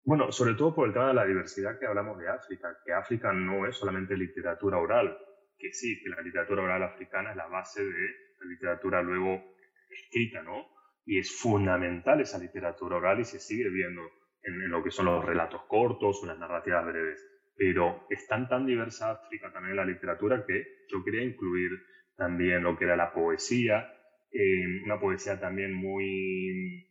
Bueno, 0.06 0.32
sobre 0.32 0.56
todo 0.56 0.74
por 0.74 0.88
el 0.88 0.94
tema 0.94 1.10
de 1.10 1.14
la 1.14 1.26
diversidad 1.26 1.78
que 1.78 1.86
hablamos 1.86 2.18
de 2.18 2.30
África, 2.30 2.70
que 2.86 2.94
África 2.94 3.32
no 3.34 3.68
es 3.68 3.78
solamente 3.78 4.16
literatura 4.16 4.78
oral, 4.80 5.16
que 5.60 5.74
sí, 5.74 6.02
que 6.02 6.10
la 6.10 6.22
literatura 6.22 6.64
oral 6.64 6.84
africana 6.84 7.32
es 7.32 7.38
la 7.38 7.48
base 7.48 7.84
de 7.84 8.08
la 8.40 8.46
literatura 8.50 9.02
luego 9.02 9.56
escrita, 9.90 10.42
¿no? 10.42 10.68
Y 11.06 11.20
es 11.20 11.32
fundamental 11.40 12.22
esa 12.22 12.38
literatura 12.38 12.98
oral 12.98 13.20
y 13.20 13.26
se 13.26 13.40
sigue 13.40 13.70
viendo 13.70 14.02
en, 14.44 14.70
lo 14.70 14.84
que 14.84 14.92
son 14.92 15.06
los 15.06 15.24
relatos 15.24 15.64
cortos 15.68 16.22
o 16.24 16.26
las 16.26 16.40
narrativas 16.40 16.86
breves. 16.86 17.26
Pero 17.56 18.06
es 18.10 18.26
tan, 18.28 18.48
tan 18.48 18.66
diversa 18.66 19.12
África 19.12 19.52
también 19.52 19.72
en 19.72 19.78
la 19.78 19.86
literatura 19.86 20.46
que 20.46 20.86
yo 20.88 21.04
quería 21.04 21.24
incluir 21.24 21.72
también 22.16 22.64
lo 22.64 22.78
que 22.78 22.86
era 22.86 22.96
la 22.96 23.14
poesía, 23.14 23.92
eh, 24.32 24.84
una 24.86 25.00
poesía 25.00 25.40
también 25.40 25.74
muy, 25.74 26.88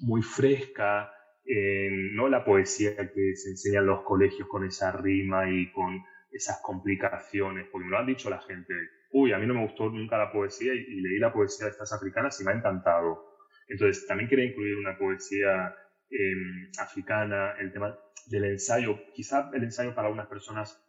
muy 0.00 0.22
fresca, 0.22 1.12
eh, 1.44 1.88
no 2.12 2.28
la 2.28 2.44
poesía 2.44 2.96
que 2.96 3.34
se 3.34 3.50
enseña 3.50 3.80
en 3.80 3.86
los 3.86 4.02
colegios 4.02 4.48
con 4.48 4.64
esa 4.64 4.92
rima 4.92 5.50
y 5.50 5.70
con 5.72 6.02
esas 6.32 6.60
complicaciones, 6.62 7.68
porque 7.70 7.84
me 7.86 7.90
lo 7.90 7.98
han 7.98 8.06
dicho 8.06 8.30
la 8.30 8.40
gente, 8.40 8.74
uy, 9.12 9.32
a 9.32 9.38
mí 9.38 9.46
no 9.46 9.54
me 9.54 9.62
gustó 9.62 9.88
nunca 9.88 10.18
la 10.18 10.32
poesía 10.32 10.72
y, 10.74 11.00
leí 11.00 11.18
la 11.18 11.32
poesía 11.32 11.66
de 11.66 11.72
estas 11.72 11.92
africanas 11.92 12.40
y 12.40 12.44
me 12.44 12.52
ha 12.52 12.56
encantado. 12.56 13.36
Entonces, 13.68 14.06
también 14.06 14.28
quería 14.28 14.46
incluir 14.46 14.76
una 14.76 14.96
poesía 14.96 15.74
em, 16.10 16.70
africana, 16.78 17.54
el 17.58 17.72
tema 17.72 17.96
del 18.26 18.44
ensayo. 18.44 18.98
Quizá 19.14 19.50
el 19.52 19.64
ensayo 19.64 19.94
para 19.94 20.08
algunas 20.08 20.28
personas 20.28 20.84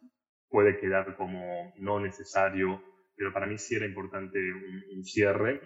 puede 0.48 0.78
quedar 0.78 1.16
como 1.16 1.72
no 1.78 2.00
necesario, 2.00 2.82
pero 3.16 3.32
para 3.32 3.46
mí 3.46 3.58
sí 3.58 3.76
era 3.76 3.86
importante 3.86 4.38
un, 4.38 5.04
cierre. 5.04 5.60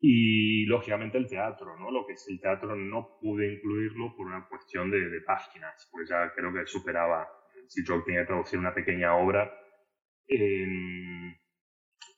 Y 0.00 0.66
lógicamente 0.66 1.16
el 1.16 1.28
teatro, 1.28 1.78
¿no? 1.78 1.90
Lo 1.90 2.06
que 2.06 2.12
es 2.12 2.26
el 2.28 2.40
teatro 2.40 2.76
no 2.76 3.16
pude 3.20 3.54
incluirlo 3.54 4.14
por 4.16 4.26
una 4.26 4.46
cuestión 4.48 4.90
de, 4.90 5.08
de 5.08 5.20
páginas, 5.22 5.88
pues 5.90 6.08
ya 6.08 6.30
creo 6.34 6.52
que 6.52 6.66
superaba 6.66 7.26
si 7.68 7.84
yo 7.84 8.02
tenía 8.04 8.20
que 8.22 8.26
traducir 8.26 8.58
una 8.58 8.74
pequeña 8.74 9.16
obra, 9.16 9.52
eh, 10.28 10.66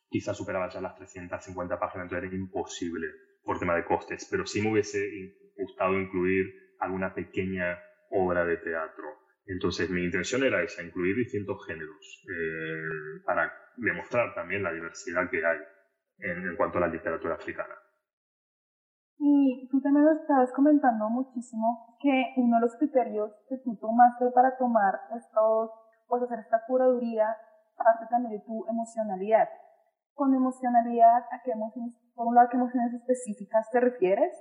quizás 0.08 0.36
superaba 0.36 0.68
ya 0.68 0.80
las 0.80 0.96
350 0.96 1.78
páginas, 1.78 2.04
entonces 2.04 2.28
era 2.28 2.36
imposible 2.36 3.06
por 3.42 3.58
tema 3.58 3.76
de 3.76 3.84
costes, 3.84 4.26
pero 4.30 4.46
sí 4.46 4.60
me 4.60 4.72
hubiese 4.72 5.08
gustado 5.56 5.98
incluir 5.98 6.46
alguna 6.80 7.14
pequeña 7.14 7.78
obra 8.10 8.44
de 8.44 8.56
teatro. 8.58 9.04
Entonces 9.46 9.88
mi 9.90 10.04
intención 10.04 10.42
era 10.42 10.62
esa, 10.62 10.82
incluir 10.82 11.16
distintos 11.16 11.64
géneros, 11.66 12.24
eh, 12.28 13.20
para 13.24 13.52
demostrar 13.76 14.34
también 14.34 14.62
la 14.62 14.72
diversidad 14.72 15.30
que 15.30 15.44
hay 15.44 15.58
en, 16.18 16.56
cuanto 16.56 16.78
a 16.78 16.82
la 16.82 16.88
literatura 16.88 17.34
africana. 17.34 17.74
Y 19.18 19.68
tú 19.70 19.80
también 19.80 20.04
nos 20.04 20.20
estabas 20.20 20.52
comentando 20.52 21.08
muchísimo 21.08 21.96
que 22.00 22.34
uno 22.36 22.56
de 22.56 22.62
los 22.62 22.76
criterios 22.76 23.32
que 23.48 23.56
tú 23.58 23.76
tomaste 23.76 24.30
para 24.32 24.56
tomar 24.58 25.00
estos, 25.16 25.70
pues 26.06 26.22
hacer 26.22 26.40
esta 26.40 26.62
curaduría, 26.66 27.36
parte 27.76 28.06
también 28.10 28.38
de 28.38 28.44
tu 28.44 28.66
emocionalidad. 28.68 29.48
Con 30.14 30.34
emocionalidad, 30.34 31.24
¿a 31.30 31.42
qué 31.44 31.52
emociones, 31.52 31.94
por 32.14 32.26
un 32.26 32.34
lado, 32.34 32.48
qué 32.50 32.56
emociones 32.56 32.92
específicas 32.92 33.68
te 33.70 33.80
refieres? 33.80 34.32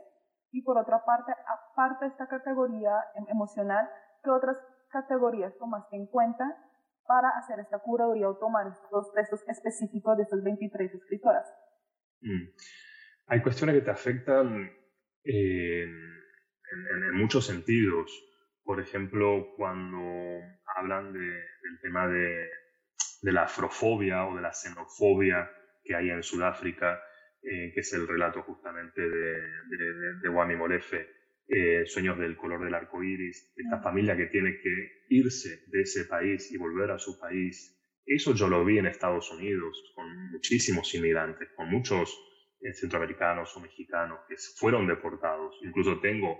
Y 0.51 0.61
por 0.61 0.77
otra 0.77 1.03
parte, 1.03 1.33
aparte 1.47 2.05
de 2.05 2.11
esta 2.11 2.27
categoría 2.27 2.91
em, 3.15 3.25
emocional, 3.29 3.89
¿qué 4.23 4.29
otras 4.29 4.57
categorías 4.89 5.57
tomaste 5.57 5.95
en 5.95 6.07
cuenta 6.07 6.57
para 7.05 7.29
hacer 7.29 7.59
esta 7.59 7.79
curaduría 7.79 8.29
o 8.29 8.37
tomar 8.37 8.67
estos 8.67 9.11
textos 9.13 9.43
específicos 9.47 10.17
de 10.17 10.23
estas 10.23 10.43
23 10.43 10.93
escritoras? 10.93 11.47
Mm. 12.21 12.94
Hay 13.27 13.41
cuestiones 13.41 13.75
que 13.75 13.81
te 13.81 13.91
afectan 13.91 14.71
en, 15.23 16.15
muchos 17.13 17.45
sentidos. 17.45 18.11
Por 18.63 18.79
ejemplo, 18.79 19.53
cuando 19.55 20.41
hablan 20.75 21.13
del 21.13 21.79
tema 21.81 22.07
de, 22.07 22.49
la 23.21 23.43
afrofobia 23.43 24.25
o 24.27 24.35
de 24.35 24.41
la 24.41 24.53
xenofobia 24.53 25.49
que 25.83 25.95
hay 25.95 26.09
en 26.09 26.21
Sudáfrica, 26.21 27.01
eh, 27.41 27.71
que 27.73 27.79
es 27.79 27.93
el 27.93 28.07
relato 28.07 28.43
justamente 28.43 29.01
de, 29.01 29.35
de, 30.21 30.29
Wami 30.29 30.55
Molefe, 30.55 31.07
eh, 31.47 31.85
Sueños 31.85 32.17
del 32.19 32.35
color 32.35 32.63
del 32.63 32.73
arco 32.73 33.03
iris, 33.03 33.53
esta 33.55 33.81
familia 33.81 34.17
que 34.17 34.27
tiene 34.27 34.59
que 34.61 35.05
irse 35.09 35.63
de 35.67 35.81
ese 35.81 36.05
país 36.05 36.51
y 36.51 36.57
volver 36.57 36.91
a 36.91 36.99
su 36.99 37.19
país. 37.19 37.71
Eso 38.05 38.33
yo 38.35 38.47
lo 38.47 38.63
vi 38.65 38.77
en 38.77 38.87
Estados 38.87 39.31
Unidos, 39.31 39.93
con 39.95 40.31
muchísimos 40.31 40.93
inmigrantes, 40.93 41.49
con 41.55 41.69
muchos 41.69 42.11
eh, 42.11 42.34
centroamericanos 42.73 43.55
o 43.55 43.59
mexicanos 43.59 44.19
que 44.27 44.35
fueron 44.57 44.87
deportados. 44.87 45.55
Incluso 45.63 45.99
tengo 45.99 46.37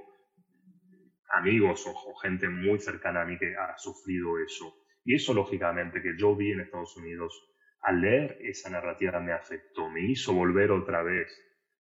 amigos 1.30 1.86
o, 1.88 2.16
gente 2.16 2.50
muy 2.50 2.80
cercana 2.80 3.22
a 3.22 3.26
mí 3.26 3.38
que 3.38 3.56
ha 3.56 3.78
sufrido 3.78 4.40
eso. 4.40 4.74
Y 5.04 5.16
eso, 5.16 5.34
lógicamente, 5.34 6.02
que 6.02 6.18
yo 6.18 6.36
vi 6.36 6.52
en 6.52 6.62
Estados 6.62 6.96
Unidos, 6.98 7.34
al 7.82 8.02
leer 8.02 8.38
esa 8.42 8.70
narrativa 8.70 9.20
me 9.20 9.34
afectó, 9.34 9.90
me 9.90 10.02
hizo 10.02 10.34
volver 10.34 10.72
otra 10.72 11.04
vez 11.04 11.30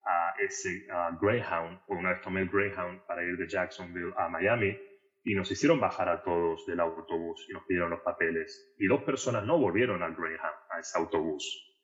a 0.03 0.35
ese 0.39 0.85
Greyhound, 1.19 1.79
por 1.87 1.97
una 1.97 2.11
vez 2.11 2.21
tomé 2.21 2.45
Greyhound 2.45 3.01
para 3.07 3.23
ir 3.23 3.37
de 3.37 3.47
Jacksonville 3.47 4.13
a 4.15 4.29
Miami, 4.29 4.77
y 5.23 5.33
nos 5.33 5.49
hicieron 5.49 5.79
bajar 5.79 6.07
a 6.07 6.21
todos 6.21 6.67
del 6.67 6.79
autobús 6.79 7.47
y 7.49 7.53
nos 7.53 7.63
pidieron 7.65 7.89
los 7.89 8.01
papeles. 8.01 8.75
Y 8.77 8.85
dos 8.85 9.03
personas 9.03 9.43
no 9.43 9.57
volvieron 9.57 10.03
al 10.03 10.15
Greyhound, 10.15 10.55
a 10.69 10.79
ese 10.79 10.99
autobús. 10.99 11.75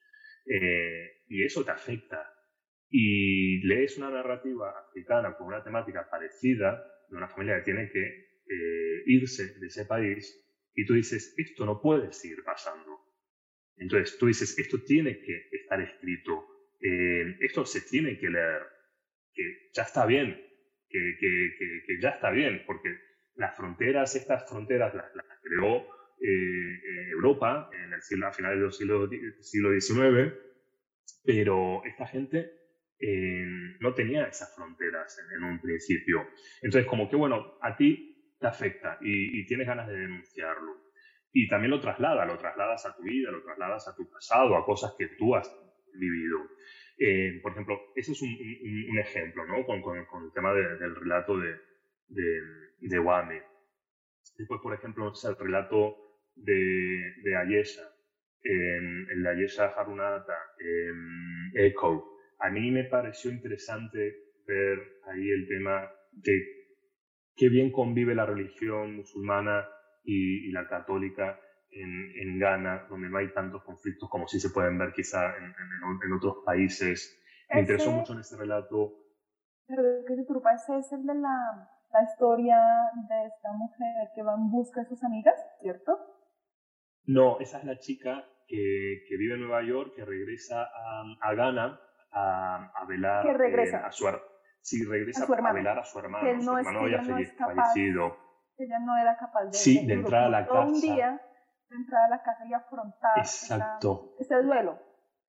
Eh, 0.45 1.23
y 1.27 1.43
eso 1.43 1.65
te 1.65 1.71
afecta. 1.71 2.23
Y 2.91 3.65
lees 3.65 3.97
una 3.97 4.10
narrativa 4.10 4.71
africana 4.88 5.36
con 5.38 5.47
una 5.47 5.63
temática 5.63 6.10
parecida 6.10 6.84
de 7.10 7.15
una 7.15 7.30
familia 7.30 7.58
que 7.58 7.63
tiene 7.63 7.89
que 7.89 8.32
eh, 8.47 9.04
irse 9.06 9.58
de 9.60 9.67
ese 9.67 9.86
país 9.86 10.38
y 10.75 10.86
tú 10.86 10.93
dices, 10.93 11.34
esto 11.38 11.65
no 11.65 11.82
puede 11.82 12.12
seguir 12.12 12.43
pasando. 12.43 12.99
Entonces 13.77 14.17
tú 14.17 14.27
dices, 14.27 14.58
esto 14.60 14.84
tiene 14.84 15.19
que 15.19 15.47
estar 15.51 15.82
escrito, 15.82 16.45
eh, 16.82 17.38
esto 17.39 17.65
se 17.65 17.82
tiene 17.82 18.17
que 18.19 18.30
leer, 18.30 18.62
que 19.34 19.69
ya 19.73 19.84
está 19.84 20.06
bien, 20.06 20.39
que, 20.89 21.15
que, 21.19 21.84
que 21.88 22.01
ya 22.01 22.10
está 22.10 22.32
bien, 22.32 22.63
porque 22.65 22.89
las 23.36 23.56
fronteras, 23.56 24.15
estas 24.15 24.47
fronteras 24.49 24.93
las, 24.93 25.12
creó 25.41 25.88
eh, 26.21 27.10
Europa 27.12 27.69
en 27.73 27.93
el 27.93 28.01
siglo, 28.01 28.27
a 28.27 28.34
finales 28.34 28.60
del 28.60 28.71
siglo, 28.71 29.10
siglo 29.39 29.80
XIX, 29.80 30.34
pero 31.23 31.84
esta 31.86 32.06
gente 32.06 32.61
eh, 33.01 33.45
no 33.79 33.93
tenía 33.93 34.27
esas 34.27 34.53
fronteras 34.55 35.17
en, 35.35 35.43
un 35.43 35.59
principio. 35.59 36.27
Entonces, 36.61 36.87
como 36.87 37.09
que 37.09 37.15
bueno, 37.15 37.57
a 37.61 37.75
ti 37.75 38.35
te 38.39 38.47
afecta 38.47 38.97
y, 39.01 39.45
tienes 39.45 39.67
ganas 39.67 39.87
de 39.87 39.97
denunciarlo. 39.97 40.91
Y 41.33 41.47
también 41.47 41.71
lo 41.71 41.79
traslada, 41.79 42.25
lo 42.25 42.37
trasladas 42.37 42.85
a 42.85 42.95
tu 42.95 43.03
vida, 43.03 43.31
lo 43.31 43.41
trasladas 43.43 43.87
a 43.87 43.95
tu 43.95 44.09
pasado, 44.09 44.55
a 44.55 44.65
cosas 44.65 44.93
que 44.97 45.07
tú 45.17 45.35
has 45.35 45.49
vivido. 45.95 46.39
Eh, 46.97 47.39
por 47.41 47.53
ejemplo, 47.53 47.79
ese 47.95 48.11
es 48.11 48.21
un, 48.21 48.99
ejemplo, 48.99 49.45
¿no? 49.47 49.65
Con, 49.65 49.81
con, 49.81 50.25
el 50.25 50.33
tema 50.33 50.53
del 50.53 50.95
relato 50.95 51.37
de, 51.37 51.55
de 52.81 52.99
Wame. 52.99 53.41
Después, 54.37 54.61
por 54.61 54.73
ejemplo, 54.73 55.11
el 55.23 55.37
relato 55.37 55.95
de, 56.35 57.13
de 57.23 57.35
Ayesha, 57.35 57.83
el 58.43 59.23
de 59.23 59.29
Ayesha 59.29 59.67
Harunata, 59.67 60.37
Echo. 61.55 62.11
A 62.41 62.49
mí 62.49 62.71
me 62.71 62.84
pareció 62.86 63.32
interesante 63.32 64.15
ver 64.45 64.80
ahí 65.08 65.30
el 65.30 65.47
tema 65.47 65.89
de 66.12 66.41
qué 67.36 67.49
bien 67.49 67.71
convive 67.71 68.15
la 68.15 68.25
religión 68.25 68.95
musulmana 68.95 69.67
y, 70.04 70.51
la 70.51 70.67
católica 70.67 71.39
en, 71.69 72.12
en, 72.15 72.39
Ghana, 72.39 72.88
donde 72.89 73.10
no 73.10 73.17
hay 73.17 73.32
tantos 73.34 73.63
conflictos 73.63 74.10
como 74.10 74.27
sí 74.27 74.39
se 74.39 74.49
pueden 74.49 74.77
ver 74.77 74.91
quizá 74.93 75.38
en, 75.38 75.45
en, 75.45 76.13
otros 76.13 76.38
países. 76.45 77.17
Me 77.54 77.62
interesó 77.62 77.91
mucho 77.91 78.13
en 78.13 78.19
este 78.19 78.36
relato. 78.36 78.97
Pero 79.67 79.84
que 80.06 80.15
se 80.15 80.77
es 80.80 80.91
el 80.91 81.06
de 81.06 81.15
la 81.15 81.69
la 81.93 82.04
historia 82.04 82.58
de 83.10 83.27
esta 83.27 83.51
mujer 83.54 84.10
que 84.15 84.23
va 84.23 84.36
en 84.36 84.49
busca 84.49 84.82
de 84.82 84.88
sus 84.88 85.04
amigas, 85.04 85.36
¿cierto? 85.62 85.97
No, 87.06 87.39
esa 87.39 87.60
es 87.60 87.65
la 87.65 87.77
chica 87.80 88.25
que, 88.47 89.04
que 89.08 89.17
vive 89.17 89.36
en 89.36 89.41
Nueva 89.41 89.63
York, 89.63 89.93
que 89.95 90.06
regresa 90.06 90.63
a, 90.63 91.04
a 91.21 91.34
Ghana 91.34 91.80
a, 92.12 92.71
a 92.76 92.86
velar 92.86 93.24
¿Que 93.24 93.34
regresa? 93.34 93.80
Eh, 93.80 93.86
a 93.86 93.91
su 93.91 94.08
Sí, 94.62 94.86
regresa 94.86 95.26
a, 95.26 95.50
a, 95.50 95.54
velar 95.54 95.80
a 95.80 95.84
su 95.84 96.00
hermano. 96.00 96.24
Que 96.24 96.41
su 96.41 96.56
hermano 96.56 96.80
había 96.82 97.02
fallecido. 97.02 98.17
Ella 98.58 98.80
no 98.80 98.95
era 98.95 99.17
capaz 99.17 99.45
de, 99.45 99.54
sí, 99.54 99.86
de, 99.88 99.93
entrar 99.93 100.26
a 100.26 100.30
la 100.30 100.45
casa. 100.45 100.67
un 100.67 100.80
día 100.80 101.21
de 101.69 101.76
entrar 101.76 102.06
a 102.06 102.10
la 102.10 102.21
casa 102.21 102.45
y 102.45 102.54
afrontar 102.54 103.17
Exacto. 103.17 104.15
ese 104.19 104.36
duelo. 104.43 104.80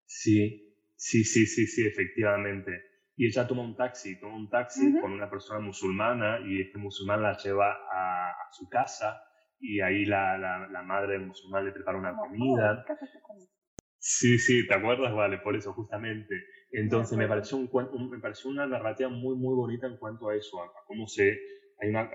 Sí, 0.05 0.77
sí, 0.97 1.25
sí, 1.25 1.47
sí, 1.47 1.67
sí, 1.67 1.87
efectivamente 1.87 2.93
y 3.17 3.27
ella 3.27 3.47
toma 3.47 3.63
un 3.63 3.77
taxi, 3.77 4.19
toma 4.19 4.37
un 4.37 4.49
taxi 4.49 4.99
con 5.01 5.13
una 5.13 5.29
persona 5.29 5.61
musulmana 5.61 6.41
y 6.45 6.63
este 6.63 6.79
musulmán 6.79 7.23
la 7.23 7.37
lleva 7.37 7.71
a, 7.71 8.33
su 8.53 8.69
casa 8.69 9.23
y 9.59 9.81
ahí 9.81 10.05
la, 10.05 10.37
la, 10.39 10.83
madre 10.83 11.13
del 11.15 11.27
musulmán 11.27 11.65
le 11.65 11.73
prepara 11.73 11.97
una 11.99 12.17
comida. 12.17 12.85
Sí, 13.99 14.39
sí, 14.39 14.67
¿te 14.67 14.75
acuerdas? 14.75 15.15
Vale, 15.15 15.39
por 15.39 15.55
eso 15.57 15.73
justamente. 15.73 16.35
Entonces 16.73 17.19
me 17.19 17.29
pareció, 17.29 17.59
un, 17.59 18.11
me 18.11 18.19
pareció 18.19 18.51
una 18.51 18.67
narrativa 18.67 19.11
muy, 19.11 19.37
muy 19.37 19.55
bonita 19.55 19.87
en 19.87 19.99
cuanto 19.99 20.31
a 20.31 20.37
eso, 20.37 20.63
a, 20.63 20.73
cómo 20.87 21.07
se, 21.07 21.39
hay 21.79 21.91
una, 21.91 22.11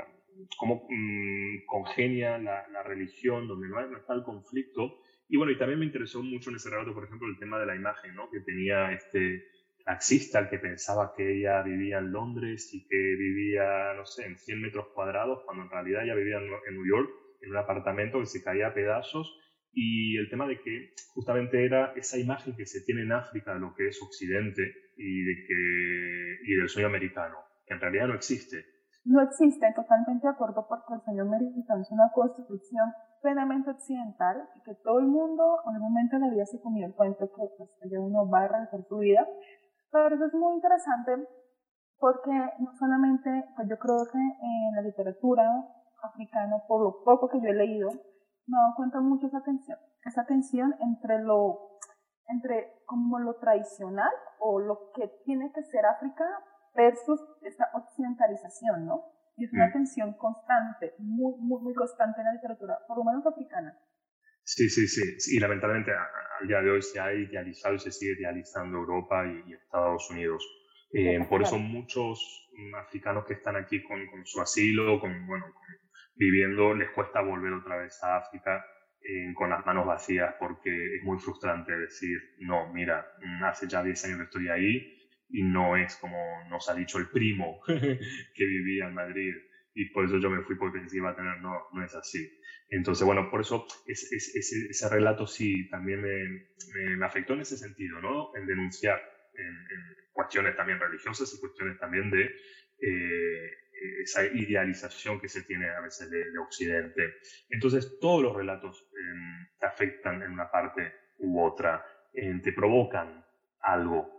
cómo 0.57 0.87
mm, 0.89 1.65
congenia 1.67 2.37
la, 2.39 2.67
la, 2.69 2.83
religión, 2.83 3.47
donde 3.47 3.69
no, 3.69 3.77
hay, 3.77 3.85
el 3.85 4.23
conflicto. 4.23 4.99
Y 5.29 5.37
bueno, 5.37 5.51
y 5.51 5.57
también 5.57 5.79
me 5.79 5.85
interesó 5.85 6.23
mucho 6.23 6.49
en 6.49 6.55
ese 6.55 6.69
relato, 6.69 6.93
por 6.93 7.03
ejemplo, 7.03 7.27
el 7.27 7.37
tema 7.37 7.59
de 7.59 7.67
la 7.67 7.75
imagen, 7.75 8.15
¿no? 8.15 8.29
Que 8.31 8.39
tenía 8.39 8.91
este, 8.93 9.43
taxista 9.87 10.49
que 10.49 10.59
pensaba 10.59 11.13
que 11.15 11.37
ella 11.37 11.61
vivía 11.61 11.99
en 11.99 12.11
Londres 12.11 12.73
y 12.73 12.85
que 12.87 12.97
vivía, 12.97 13.93
no 13.95 14.05
sé, 14.05 14.25
en 14.25 14.37
100 14.37 14.61
metros 14.61 14.87
cuadrados, 14.93 15.43
cuando 15.45 15.63
en 15.63 15.69
realidad 15.69 16.03
ella 16.03 16.15
vivía 16.15 16.37
en 16.39 16.73
New 16.75 16.85
York, 16.85 17.09
en 17.41 17.51
un 17.51 17.57
apartamento 17.57 18.19
que 18.19 18.25
se 18.25 18.43
caía 18.43 18.67
a 18.67 18.73
pedazos. 18.73 19.39
Y 19.77 20.17
el 20.17 20.27
tema 20.29 20.47
de 20.47 20.57
que 20.57 20.89
justamente 21.13 21.63
era 21.63 21.93
esa 21.93 22.17
imagen 22.17 22.55
que 22.55 22.65
se 22.65 22.81
tiene 22.81 23.03
en 23.03 23.11
África 23.11 23.53
de 23.53 23.59
lo 23.59 23.75
que 23.75 23.89
es 23.89 24.01
Occidente 24.01 24.63
y, 24.97 25.23
de 25.23 25.35
que, 25.45 26.49
y 26.49 26.55
del 26.57 26.67
sueño 26.67 26.87
americano, 26.87 27.37
que 27.65 27.75
en 27.75 27.81
realidad 27.81 28.07
no 28.07 28.15
existe. 28.15 28.65
No 29.05 29.21
existe, 29.21 29.67
totalmente 29.75 30.25
de 30.25 30.33
acuerdo, 30.33 30.65
porque 30.67 30.95
el 30.95 31.01
sueño 31.05 31.29
americano 31.29 31.81
es 31.81 31.91
una 31.91 32.09
construcción 32.11 32.89
plenamente 33.21 33.69
occidental 33.69 34.49
y 34.55 34.63
que 34.63 34.73
todo 34.83 34.99
el 34.99 35.05
mundo 35.05 35.61
en 35.69 35.75
un 35.75 35.93
momento 35.93 36.17
de 36.17 36.25
la 36.25 36.33
vida 36.33 36.45
se 36.45 36.59
comió 36.59 36.87
el 36.87 36.93
cuento 36.93 37.29
que 37.29 37.43
pues, 37.57 37.91
uno 37.97 38.27
va 38.29 38.45
a 38.45 38.47
realizar 38.47 38.81
su 38.89 38.97
vida 38.97 39.25
pero 39.91 40.15
eso 40.15 40.25
es 40.25 40.33
muy 40.33 40.55
interesante 40.55 41.27
porque 41.99 42.31
no 42.59 42.71
solamente, 42.77 43.29
pues 43.55 43.67
yo 43.69 43.77
creo 43.77 44.05
que 44.11 44.19
en 44.19 44.75
la 44.75 44.81
literatura 44.81 45.43
africana, 46.03 46.57
por 46.67 46.83
lo 46.83 47.03
poco 47.03 47.29
que 47.29 47.41
yo 47.41 47.49
he 47.49 47.53
leído, 47.53 47.89
me 48.47 48.57
he 48.57 48.61
dado 48.61 48.75
cuenta 48.75 48.99
mucho 49.01 49.27
esa 49.27 49.43
tensión, 49.43 49.77
esa 50.05 50.25
tensión 50.25 50.75
entre 50.79 51.21
lo, 51.23 51.79
entre 52.27 52.81
como 52.85 53.19
lo 53.19 53.35
tradicional 53.35 54.11
o 54.39 54.59
lo 54.59 54.91
que 54.95 55.07
tiene 55.25 55.51
que 55.53 55.63
ser 55.63 55.85
África 55.85 56.25
versus 56.75 57.19
esta 57.41 57.69
occidentalización, 57.73 58.85
¿no? 58.85 59.03
Y 59.35 59.45
es 59.45 59.53
una 59.53 59.67
mm. 59.67 59.73
tensión 59.73 60.13
constante, 60.13 60.93
muy, 60.99 61.35
muy, 61.39 61.61
muy 61.61 61.73
constante 61.73 62.21
en 62.21 62.25
la 62.25 62.33
literatura, 62.33 62.79
por 62.87 62.97
lo 62.97 63.03
menos 63.03 63.25
africana. 63.25 63.77
Sí, 64.43 64.69
sí, 64.69 64.87
sí. 64.87 65.35
Y 65.35 65.39
lamentablemente 65.39 65.91
al 66.39 66.47
día 66.47 66.61
de 66.61 66.71
hoy 66.71 66.81
se 66.81 66.99
ha 66.99 67.13
idealizado 67.13 67.75
y 67.75 67.79
se 67.79 67.91
sigue 67.91 68.13
idealizando 68.19 68.77
Europa 68.77 69.25
y, 69.27 69.53
Estados 69.53 70.09
Unidos. 70.09 70.41
Eh, 70.93 71.19
por 71.29 71.41
eso 71.41 71.59
muchos 71.59 72.47
africanos 72.81 73.25
que 73.25 73.33
están 73.33 73.57
aquí 73.57 73.83
con, 73.83 73.99
su 74.25 74.39
asilo, 74.39 75.01
con, 75.01 75.27
bueno, 75.27 75.45
viviendo, 76.17 76.73
les 76.73 76.89
cuesta 76.91 77.21
volver 77.21 77.53
otra 77.53 77.77
vez 77.77 78.01
a 78.03 78.17
África 78.17 78.65
eh, 79.01 79.33
con 79.35 79.49
las 79.49 79.65
manos 79.65 79.85
vacías 79.85 80.35
porque 80.39 80.95
es 80.95 81.03
muy 81.03 81.19
frustrante 81.19 81.77
decir, 81.77 82.17
no, 82.39 82.73
mira, 82.73 83.05
hace 83.45 83.67
ya 83.67 83.83
10 83.83 84.05
años 84.05 84.17
que 84.17 84.23
estoy 84.23 84.49
ahí 84.49 84.93
y 85.29 85.43
no 85.43 85.77
es 85.77 85.95
como 85.97 86.17
nos 86.49 86.69
ha 86.69 86.73
dicho 86.73 86.97
el 86.97 87.09
primo 87.09 87.59
que 87.67 88.45
vivía 88.45 88.87
en 88.87 88.93
Madrid 88.93 89.33
y 89.73 89.85
por 89.91 90.05
eso 90.05 90.17
yo 90.17 90.29
me 90.31 90.41
fui 90.41 90.55
porque 90.55 90.81
iba 90.91 91.11
a 91.11 91.15
tener, 91.15 91.39
no, 91.39 91.53
no 91.71 91.85
es 91.85 91.93
así. 91.93 92.27
Entonces, 92.69 93.05
bueno, 93.05 93.29
por 93.29 93.41
eso 93.41 93.67
es, 93.85 94.11
ese 94.11 94.89
relato 94.89 95.27
sí 95.27 95.69
también 95.69 96.01
me, 96.01 96.97
me, 96.97 97.05
afectó 97.05 97.33
en 97.33 97.41
ese 97.41 97.57
sentido, 97.57 98.01
¿no? 98.01 98.35
En 98.35 98.47
denunciar 98.47 98.99
en, 99.35 99.55
cuestiones 100.13 100.55
también 100.57 100.79
religiosas 100.79 101.31
y 101.31 101.39
cuestiones 101.39 101.77
también 101.79 102.09
de 102.09 102.23
eh, 102.23 103.51
esa 104.01 104.25
idealización 104.25 105.19
que 105.19 105.27
se 105.27 105.43
tiene 105.43 105.69
a 105.69 105.81
veces 105.81 106.09
de, 106.09 106.37
Occidente. 106.39 107.15
Entonces, 107.49 107.97
todos 107.99 108.21
los 108.21 108.35
relatos 108.35 108.89
em, 108.93 109.47
te 109.59 109.65
afectan 109.65 110.21
en 110.21 110.31
una 110.31 110.49
parte 110.49 110.93
u 111.17 111.41
otra, 111.41 111.83
em, 112.13 112.41
te 112.41 112.53
provocan 112.53 113.25
algo. 113.61 114.09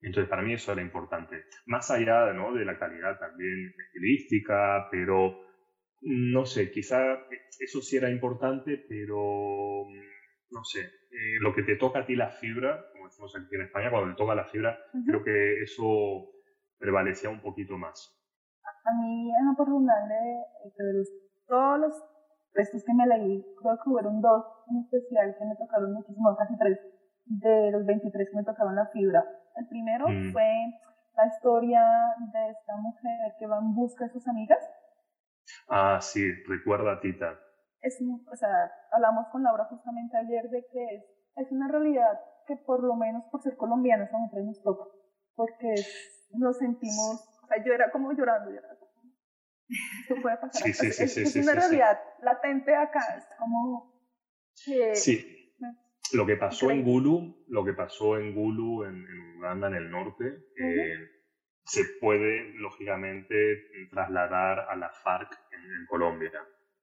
Entonces, 0.00 0.28
para 0.28 0.42
mí 0.42 0.54
eso 0.54 0.72
era 0.72 0.82
importante. 0.82 1.44
Más 1.66 1.90
allá 1.90 2.32
¿no? 2.32 2.54
de 2.54 2.64
la 2.64 2.78
calidad 2.78 3.18
también 3.18 3.74
estilística, 3.86 4.88
pero 4.90 5.50
no 6.02 6.46
sé, 6.46 6.70
quizá 6.70 7.26
eso 7.58 7.82
sí 7.82 7.96
era 7.96 8.10
importante, 8.10 8.82
pero 8.88 9.84
no 10.50 10.64
sé, 10.64 10.80
eh, 10.80 11.38
lo 11.40 11.54
que 11.54 11.62
te 11.62 11.76
toca 11.76 12.00
a 12.00 12.06
ti 12.06 12.16
la 12.16 12.30
fibra, 12.30 12.86
como 12.92 13.06
decimos 13.06 13.36
aquí 13.36 13.54
en 13.54 13.62
España, 13.62 13.90
cuando 13.90 14.10
te 14.10 14.16
toca 14.16 14.34
la 14.34 14.46
fibra, 14.46 14.78
creo 15.06 15.22
que 15.22 15.62
eso 15.62 16.30
prevalecía 16.78 17.30
un 17.30 17.40
poquito 17.40 17.76
más. 17.76 18.19
A 18.90 18.92
mí, 18.94 19.30
en 19.30 19.46
lo 19.46 19.54
personal, 19.56 20.08
de, 20.08 21.04
todos 21.46 21.78
los 21.78 21.92
textos 22.54 22.82
que 22.84 22.94
me 22.94 23.06
leí, 23.06 23.44
creo 23.60 23.78
que 23.78 23.90
hubo 23.90 24.02
dos 24.02 24.44
en 24.68 24.78
especial 24.78 25.36
que 25.38 25.44
me 25.44 25.56
tocaron 25.56 25.92
muchísimo, 25.92 26.34
casi 26.36 26.56
tres, 26.58 26.78
de 27.26 27.70
los 27.70 27.86
23 27.86 28.30
que 28.30 28.36
me 28.36 28.44
tocaron 28.44 28.74
la 28.74 28.86
fibra. 28.86 29.24
El 29.56 29.68
primero 29.68 30.08
mm. 30.08 30.32
fue 30.32 30.50
la 31.16 31.26
historia 31.26 31.82
de 32.32 32.50
esta 32.50 32.76
mujer 32.76 33.34
que 33.38 33.46
va 33.46 33.58
en 33.58 33.74
busca 33.74 34.06
de 34.06 34.12
sus 34.12 34.26
amigas 34.26 34.58
Ah, 35.68 35.98
sí, 36.00 36.22
recuerda 36.46 36.92
a 36.92 37.00
Tita. 37.00 37.38
Es, 37.80 37.98
o 38.30 38.36
sea, 38.36 38.70
hablamos 38.92 39.28
con 39.28 39.42
Laura 39.42 39.64
justamente 39.64 40.16
ayer 40.16 40.48
de 40.50 40.66
que 40.70 40.84
es, 40.96 41.04
es 41.36 41.52
una 41.52 41.68
realidad 41.68 42.20
que 42.46 42.56
por 42.56 42.82
lo 42.82 42.94
menos 42.94 43.24
por 43.30 43.40
ser 43.42 43.56
colombianos 43.56 44.08
a 44.12 44.18
nosotros 44.18 44.46
nos 44.46 44.62
toca, 44.62 44.84
porque 45.34 45.74
nos 46.32 46.58
sentimos, 46.58 47.26
o 47.42 47.46
sea, 47.46 47.64
yo 47.64 47.72
era 47.72 47.90
como 47.90 48.12
llorando, 48.12 48.50
llorando. 48.50 48.79
Esto 50.02 50.20
puede 50.20 50.36
pasar. 50.36 50.62
Sí, 50.62 50.72
sí, 50.72 50.92
sí, 50.92 51.22
es, 51.22 51.36
una 51.36 51.54
realidad 51.54 51.98
latente 52.22 52.74
acá, 52.74 53.00
es 53.16 53.24
como... 53.38 53.92
sí. 54.94 55.36
Lo 56.12 56.26
que 56.26 56.36
pasó 56.36 56.70
en 56.72 56.82
Gulu, 56.82 57.44
lo 57.48 57.64
que 57.64 57.72
pasó 57.72 58.18
en 58.18 58.34
Gulu, 58.34 58.84
en, 58.84 59.06
Uganda, 59.38 59.68
en 59.68 59.74
el 59.74 59.90
norte, 59.90 60.24
eh, 60.58 61.08
se 61.64 61.82
puede, 62.00 62.52
lógicamente, 62.54 63.36
trasladar 63.90 64.66
a 64.68 64.76
la 64.76 64.90
FARC 64.90 65.30
en, 65.52 65.86
Colombia, 65.86 66.32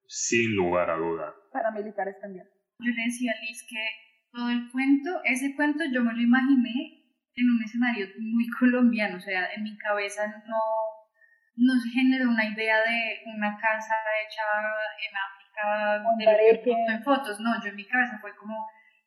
sin 0.08 0.56
lugar 0.56 0.90
a 0.90 0.96
duda. 0.96 1.36
Paramilitares 1.52 2.20
también. 2.22 2.48
Yo 2.80 2.92
le 2.92 3.04
decía 3.04 3.34
a 3.34 3.42
Liz 3.44 3.66
que 3.70 3.84
todo 4.32 4.50
el 4.50 4.72
cuento, 4.72 5.22
ese 5.26 5.56
cuento 5.56 5.84
yo 5.92 6.04
me 6.04 6.14
lo 6.14 6.22
imaginé 6.22 7.04
en 7.36 7.50
un 7.50 7.64
escenario 7.64 8.08
muy 8.20 8.48
colombiano, 8.60 9.18
o 9.18 9.22
sea, 9.22 9.52
en 9.54 9.64
mi 9.64 9.78
cabeza 9.78 10.26
no, 10.48 10.58
no 11.58 11.74
se 11.80 11.90
generó 11.90 12.30
una 12.30 12.46
idea 12.46 12.78
de 12.78 13.24
una 13.26 13.58
casa 13.58 13.96
hecha 14.24 14.44
en 15.02 15.14
África, 15.18 16.04
de 16.18 16.94
en 16.94 17.04
fotos, 17.04 17.40
no, 17.40 17.62
yo 17.64 17.70
en 17.70 17.76
mi 17.76 17.86
cabeza 17.86 18.20
fue 18.22 18.36
como, 18.36 18.56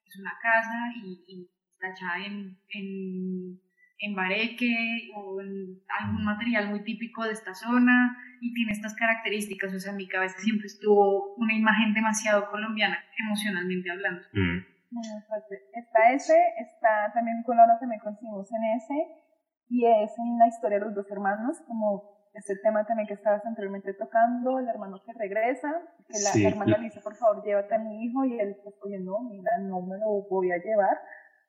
es 0.05 0.19
una 0.19 0.33
casa 0.43 0.91
y, 0.97 1.25
y 1.29 1.49
está 1.73 1.91
hecha 1.91 2.27
en, 2.27 2.59
en, 2.71 3.61
en 3.99 4.15
bareque 4.15 5.11
o 5.15 5.41
en 5.41 5.81
algún 6.01 6.25
material 6.25 6.71
muy 6.71 6.83
típico 6.83 7.25
de 7.25 7.33
esta 7.33 7.55
zona 7.55 8.17
y 8.41 8.53
tiene 8.53 8.73
estas 8.73 8.95
características, 8.95 9.73
o 9.73 9.79
sea, 9.79 9.93
en 9.93 9.99
mi 9.99 10.09
cabeza 10.09 10.39
siempre 10.39 10.67
estuvo 10.67 11.35
una 11.37 11.55
imagen 11.55 11.95
demasiado 11.95 12.51
colombiana, 12.51 12.99
emocionalmente 13.19 13.91
hablando. 13.91 14.23
Mm. 14.33 14.59
Está 15.73 16.13
ese, 16.13 16.35
está 16.59 17.13
también 17.15 17.45
con 17.45 17.57
Laura 17.57 17.79
también 17.79 18.01
conseguimos 18.01 18.51
en 18.51 18.65
ese, 18.77 18.95
y 19.69 19.87
es 19.87 20.19
en 20.19 20.37
la 20.37 20.49
historia 20.49 20.81
de 20.81 20.87
los 20.87 20.95
dos 20.97 21.09
hermanos, 21.13 21.63
como 21.69 22.20
ese 22.33 22.57
tema 22.57 22.85
también 22.85 23.09
que 23.09 23.15
estabas 23.15 23.45
anteriormente 23.45 23.93
tocando, 23.95 24.59
el 24.59 24.69
hermano 24.69 25.03
que 25.05 25.13
regresa, 25.13 25.73
que 26.07 26.41
la 26.43 26.49
hermana 26.49 26.79
le 26.79 26.85
dice, 26.85 27.01
por 27.01 27.15
favor, 27.17 27.43
llévate 27.43 27.75
a 27.75 27.79
mi 27.79 28.05
hijo, 28.05 28.25
y 28.25 28.39
él 28.39 28.57
pues, 28.63 28.75
oye, 28.83 29.01
no, 29.01 29.21
mira, 29.21 29.59
no 29.59 29.81
me 29.83 29.99
lo 29.99 30.23
voy 30.29 30.53
a 30.53 30.59
llevar, 30.59 31.01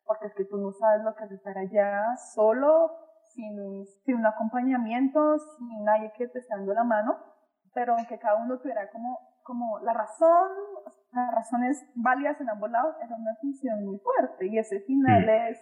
porque 0.05 0.27
es 0.27 0.33
que 0.33 0.45
tú 0.45 0.57
no 0.57 0.71
sabes 0.71 1.03
lo 1.03 1.15
que 1.15 1.25
es 1.25 1.31
estar 1.31 1.57
allá 1.57 2.15
solo, 2.33 2.91
sin, 3.33 3.85
sin 4.03 4.15
un 4.15 4.25
acompañamiento, 4.25 5.37
sin 5.57 5.83
nadie 5.83 6.11
que 6.17 6.27
te 6.27 6.39
esté 6.39 6.55
dando 6.55 6.73
la 6.73 6.83
mano, 6.83 7.17
pero 7.73 7.95
que 8.09 8.19
cada 8.19 8.35
uno 8.35 8.59
tuviera 8.59 8.89
como, 8.89 9.19
como 9.43 9.79
la 9.79 9.93
razón, 9.93 10.49
las 11.13 11.31
razones 11.33 11.85
válidas 11.95 12.39
en 12.41 12.49
ambos 12.49 12.71
lados, 12.71 12.95
era 13.03 13.15
una 13.15 13.35
función 13.35 13.85
muy 13.85 13.99
fuerte. 13.99 14.47
Y 14.47 14.57
ese 14.57 14.81
final 14.81 15.25
mm. 15.25 15.29
es, 15.51 15.59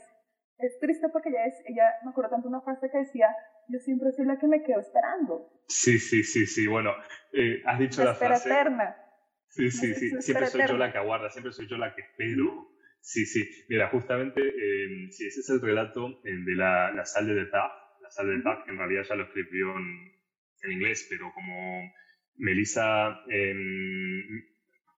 es 0.60 0.80
triste 0.80 1.08
porque 1.10 1.30
ella, 1.30 1.46
es, 1.46 1.56
ella, 1.66 1.94
me 2.04 2.12
acuerdo 2.12 2.32
tanto 2.32 2.48
una 2.48 2.62
frase 2.62 2.90
que 2.92 3.00
decía, 3.00 3.28
yo 3.68 3.80
siempre 3.80 4.12
soy 4.12 4.26
la 4.26 4.38
que 4.38 4.48
me 4.48 4.64
quedo 4.64 4.80
esperando. 4.80 5.50
Sí, 5.68 6.00
sí, 6.00 6.24
sí, 6.24 6.46
sí, 6.46 6.68
bueno, 6.68 6.92
eh, 7.34 7.62
has 7.66 7.80
dicho 7.80 8.04
la, 8.04 8.12
la 8.12 8.16
frase. 8.16 8.50
eterna. 8.50 8.96
Sí, 9.48 9.72
sí, 9.72 9.94
sí, 9.96 10.22
siempre 10.22 10.48
soy 10.48 10.62
yo 10.68 10.78
la 10.78 10.92
que 10.92 10.98
aguarda, 11.00 11.30
siempre 11.30 11.52
soy 11.52 11.68
yo 11.68 11.78
la 11.78 11.96
que 11.96 12.02
espero. 12.02 12.70
Sí, 13.02 13.26
sí, 13.26 13.50
mira, 13.70 13.90
justamente, 13.90 14.42
eh, 14.42 15.08
sí, 15.12 15.28
ese 15.28 15.40
es 15.40 15.50
el 15.50 15.62
relato 15.62 16.10
eh, 16.26 16.36
de 16.46 16.56
la, 16.56 16.92
la 16.92 17.06
sal 17.06 17.28
de 17.28 17.46
Paz, 17.46 17.72
la 18.02 18.12
sal 18.12 18.28
de 18.28 18.44
Paz, 18.44 18.60
que 18.66 18.72
en 18.72 18.78
realidad 18.78 19.04
ya 19.08 19.16
lo 19.16 19.24
escribió 19.24 19.76
en, 19.78 20.12
en 20.64 20.72
inglés, 20.72 21.08
pero 21.10 21.32
como 21.34 21.92
Melissa 22.36 23.22
eh, 23.30 23.56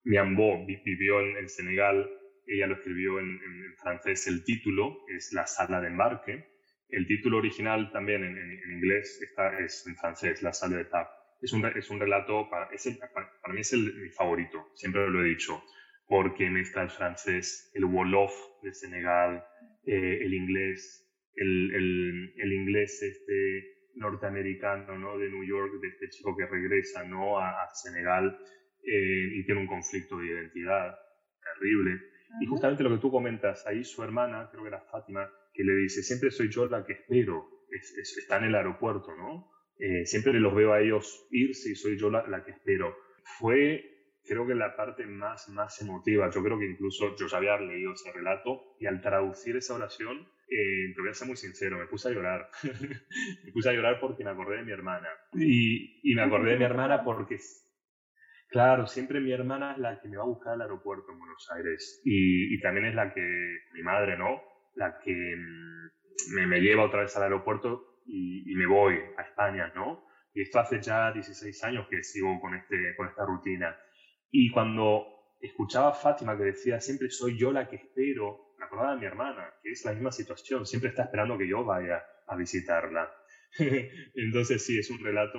Miambo 0.04 0.64
vivió 0.66 1.20
en, 1.20 1.48
Senegal, 1.48 2.08
ella 2.52 2.66
lo 2.66 2.74
escribió 2.74 3.18
en, 3.18 3.40
francés. 3.80 4.26
El 4.28 4.44
título 4.44 5.04
es 5.08 5.32
La 5.32 5.46
sala 5.46 5.80
de 5.80 5.88
embarque. 5.88 6.44
El 6.88 7.06
título 7.06 7.38
original 7.38 7.90
también 7.90 8.22
en, 8.24 8.70
inglés 8.70 9.20
está, 9.22 9.58
es 9.58 9.84
en 9.86 9.96
francés, 9.96 10.42
La 10.42 10.52
sala 10.52 10.76
de 10.76 10.84
tap. 10.84 11.08
Es 11.40 11.52
un, 11.52 11.64
es 11.66 11.90
un 11.90 11.98
relato, 11.98 12.48
para, 12.48 12.68
para, 12.68 13.54
mí 13.54 13.60
es 13.60 13.72
el, 13.72 13.94
mi 13.94 14.10
favorito, 14.10 14.70
siempre 14.74 15.08
lo 15.10 15.24
he 15.24 15.30
dicho, 15.30 15.60
porque 16.06 16.48
mezcla 16.48 16.82
el 16.82 16.90
francés, 16.90 17.72
el 17.74 17.84
Wolof 17.84 18.32
de 18.62 18.72
Senegal, 18.72 19.44
eh, 19.84 20.18
el 20.22 20.34
inglés, 20.34 21.10
el, 21.34 21.74
el, 21.74 22.34
el, 22.36 22.52
inglés 22.52 23.02
este 23.02 23.90
norteamericano 23.96 24.96
¿no? 24.96 25.18
de 25.18 25.30
New 25.30 25.42
York, 25.42 25.80
de 25.80 25.88
este 25.88 26.10
chico 26.10 26.36
que 26.36 26.46
regresa 26.46 27.02
¿no? 27.02 27.40
a 27.40 27.68
Senegal 27.74 28.38
eh, 28.84 29.28
y 29.34 29.44
tiene 29.44 29.60
un 29.60 29.66
conflicto 29.66 30.18
de 30.18 30.26
identidad 30.26 30.94
terrible. 31.42 32.00
Y 32.40 32.46
justamente 32.46 32.82
lo 32.82 32.90
que 32.90 32.98
tú 32.98 33.10
comentas, 33.10 33.66
ahí 33.66 33.84
su 33.84 34.02
hermana, 34.02 34.48
creo 34.50 34.62
que 34.62 34.68
era 34.68 34.80
Fátima, 34.80 35.30
que 35.52 35.64
le 35.64 35.74
dice, 35.74 36.02
siempre 36.02 36.30
soy 36.30 36.50
yo 36.50 36.66
la 36.66 36.84
que 36.84 36.94
espero, 36.94 37.66
es, 37.70 38.16
está 38.18 38.38
en 38.38 38.44
el 38.44 38.54
aeropuerto, 38.54 39.14
¿no? 39.16 39.50
Eh, 39.78 40.06
siempre 40.06 40.32
los 40.34 40.54
veo 40.54 40.72
a 40.72 40.80
ellos 40.80 41.26
irse 41.30 41.72
y 41.72 41.74
soy 41.74 41.98
yo 41.98 42.10
la, 42.10 42.26
la, 42.28 42.44
que 42.44 42.52
espero. 42.52 42.94
Fue, 43.38 43.84
creo 44.24 44.46
que 44.46 44.54
la 44.54 44.76
parte 44.76 45.06
más, 45.06 45.48
más 45.48 45.80
emotiva. 45.80 46.30
Yo 46.30 46.42
creo 46.42 46.58
que 46.58 46.66
incluso 46.66 47.16
yo 47.16 47.26
ya 47.26 47.38
había 47.38 47.58
leído 47.58 47.92
ese 47.92 48.12
relato 48.12 48.76
y 48.78 48.86
al 48.86 49.00
traducir 49.00 49.56
esa 49.56 49.74
oración, 49.74 50.28
eh, 50.48 50.92
te 50.94 51.00
voy 51.00 51.10
a 51.10 51.14
ser 51.14 51.26
muy 51.26 51.36
sincero, 51.36 51.78
me 51.78 51.86
puse 51.86 52.08
a 52.08 52.12
llorar. 52.12 52.48
me 53.44 53.52
puse 53.52 53.70
a 53.70 53.72
llorar 53.72 53.98
porque 54.00 54.22
me 54.22 54.30
acordé 54.30 54.58
de 54.58 54.64
mi 54.64 54.72
hermana. 54.72 55.08
Y, 55.34 56.00
y 56.02 56.14
me 56.14 56.22
acordé 56.22 56.52
de 56.52 56.58
mi 56.58 56.64
hermana 56.64 57.02
porque 57.02 57.38
Claro, 58.52 58.86
siempre 58.86 59.18
mi 59.18 59.32
hermana 59.32 59.72
es 59.72 59.78
la 59.78 59.98
que 59.98 60.08
me 60.08 60.18
va 60.18 60.24
a 60.24 60.26
buscar 60.26 60.52
al 60.52 60.60
aeropuerto 60.60 61.10
en 61.10 61.18
Buenos 61.18 61.50
Aires 61.56 62.02
y, 62.04 62.60
también 62.60 62.84
es 62.84 62.94
la 62.94 63.12
que, 63.14 63.22
mi 63.72 63.82
madre, 63.82 64.18
¿no? 64.18 64.42
La 64.74 64.98
que 64.98 65.10
mm, 65.10 66.34
me, 66.34 66.46
me 66.46 66.60
lleva 66.60 66.84
otra 66.84 67.00
vez 67.00 67.16
al 67.16 67.22
aeropuerto 67.22 67.92
y, 68.04 68.54
me 68.54 68.66
voy 68.66 68.98
a 69.16 69.22
España, 69.22 69.72
¿no? 69.74 70.04
Y 70.34 70.42
esto 70.42 70.60
hace 70.60 70.82
ya 70.82 71.10
16 71.12 71.64
años 71.64 71.86
que 71.88 72.02
sigo 72.02 72.38
con, 72.42 72.54
este, 72.54 72.94
con 72.94 73.08
esta 73.08 73.24
rutina. 73.24 73.74
Y 74.30 74.50
cuando 74.50 75.06
escuchaba 75.40 75.88
a 75.88 75.94
Fátima 75.94 76.36
que 76.36 76.44
decía, 76.44 76.78
siempre 76.78 77.08
soy 77.08 77.38
yo 77.38 77.52
la 77.52 77.66
que 77.66 77.76
espero, 77.76 78.54
me 78.58 78.66
acordaba 78.66 78.92
de 78.92 79.00
mi 79.00 79.06
hermana, 79.06 79.48
que 79.62 79.70
es 79.70 79.82
la 79.86 79.92
misma 79.92 80.12
situación, 80.12 80.66
siempre 80.66 80.90
está 80.90 81.04
esperando 81.04 81.38
que 81.38 81.48
yo 81.48 81.64
vaya 81.64 82.04
a 82.26 82.36
visitarla. 82.36 83.10
Entonces 84.14 84.64
sí, 84.64 84.78
es 84.78 84.90
un 84.90 84.98
relato 85.04 85.38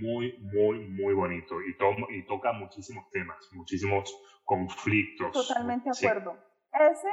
muy, 0.00 0.36
muy, 0.52 0.88
muy 0.88 1.14
bonito 1.14 1.56
y, 1.62 1.76
y 2.16 2.26
toca 2.26 2.52
muchísimos 2.52 3.08
temas, 3.10 3.36
muchísimos 3.52 4.14
conflictos. 4.44 5.32
Totalmente 5.32 5.90
de 5.90 6.08
acuerdo. 6.08 6.36
Ese, 6.72 7.08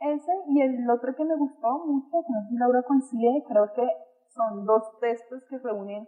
ese 0.00 0.32
y 0.48 0.60
el 0.60 0.90
otro 0.90 1.14
que 1.14 1.24
me 1.24 1.36
gustó 1.36 1.86
mucho, 1.86 2.10
que 2.10 2.32
no 2.32 2.42
sé 2.42 2.48
si 2.50 2.56
Laura 2.56 2.82
coincide, 2.82 3.44
creo 3.48 3.72
que 3.74 3.86
son 4.28 4.66
dos 4.66 4.82
textos 5.00 5.44
que 5.48 5.58
reúnen 5.58 6.06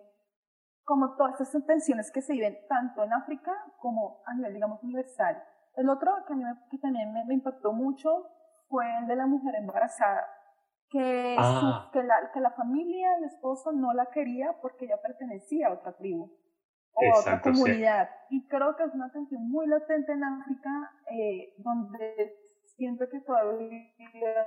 como 0.85 1.17
todas 1.17 1.41
estas 1.41 1.67
tensiones 1.67 2.11
que 2.13 2.23
se 2.23 2.33
viven 2.33 2.57
tanto 2.69 3.05
en 3.05 3.13
África 3.13 3.53
como 3.79 4.23
a 4.27 4.35
nivel, 4.35 4.55
digamos, 4.55 4.83
universal. 4.83 5.43
El 5.77 5.89
otro 5.89 6.11
que, 6.27 6.33
a 6.33 6.37
mí 6.37 6.45
que 6.71 6.79
también 6.79 7.13
me 7.13 7.35
impactó 7.35 7.73
mucho 7.73 8.09
fue 8.69 8.85
el 9.01 9.07
de 9.07 9.17
la 9.17 9.27
mujer 9.27 9.55
embarazada 9.57 10.27
que, 10.91 11.37
ah. 11.39 11.91
que, 11.93 12.03
la, 12.03 12.31
que 12.33 12.41
la 12.41 12.51
familia, 12.53 13.17
el 13.19 13.25
esposo 13.25 13.73
no 13.73 13.93
la 13.93 14.07
quería 14.07 14.57
porque 14.61 14.87
ella 14.87 15.01
pertenecía 15.03 15.69
a 15.69 15.73
otra 15.75 15.97
tribu 15.97 16.31
o 16.95 17.17
a 17.17 17.21
otra 17.21 17.41
comunidad. 17.41 18.09
Y 18.31 18.47
creo 18.49 18.75
que 18.77 18.85
es 18.85 18.95
una 18.95 19.11
tensión 19.13 19.49
muy 19.49 19.67
latente 19.67 20.13
en 20.13 20.25
África, 20.25 20.71
eh, 21.11 21.55
donde 21.59 22.37
siento 22.77 23.09
que 23.11 23.21
todavía 23.21 23.69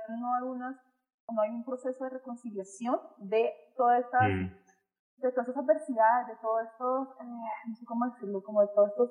no 0.08 0.34
hay, 0.34 0.42
unas, 0.42 0.76
no 1.30 1.40
hay 1.42 1.50
un 1.50 1.64
proceso 1.64 2.04
de 2.04 2.10
reconciliación 2.10 2.98
de 3.18 3.52
todas 3.76 4.04
estas, 4.04 4.28
mm. 4.28 5.22
de 5.22 5.32
todas 5.32 5.48
esas 5.48 5.62
adversidades, 5.62 6.28
de 6.28 6.36
todos 6.40 6.62
estos, 6.64 7.08
eh, 7.20 7.68
no 7.68 7.74
sé 7.74 7.84
cómo 7.86 8.06
decirlo, 8.06 8.42
como 8.42 8.62
de 8.62 8.68
todos 8.74 8.90
estos 8.90 9.10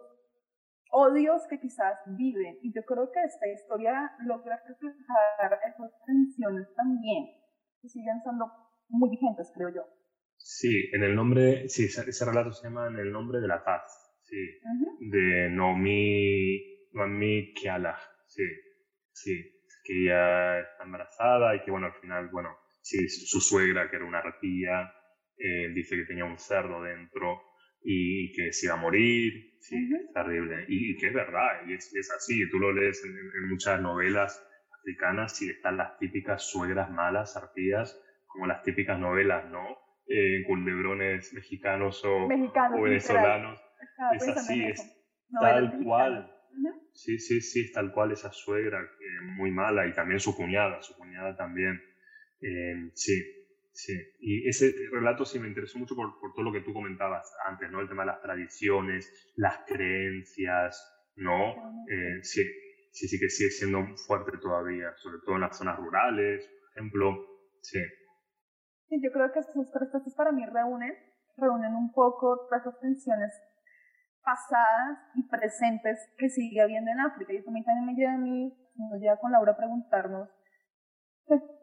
odios 0.91 1.41
que 1.49 1.59
quizás 1.59 1.97
viven. 2.05 2.59
Y 2.61 2.73
yo 2.73 2.83
creo 2.83 3.11
que 3.11 3.21
esta 3.23 3.47
historia 3.47 4.11
logra 4.25 4.61
reflejar 4.67 5.59
esas 5.67 5.91
tensiones 6.05 6.67
también, 6.75 7.25
que 7.81 7.89
siguen 7.89 8.21
siendo 8.21 8.51
muy 8.89 9.09
vigentes, 9.09 9.51
creo 9.55 9.69
yo. 9.69 9.83
Sí, 10.37 10.89
en 10.93 11.03
el 11.03 11.15
nombre, 11.15 11.69
sí, 11.69 11.85
ese, 11.85 12.25
relato 12.25 12.51
se 12.51 12.67
llama 12.67 12.87
En 12.87 12.97
el 12.97 13.11
nombre 13.11 13.39
de 13.39 13.47
la 13.47 13.63
paz, 13.63 13.83
sí, 14.23 14.59
de 14.99 15.49
Nomi, 15.49 16.89
Nomi 16.93 17.53
Kiala, 17.53 17.97
sí, 18.25 18.43
sí, 19.11 19.61
que 19.83 20.03
ella 20.03 20.59
está 20.59 20.83
embarazada 20.83 21.55
y 21.55 21.63
que, 21.63 21.71
bueno, 21.71 21.87
al 21.87 21.93
final, 22.01 22.29
bueno, 22.29 22.49
sí, 22.81 23.07
su 23.07 23.39
suegra, 23.39 23.89
que 23.89 23.97
era 23.97 24.05
una 24.05 24.19
arpía, 24.19 24.91
eh, 25.37 25.69
dice 25.73 25.95
que 25.95 26.05
tenía 26.05 26.25
un 26.25 26.37
cerdo 26.37 26.81
dentro 26.81 27.50
y 27.83 28.31
que 28.33 28.53
se 28.53 28.67
iba 28.67 28.75
a 28.75 28.77
morir, 28.77 29.55
sí, 29.59 29.89
es 29.93 30.13
terrible. 30.13 30.65
Y, 30.67 30.97
que 30.97 31.07
es 31.07 31.13
verdad, 31.13 31.65
y 31.67 31.73
es, 31.73 31.93
es 31.95 32.11
así, 32.11 32.49
tú 32.49 32.59
lo 32.59 32.71
lees 32.71 33.03
en, 33.05 33.49
muchas 33.49 33.81
novelas 33.81 34.45
africanas 34.79 35.41
y 35.41 35.49
están 35.49 35.77
las 35.77 35.97
típicas 35.97 36.49
suegras 36.49 36.91
malas, 36.91 37.35
arpías, 37.35 37.99
como 38.27 38.47
las 38.47 38.63
típicas 38.63 38.99
novelas, 38.99 39.49
¿no? 39.49 39.77
Eh, 40.07 40.43
culebrones 40.45 41.33
mexicanos 41.33 42.03
o, 42.05 42.27
venezolanos. 42.27 43.59
Es 44.13 44.27
así, 44.27 44.63
es 44.63 45.03
tal 45.39 45.79
cual. 45.83 46.31
Sí, 46.93 47.17
sí, 47.17 47.39
sí, 47.39 47.61
es 47.61 47.71
tal 47.71 47.93
cual 47.93 48.11
esa 48.11 48.31
suegra, 48.31 48.79
que 48.99 49.25
muy 49.37 49.51
mala, 49.51 49.87
y 49.87 49.93
también 49.93 50.19
su 50.19 50.35
cuñada, 50.35 50.81
su 50.81 50.95
cuñada 50.97 51.35
también. 51.37 51.81
Eh, 52.41 52.91
sí, 52.93 53.40
sí. 53.73 53.93
Y 54.19 54.47
ese 54.47 54.73
relato 54.91 55.25
sí 55.25 55.39
me 55.39 55.47
interesó 55.47 55.79
mucho 55.79 55.95
por, 55.95 56.19
por, 56.19 56.33
todo 56.33 56.43
lo 56.43 56.51
que 56.51 56.61
tú 56.61 56.73
comentabas 56.73 57.31
antes, 57.47 57.71
¿no? 57.71 57.81
El 57.81 57.89
tema 57.89 58.03
de 58.03 58.11
las 58.11 58.21
tradiciones, 58.21 59.31
las 59.35 59.59
creencias, 59.65 60.79
¿no? 61.15 61.51
Eh, 61.89 62.23
sí, 62.23 62.43
sí, 62.91 63.07
sí 63.07 63.19
que 63.19 63.29
sigue 63.29 63.49
siendo 63.49 63.79
fuerte 64.07 64.37
todavía, 64.41 64.93
sobre 64.97 65.19
todo 65.25 65.35
en 65.35 65.41
las 65.41 65.57
zonas 65.57 65.77
rurales, 65.77 66.47
por 66.47 66.71
ejemplo. 66.71 67.25
Sí. 67.61 67.79
Sí, 68.89 68.99
yo 69.01 69.11
creo 69.11 69.31
que 69.31 69.39
estas 69.39 69.55
respuestas 69.55 70.13
para 70.15 70.31
mí 70.31 70.45
reúnen, 70.45 70.93
reúnen 71.37 71.75
un 71.75 71.91
poco 71.93 72.47
todas 72.49 72.61
esas 72.61 72.79
tensiones 72.79 73.31
pasadas 74.23 74.99
y 75.15 75.27
presentes 75.27 75.97
que 76.17 76.29
sigue 76.29 76.61
habiendo 76.61 76.91
en 76.91 76.99
África. 76.99 77.33
Y 77.33 77.43
también, 77.43 77.65
también 77.65 77.85
me 77.85 77.95
lleva 77.95 78.13
a 78.13 78.17
mí, 78.17 78.53
nos 78.75 78.99
lleva 78.99 79.17
con 79.17 79.31
Laura 79.31 79.53
a 79.53 79.57
preguntarnos 79.57 80.29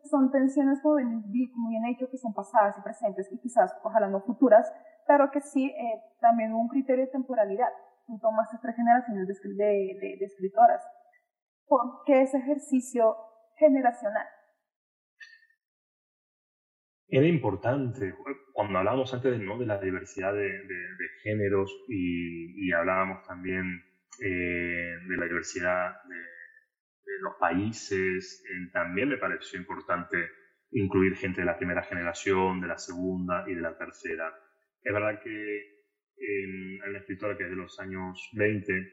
son 0.05 0.31
tensiones, 0.31 0.81
como 0.83 0.97
bien, 0.97 1.85
he 1.85 1.89
dicho, 1.89 2.09
que 2.11 2.17
son 2.17 2.33
pasadas 2.33 2.77
y 2.79 2.83
presentes 2.83 3.31
y 3.33 3.39
quizás, 3.39 3.75
ojalá 3.83 4.09
no 4.09 4.21
futuras, 4.21 4.73
pero 5.07 5.31
que 5.31 5.41
sí, 5.41 5.67
eh, 5.67 6.03
también 6.21 6.53
un 6.53 6.69
criterio 6.69 7.05
de 7.05 7.11
temporalidad. 7.11 7.71
Tú 8.07 8.19
tomas 8.21 8.49
tres 8.63 8.77
generaciones 8.77 9.27
de, 9.27 9.35
de, 9.35 10.17
de 10.19 10.25
escritoras. 10.25 10.83
¿Por 11.67 12.05
qué 12.07 12.23
ese 12.23 12.39
ejercicio 12.39 13.17
generacional? 13.57 14.27
Era 17.11 17.27
importante, 17.27 18.15
cuando 18.53 18.79
hablábamos 18.79 19.13
antes 19.15 19.41
¿no? 19.41 19.59
de 19.59 19.65
la 19.65 19.79
diversidad 19.79 20.33
de, 20.33 20.41
de, 20.41 21.09
géneros 21.23 21.71
y, 21.89 22.67
y, 22.67 22.73
hablábamos 22.73 23.27
también 23.27 23.83
eh, 24.21 24.95
de 25.09 25.17
la 25.17 25.25
diversidad 25.25 26.03
de, 26.07 26.38
los 27.21 27.35
países, 27.39 28.45
eh, 28.45 28.71
también 28.73 29.09
me 29.09 29.19
pareció 29.19 29.59
importante 29.59 30.31
incluir 30.71 31.17
gente 31.17 31.41
de 31.41 31.47
la 31.47 31.57
primera 31.57 31.83
generación, 31.83 32.61
de 32.61 32.67
la 32.67 32.79
segunda 32.79 33.45
y 33.47 33.55
de 33.55 33.61
la 33.61 33.77
tercera. 33.77 34.35
Es 34.83 34.93
verdad 34.93 35.21
que 35.23 35.31
eh, 35.31 36.81
hay 36.83 36.91
una 36.91 36.99
escritora 36.99 37.37
que 37.37 37.45
es 37.45 37.51
de 37.51 37.57
los 37.57 37.79
años 37.81 38.31
20, 38.35 38.93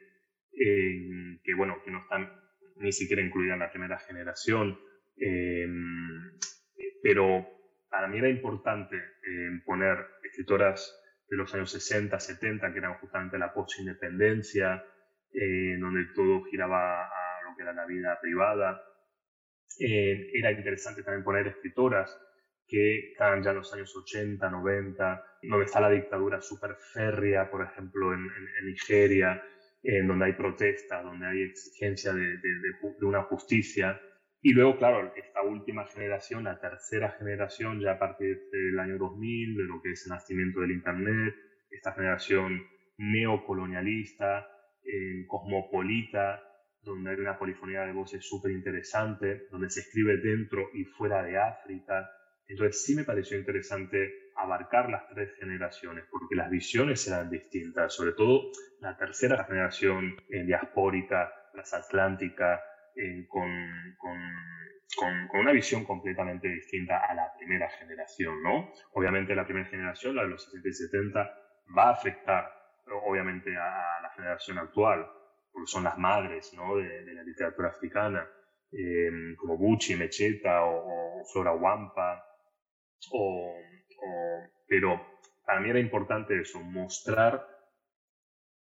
que 0.57 1.53
bueno, 1.55 1.81
que 1.83 1.91
no 1.91 1.99
están 1.99 2.31
ni 2.77 2.93
siquiera 2.93 3.21
incluida 3.21 3.53
en 3.53 3.59
la 3.59 3.71
primera 3.71 3.99
generación, 3.99 4.79
pero 7.03 7.45
para 7.95 8.09
mí 8.09 8.17
era 8.17 8.29
importante 8.29 8.97
eh, 8.97 9.61
poner 9.65 9.97
escritoras 10.21 11.01
de 11.29 11.37
los 11.37 11.53
años 11.55 11.71
60, 11.71 12.19
70, 12.19 12.73
que 12.73 12.79
eran 12.79 12.95
justamente 12.95 13.37
la 13.37 13.53
post-independencia, 13.53 14.83
eh, 15.31 15.77
donde 15.79 16.05
todo 16.13 16.43
giraba 16.43 17.05
a 17.05 17.24
que 17.55 17.63
era 17.63 17.73
la 17.73 17.85
vida 17.85 18.19
privada. 18.21 18.81
Eh, 19.79 20.31
era 20.33 20.51
interesante 20.51 21.03
también 21.03 21.23
poner 21.23 21.47
escritoras 21.47 22.17
que 22.67 23.11
estaban 23.11 23.43
ya 23.43 23.51
en 23.51 23.57
los 23.57 23.73
años 23.73 23.95
80, 23.95 24.49
90, 24.49 25.23
donde 25.43 25.65
está 25.65 25.81
la 25.81 25.89
dictadura 25.89 26.41
súper 26.41 26.75
férrea, 26.93 27.49
por 27.51 27.63
ejemplo, 27.63 28.13
en, 28.13 28.27
Nigeria, 28.65 29.43
en 29.83 30.07
donde 30.07 30.25
hay 30.25 30.33
protestas, 30.33 31.03
donde 31.03 31.27
hay 31.27 31.41
exigencia 31.43 32.13
de, 32.13 32.37
de 32.37 33.05
una 33.05 33.21
justicia 33.23 34.01
y 34.47 34.53
luego, 34.53 34.77
claro, 34.77 35.11
esta 35.15 35.41
última 35.41 35.87
generación, 35.87 36.43
la 36.43 36.59
tercera 36.59 37.09
generación, 37.17 37.79
ya 37.79 37.93
a 37.93 37.97
partir 37.97 38.47
del 38.51 38.79
año 38.79 38.99
2000, 38.99 39.57
de 39.57 39.63
lo 39.63 39.81
que 39.81 39.93
es 39.93 40.05
el 40.05 40.11
nacimiento 40.11 40.59
del 40.59 40.69
Internet, 40.69 41.33
esta 41.71 41.93
generación 41.93 42.63
neocolonialista, 42.99 44.47
eh, 44.83 45.25
cosmopolita, 45.25 46.43
donde 46.85 47.11
hay 47.11 47.17
una 47.17 47.37
polifonía 47.37 47.81
de 47.81 47.91
voces 47.91 48.25
súper 48.25 48.51
interesante, 48.51 49.47
donde 49.51 49.69
se 49.69 49.81
escribe 49.81 50.17
dentro 50.17 50.69
y 50.73 50.85
fuera 50.85 51.23
de 51.23 51.37
África. 51.37 52.09
Entonces 52.47 52.85
sí 52.85 52.95
me 52.95 53.03
pareció 53.03 53.37
interesante 53.37 54.31
abarcar 54.37 54.89
las 54.89 55.07
tres 55.09 55.33
generaciones, 55.39 56.05
porque 56.11 56.35
las 56.35 56.49
visiones 56.49 57.07
eran 57.07 57.29
distintas, 57.29 57.93
sobre 57.93 58.13
todo 58.13 58.51
la 58.79 58.95
tercera 58.95 59.43
generación 59.45 60.15
eh, 60.29 60.43
diaspórica, 60.43 61.33
transatlántica, 61.51 62.61
con, 63.27 63.49
con, 63.97 65.27
con, 65.27 65.39
una 65.41 65.51
visión 65.51 65.83
completamente 65.83 66.47
distinta 66.47 67.05
a 67.05 67.13
la 67.13 67.33
primera 67.37 67.69
generación, 67.69 68.41
¿no? 68.41 68.71
Obviamente 68.93 69.35
la 69.35 69.43
primera 69.43 69.67
generación, 69.67 70.15
la 70.15 70.23
de 70.23 70.29
los 70.29 70.45
60 70.45 70.69
y 70.69 70.73
70, 70.73 71.37
va 71.77 71.89
a 71.89 71.91
afectar 71.91 72.51
obviamente 73.05 73.55
a 73.57 73.99
la 74.01 74.11
generación 74.15 74.59
actual, 74.59 75.05
porque 75.55 75.71
son 75.71 75.85
las 75.85 75.97
madres 75.97 76.53
¿no? 76.53 76.75
de, 76.75 77.13
la 77.13 77.23
literatura 77.23 77.69
africana, 77.69 78.27
em, 78.71 79.35
como 79.37 79.57
Gucci, 79.57 79.95
Mecheta 79.95 80.65
o, 80.65 81.23
Flora 81.31 81.53
Wampa, 81.53 82.23
pero 84.67 85.01
para 85.45 85.61
mí 85.61 85.69
era 85.69 85.79
importante 85.79 86.39
eso, 86.39 86.59
mostrar 86.59 87.47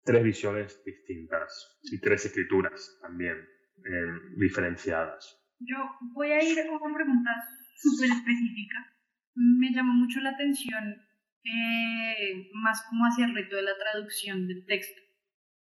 tres 0.02 0.24
visiones 0.24 0.82
distintas 0.84 1.78
y 1.82 2.00
tres 2.00 2.24
escrituras 2.24 2.98
también. 3.02 3.46
Eh, 3.84 4.34
diferenciadas. 4.36 5.38
Yo 5.60 5.76
voy 6.12 6.32
a 6.32 6.42
ir 6.42 6.58
a 6.58 6.70
una 6.70 6.94
pregunta 6.94 7.30
súper 7.76 8.10
específica. 8.10 8.92
Me 9.34 9.72
llamó 9.72 9.92
mucho 9.94 10.20
la 10.20 10.30
atención 10.30 10.96
eh, 11.44 12.50
más 12.54 12.84
como 12.88 13.04
hacia 13.04 13.26
el 13.26 13.34
reto 13.34 13.56
de 13.56 13.62
la 13.62 13.78
traducción 13.78 14.48
del 14.48 14.66
texto. 14.66 15.00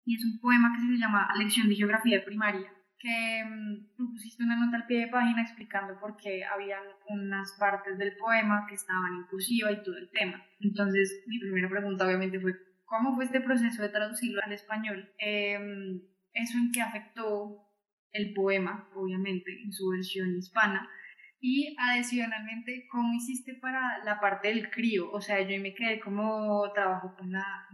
Y 0.09 0.15
es 0.15 0.25
un 0.25 0.41
poema 0.41 0.73
que 0.75 0.81
se 0.81 0.97
llama 0.97 1.29
Lección 1.37 1.69
de 1.69 1.75
Geografía 1.75 2.25
Primaria, 2.25 2.73
que 2.99 3.45
mm, 3.45 3.95
tú 3.95 4.11
pusiste 4.11 4.43
una 4.43 4.57
nota 4.57 4.79
al 4.79 4.87
pie 4.87 5.01
de 5.01 5.09
página 5.09 5.43
explicando 5.43 6.01
por 6.01 6.17
qué 6.17 6.47
habían 6.47 6.83
unas 7.11 7.53
partes 7.61 7.99
del 7.99 8.17
poema 8.17 8.65
que 8.67 8.75
estaban 8.77 9.17
inclusivas 9.17 9.75
y 9.75 9.83
todo 9.83 9.99
el 9.99 10.09
tema. 10.11 10.43
Entonces, 10.61 11.25
mi 11.27 11.39
primera 11.39 11.69
pregunta 11.69 12.07
obviamente 12.07 12.41
fue, 12.41 12.55
¿cómo 12.87 13.17
fue 13.17 13.27
este 13.27 13.43
proceso 13.43 13.83
de 13.83 13.91
traducirlo 13.91 14.41
al 14.43 14.53
español? 14.53 15.13
Eh, 15.19 16.01
¿Eso 16.33 16.57
en 16.57 16.73
qué 16.73 16.81
afectó 16.81 17.69
el 18.13 18.33
poema, 18.33 18.89
obviamente, 18.95 19.63
en 19.63 19.73
su 19.73 19.91
versión 19.91 20.39
hispana. 20.39 20.89
Y 21.41 21.77
adicionalmente, 21.79 22.87
¿cómo 22.91 23.13
hiciste 23.13 23.55
para 23.55 24.03
la 24.05 24.19
parte 24.21 24.49
del 24.49 24.71
crío? 24.71 25.11
O 25.13 25.21
sea, 25.21 25.41
yo 25.43 25.61
me 25.61 25.75
quedé 25.75 26.01
como 26.01 26.73
trabajo 26.73 27.15
con 27.17 27.31
la, 27.31 27.69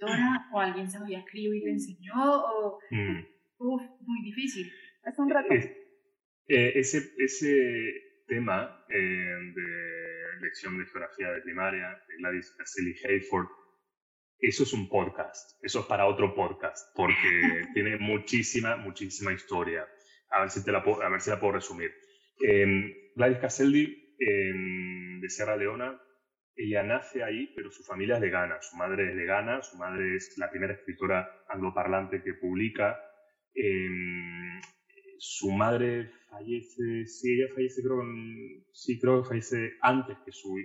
escritora, 0.00 0.48
o 0.52 0.60
alguien 0.60 0.90
sabía 0.90 1.24
crío 1.30 1.54
y 1.54 1.60
le 1.60 1.72
enseñó, 1.72 2.14
o... 2.16 2.78
Mm. 2.90 3.26
Uf, 3.58 3.82
muy 4.00 4.22
difícil. 4.22 4.72
Es 5.04 5.18
un 5.18 5.28
reto. 5.28 5.52
Eh, 5.52 6.72
ese, 6.74 7.12
ese 7.18 8.24
tema 8.26 8.84
eh, 8.88 8.96
de 8.96 10.40
lección 10.40 10.78
de 10.78 10.86
geografía 10.86 11.30
de 11.32 11.42
primaria 11.42 11.88
de 12.08 12.16
Gladys 12.18 12.50
Caselli 12.56 12.94
Hayford 13.04 13.48
eso 14.42 14.62
es 14.62 14.72
un 14.72 14.88
podcast, 14.88 15.62
eso 15.62 15.80
es 15.80 15.86
para 15.86 16.06
otro 16.06 16.34
podcast, 16.34 16.96
porque 16.96 17.12
tiene 17.74 17.98
muchísima, 17.98 18.76
muchísima 18.76 19.34
historia. 19.34 19.86
A 20.30 20.40
ver 20.40 20.50
si, 20.50 20.64
te 20.64 20.72
la, 20.72 20.82
puedo, 20.82 21.02
a 21.02 21.10
ver 21.10 21.20
si 21.20 21.28
la 21.28 21.38
puedo 21.38 21.52
resumir. 21.52 21.92
Eh, 22.42 23.12
Gladys 23.16 23.38
Caselli, 23.38 24.16
de 24.18 25.28
Sierra 25.28 25.56
Leona, 25.56 26.00
ella 26.64 26.82
nace 26.82 27.22
ahí, 27.22 27.52
pero 27.54 27.70
su 27.70 27.82
familia 27.82 28.16
es 28.16 28.20
de 28.20 28.30
Ghana. 28.30 28.60
Su 28.60 28.76
madre 28.76 29.10
es 29.10 29.16
de 29.16 29.24
Ghana, 29.24 29.62
su 29.62 29.76
madre 29.76 30.16
es 30.16 30.36
la 30.38 30.50
primera 30.50 30.74
escritora 30.74 31.28
angloparlante 31.48 32.22
que 32.22 32.34
publica. 32.34 33.00
Em, 33.54 34.60
su 35.18 35.50
madre 35.50 36.10
fallece, 36.28 37.06
sí, 37.06 37.34
ella 37.34 37.52
fallece, 37.54 37.82
creo, 37.82 38.02
sí, 38.72 38.98
creo 38.98 39.22
que 39.22 39.28
fallece 39.28 39.72
antes 39.80 40.16
que 40.24 40.32
su 40.32 40.56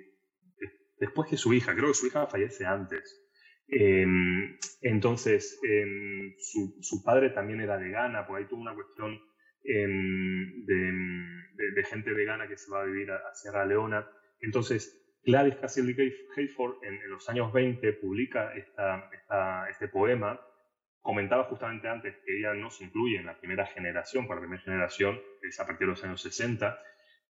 después 0.99 1.29
que 1.29 1.37
su 1.37 1.53
hija, 1.53 1.73
creo 1.73 1.87
que 1.87 1.93
su 1.93 2.07
hija 2.07 2.27
fallece 2.27 2.65
antes. 2.65 3.21
Em, 3.67 4.57
entonces, 4.81 5.59
em, 5.67 6.35
su, 6.37 7.03
padre 7.03 7.31
también 7.31 7.61
era 7.61 7.77
de 7.77 7.89
Ghana, 7.89 8.27
por 8.27 8.37
ahí 8.37 8.45
tuvo 8.47 8.61
una 8.61 8.75
cuestión 8.75 9.19
em, 9.63 10.65
de, 10.65 11.83
gente 11.89 12.13
de 12.13 12.25
Ghana 12.25 12.47
que 12.47 12.57
se 12.57 12.71
va 12.71 12.81
a 12.81 12.85
vivir 12.85 13.11
a, 13.11 13.33
Sierra 13.33 13.65
Leona. 13.65 14.07
Entonces, 14.39 15.04
Gladys 15.25 15.55
Cassidy 15.55 15.95
Hayford 16.35 16.83
en, 16.83 17.09
los 17.09 17.27
años 17.29 17.51
20 17.51 17.93
publica 17.93 18.53
este 18.53 19.87
poema. 19.87 20.39
Comentaba 21.01 21.45
justamente 21.45 21.87
antes 21.87 22.15
que 22.25 22.37
ella 22.37 22.53
no 22.53 22.69
se 22.69 22.83
incluye 22.83 23.17
en 23.17 23.25
la 23.25 23.37
primera 23.37 23.65
generación, 23.65 24.27
por 24.27 24.37
la 24.37 24.41
primera 24.41 24.61
generación 24.61 25.19
es 25.41 25.59
a 25.59 25.65
partir 25.65 25.87
de 25.87 25.91
los 25.91 26.03
años 26.03 26.21
60, 26.21 26.79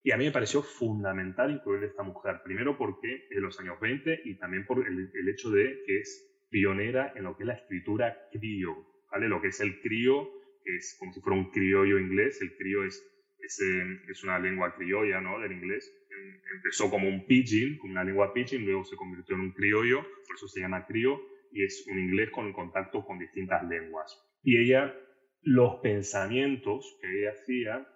y 0.02 0.12
a 0.12 0.16
mí 0.16 0.24
me 0.24 0.30
pareció 0.30 0.62
fundamental 0.62 1.50
incluir 1.50 1.82
a 1.82 1.86
esta 1.86 2.02
mujer, 2.02 2.40
primero 2.44 2.78
porque 2.78 3.26
de 3.28 3.40
los 3.40 3.58
años 3.58 3.80
20 3.80 4.22
y 4.24 4.36
también 4.36 4.64
por 4.64 4.86
el, 4.86 5.28
hecho 5.28 5.50
de 5.50 5.82
que 5.84 5.98
es 5.98 6.46
pionera 6.48 7.12
en 7.16 7.24
lo 7.24 7.36
que 7.36 7.42
es 7.42 7.46
la 7.48 7.54
escritura 7.54 8.16
crío, 8.30 8.86
¿vale? 9.10 9.28
Lo 9.28 9.40
que 9.40 9.48
es 9.48 9.60
el 9.60 9.80
crío, 9.80 10.30
es 10.64 10.96
como 10.98 11.12
si 11.12 11.20
fuera 11.20 11.38
un 11.38 11.50
criollo 11.50 11.98
inglés, 11.98 12.40
el 12.40 12.56
crío 12.56 12.84
es, 12.84 13.04
es, 13.40 14.24
una 14.24 14.38
lengua 14.38 14.74
criolla, 14.74 15.20
¿no? 15.20 15.38
Del 15.40 15.52
inglés. 15.52 15.92
Em, 16.10 16.40
empezó 16.56 16.90
como 16.90 17.08
un 17.08 17.26
pidgin, 17.26 17.78
como 17.78 17.92
una 17.92 18.04
lengua 18.04 18.32
pidgin, 18.32 18.64
luego 18.64 18.84
se 18.84 18.96
convirtió 18.96 19.34
en 19.36 19.42
un 19.42 19.52
criollo, 19.52 20.02
por 20.02 20.36
eso 20.36 20.48
se 20.48 20.60
llama 20.60 20.86
crío, 20.86 21.20
y 21.52 21.64
es 21.64 21.86
un 21.90 21.98
inglés 21.98 22.30
con 22.30 22.52
contacto 22.52 23.04
con 23.04 23.18
distintas 23.18 23.62
lenguas. 23.68 24.18
Y 24.42 24.58
ella, 24.58 24.94
los 25.42 25.80
pensamientos 25.82 26.98
que 27.00 27.20
ella 27.20 27.30
hacía 27.32 27.86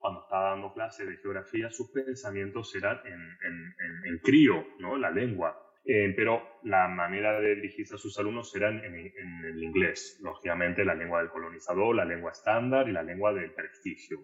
cuando 0.00 0.22
estaba 0.22 0.50
dando 0.50 0.72
clases 0.72 1.06
de 1.06 1.16
geografía, 1.18 1.70
sus 1.70 1.90
pensamientos 1.90 2.74
eran 2.74 3.00
en, 3.04 3.74
en, 4.06 4.18
crío, 4.20 4.66
¿no? 4.78 4.96
La 4.96 5.10
lengua. 5.10 5.54
Eh, 5.84 6.12
pero 6.16 6.60
la 6.64 6.88
manera 6.88 7.38
de 7.40 7.54
dirigirse 7.56 7.94
a 7.94 7.98
sus 7.98 8.18
alumnos 8.18 8.54
era 8.54 8.68
en, 8.70 8.94
el 8.94 9.62
inglés, 9.62 10.18
lógicamente 10.22 10.84
la 10.84 10.94
lengua 10.94 11.20
del 11.20 11.30
colonizador, 11.30 11.96
la 11.96 12.04
lengua 12.04 12.32
estándar 12.32 12.88
y 12.88 12.92
la 12.92 13.02
lengua 13.02 13.32
del 13.32 13.52
prestigio. 13.52 14.18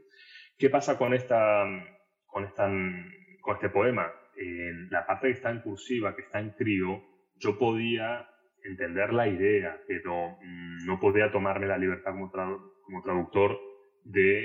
¿Qué 0.59 0.71
pasa 0.71 0.97
con, 0.97 1.13
esta, 1.13 1.67
con, 2.27 2.45
esta, 2.45 2.67
con 3.43 3.55
este 3.57 3.69
poema? 3.69 4.11
En 4.37 4.89
la 4.91 5.07
parte 5.07 5.29
que 5.29 5.35
está 5.35 5.51
en 5.51 5.61
cursiva, 5.61 6.17
que 6.17 6.23
está 6.23 6.41
en 6.41 6.51
crío, 6.51 7.03
yo 7.37 7.59
podía 7.59 8.27
entender 8.65 9.13
la 9.13 9.29
idea, 9.29 9.79
pero 9.87 10.39
mm, 10.41 10.87
no 10.87 10.99
podía 10.99 11.31
tomarme 11.31 11.67
la 11.67 11.77
libertad 11.77 12.13
como, 12.13 12.31
como 12.31 13.03
traductor 13.03 13.59
de 14.05 14.45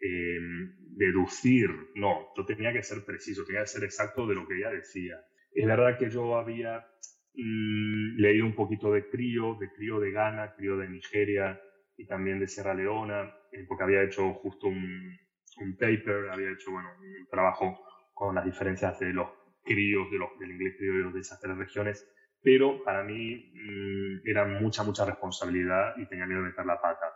em, 0.00 0.76
deducir. 0.96 1.70
No, 1.94 2.28
yo 2.36 2.44
tenía 2.44 2.72
que 2.72 2.82
ser 2.82 3.04
preciso, 3.06 3.44
tenía 3.46 3.62
que 3.62 3.68
ser 3.68 3.84
exacto 3.84 4.26
de 4.26 4.34
lo 4.34 4.46
que 4.46 4.58
ella 4.58 4.70
decía. 4.70 5.16
Es 5.52 5.66
verdad 5.66 5.98
que 5.98 6.10
yo 6.10 6.36
había 6.36 6.86
mm, 7.34 8.16
leído 8.18 8.44
un 8.44 8.54
poquito 8.54 8.92
de 8.92 9.08
crío, 9.08 9.56
de 9.58 9.70
crío 9.72 10.00
de 10.00 10.10
Ghana, 10.10 10.54
crío 10.54 10.76
de 10.76 10.88
Nigeria 10.90 11.58
y 11.96 12.06
también 12.06 12.40
de 12.40 12.46
Sierra 12.46 12.74
Leona, 12.74 13.34
eh, 13.52 13.64
porque 13.66 13.84
había 13.84 14.02
hecho 14.02 14.34
justo 14.34 14.66
un, 14.66 15.16
un 15.58 15.76
paper, 15.76 16.30
había 16.30 16.50
hecho 16.50 16.70
bueno, 16.70 16.88
un 17.00 17.26
trabajo 17.28 17.78
con 18.14 18.34
las 18.34 18.44
diferencias 18.44 18.98
de 18.98 19.12
los 19.12 19.28
críos, 19.64 20.10
de 20.10 20.18
los, 20.18 20.38
del 20.38 20.52
inglés 20.52 20.76
criollo 20.78 21.10
de 21.10 21.20
esas 21.20 21.40
tres 21.40 21.56
regiones, 21.56 22.06
pero 22.42 22.82
para 22.84 23.02
mí 23.02 23.52
mm, 23.54 24.28
era 24.28 24.46
mucha, 24.46 24.84
mucha 24.84 25.04
responsabilidad 25.04 25.94
y 25.96 26.06
tenía 26.06 26.26
miedo 26.26 26.42
de 26.42 26.50
meter 26.50 26.64
la 26.64 26.80
pata. 26.80 27.06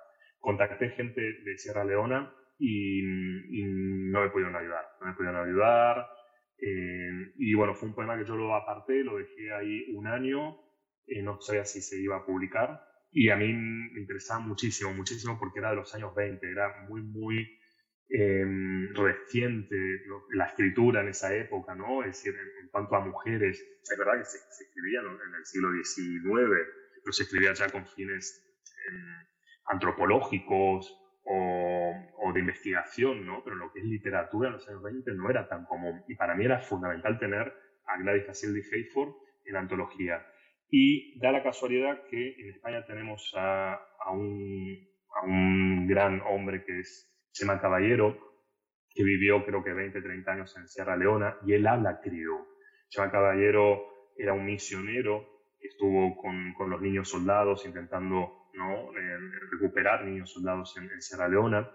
Contacté 0.40 0.90
gente 0.90 1.20
de 1.20 1.56
Sierra 1.56 1.84
Leona 1.84 2.34
y, 2.58 3.02
no 4.12 4.22
me 4.22 4.30
pudieron 4.30 4.56
ayudar, 4.56 4.84
no 5.00 5.06
me 5.06 5.12
pudieron 5.14 5.48
ayudar. 5.48 6.06
Eh, 6.58 7.32
y 7.36 7.54
bueno, 7.54 7.74
fue 7.74 7.88
un 7.88 7.94
poema 7.94 8.18
que 8.18 8.24
yo 8.24 8.36
lo 8.36 8.54
aparté, 8.54 9.04
lo 9.04 9.18
dejé 9.18 9.52
ahí 9.52 9.94
un 9.94 10.06
año, 10.08 10.56
eh, 11.06 11.22
no 11.22 11.40
sabía 11.40 11.64
si 11.64 11.80
se 11.80 12.00
iba 12.00 12.16
a 12.16 12.26
publicar. 12.26 12.82
Y 13.12 13.28
a 13.30 13.36
mí 13.36 13.52
me 13.52 14.00
interesaba 14.00 14.40
muchísimo, 14.40 14.92
muchísimo 14.92 15.38
porque 15.38 15.60
era 15.60 15.70
de 15.70 15.76
los 15.76 15.94
años 15.94 16.14
20, 16.14 16.50
era 16.50 16.86
muy, 16.88 17.02
muy 17.02 17.59
Em, 18.12 18.92
reciente 18.92 19.76
la 20.32 20.46
escritura 20.46 21.00
en 21.00 21.08
esa 21.10 21.32
época, 21.32 21.76
¿no? 21.76 22.02
Es 22.02 22.16
decir, 22.16 22.34
en, 22.34 22.68
cuanto 22.68 22.96
a 22.96 23.04
mujeres, 23.04 23.60
es 23.60 23.98
verdad 23.98 24.18
que 24.18 24.24
se, 24.24 24.38
escribía 24.64 24.98
en 25.00 25.34
el 25.36 25.46
siglo 25.46 25.68
XIX, 25.72 26.50
pero 27.04 27.12
se 27.12 27.22
escribía 27.22 27.52
ya 27.52 27.68
con 27.68 27.86
fines 27.86 28.44
em, 28.88 29.26
antropológicos 29.66 30.92
o, 31.22 32.32
de 32.34 32.40
investigación, 32.40 33.24
¿no? 33.24 33.44
Pero 33.44 33.54
lo 33.54 33.72
que 33.72 33.78
es 33.78 33.84
literatura 33.84 34.48
en 34.48 34.54
los 34.54 34.68
años 34.68 34.82
20 34.82 35.12
no 35.14 35.30
era 35.30 35.48
tan 35.48 35.64
común. 35.66 36.02
Y 36.08 36.16
para 36.16 36.34
mí 36.34 36.44
era 36.44 36.58
fundamental 36.58 37.16
tener 37.20 37.52
a 37.86 37.96
Gladys 37.96 38.28
Hasseldy 38.28 38.62
Hayford 38.72 39.14
en 39.44 39.54
antología. 39.54 40.26
Y 40.68 41.16
da 41.20 41.30
la 41.30 41.44
casualidad 41.44 42.02
que 42.08 42.34
en 42.40 42.48
España 42.50 42.84
tenemos 42.86 43.32
a, 43.36 43.74
a, 43.74 44.10
un, 44.10 44.88
a 45.14 45.24
un 45.26 45.86
gran 45.86 46.20
hombre 46.22 46.64
que 46.64 46.80
es 46.80 47.10
Chema 47.32 47.60
Caballero, 47.60 48.18
que 48.94 49.04
vivió 49.04 49.44
creo 49.44 49.62
que 49.62 49.72
20, 49.72 50.00
30 50.00 50.32
años 50.32 50.56
en 50.56 50.68
Sierra 50.68 50.96
Leona, 50.96 51.36
y 51.46 51.52
él 51.52 51.66
habla 51.66 52.00
criollo. 52.00 52.46
Chema 52.88 53.10
Caballero 53.10 54.12
era 54.16 54.32
un 54.32 54.44
misionero 54.44 55.28
estuvo 55.60 56.16
con, 56.16 56.54
con 56.54 56.70
los 56.70 56.80
niños 56.80 57.08
soldados 57.08 57.64
intentando 57.66 58.40
¿no? 58.54 58.90
Eh, 58.96 59.18
recuperar 59.50 60.04
niños 60.04 60.32
soldados 60.32 60.76
en, 60.76 61.00
Sierra 61.00 61.28
Leona. 61.28 61.70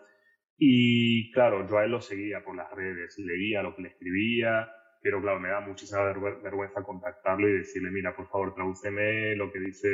Y 0.58 1.32
claro, 1.32 1.68
yo 1.68 1.78
a 1.78 1.86
él 1.86 1.92
lo 1.92 2.02
seguía 2.02 2.44
por 2.44 2.56
las 2.56 2.72
redes, 2.72 3.18
leía 3.18 3.62
lo 3.62 3.76
que 3.76 3.84
le 3.84 3.90
escribía, 3.90 4.70
pero 5.02 5.22
claro, 5.22 5.40
me 5.40 5.50
da 5.50 5.60
muchísima 5.60 6.04
vergüenza 6.04 6.84
contactarlo 6.84 7.50
y 7.50 7.58
decirle, 7.58 7.92
mira, 7.92 8.16
por 8.16 8.28
favor, 8.30 8.54
tradúceme 8.56 9.36
lo 9.36 9.52
que 9.52 9.60
dice 9.60 9.90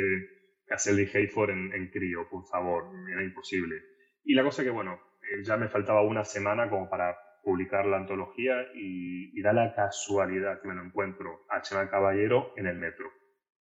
Caselli 0.67 1.09
Hayford 1.11 1.49
en, 1.51 1.73
en 1.73 1.89
crío, 1.89 2.27
por 2.29 2.45
favor, 2.45 2.91
era 3.11 3.23
imposible. 3.23 3.75
Y 4.23 4.35
la 4.35 4.43
cosa 4.43 4.63
que, 4.63 4.69
bueno, 4.69 4.99
eh, 5.23 5.43
ya 5.43 5.57
me 5.57 5.69
faltaba 5.69 6.01
una 6.01 6.23
semana 6.23 6.69
como 6.69 6.89
para 6.89 7.15
publicar 7.43 7.85
la 7.85 7.97
antología 7.97 8.55
y, 8.73 9.41
da 9.41 9.53
la 9.53 9.73
casualidad 9.73 10.61
que 10.61 10.67
me 10.67 10.75
lo 10.75 10.83
encuentro 10.83 11.45
a 11.49 11.61
Chema 11.61 11.89
Caballero 11.89 12.53
en 12.57 12.67
el 12.67 12.77
metro. 12.77 13.09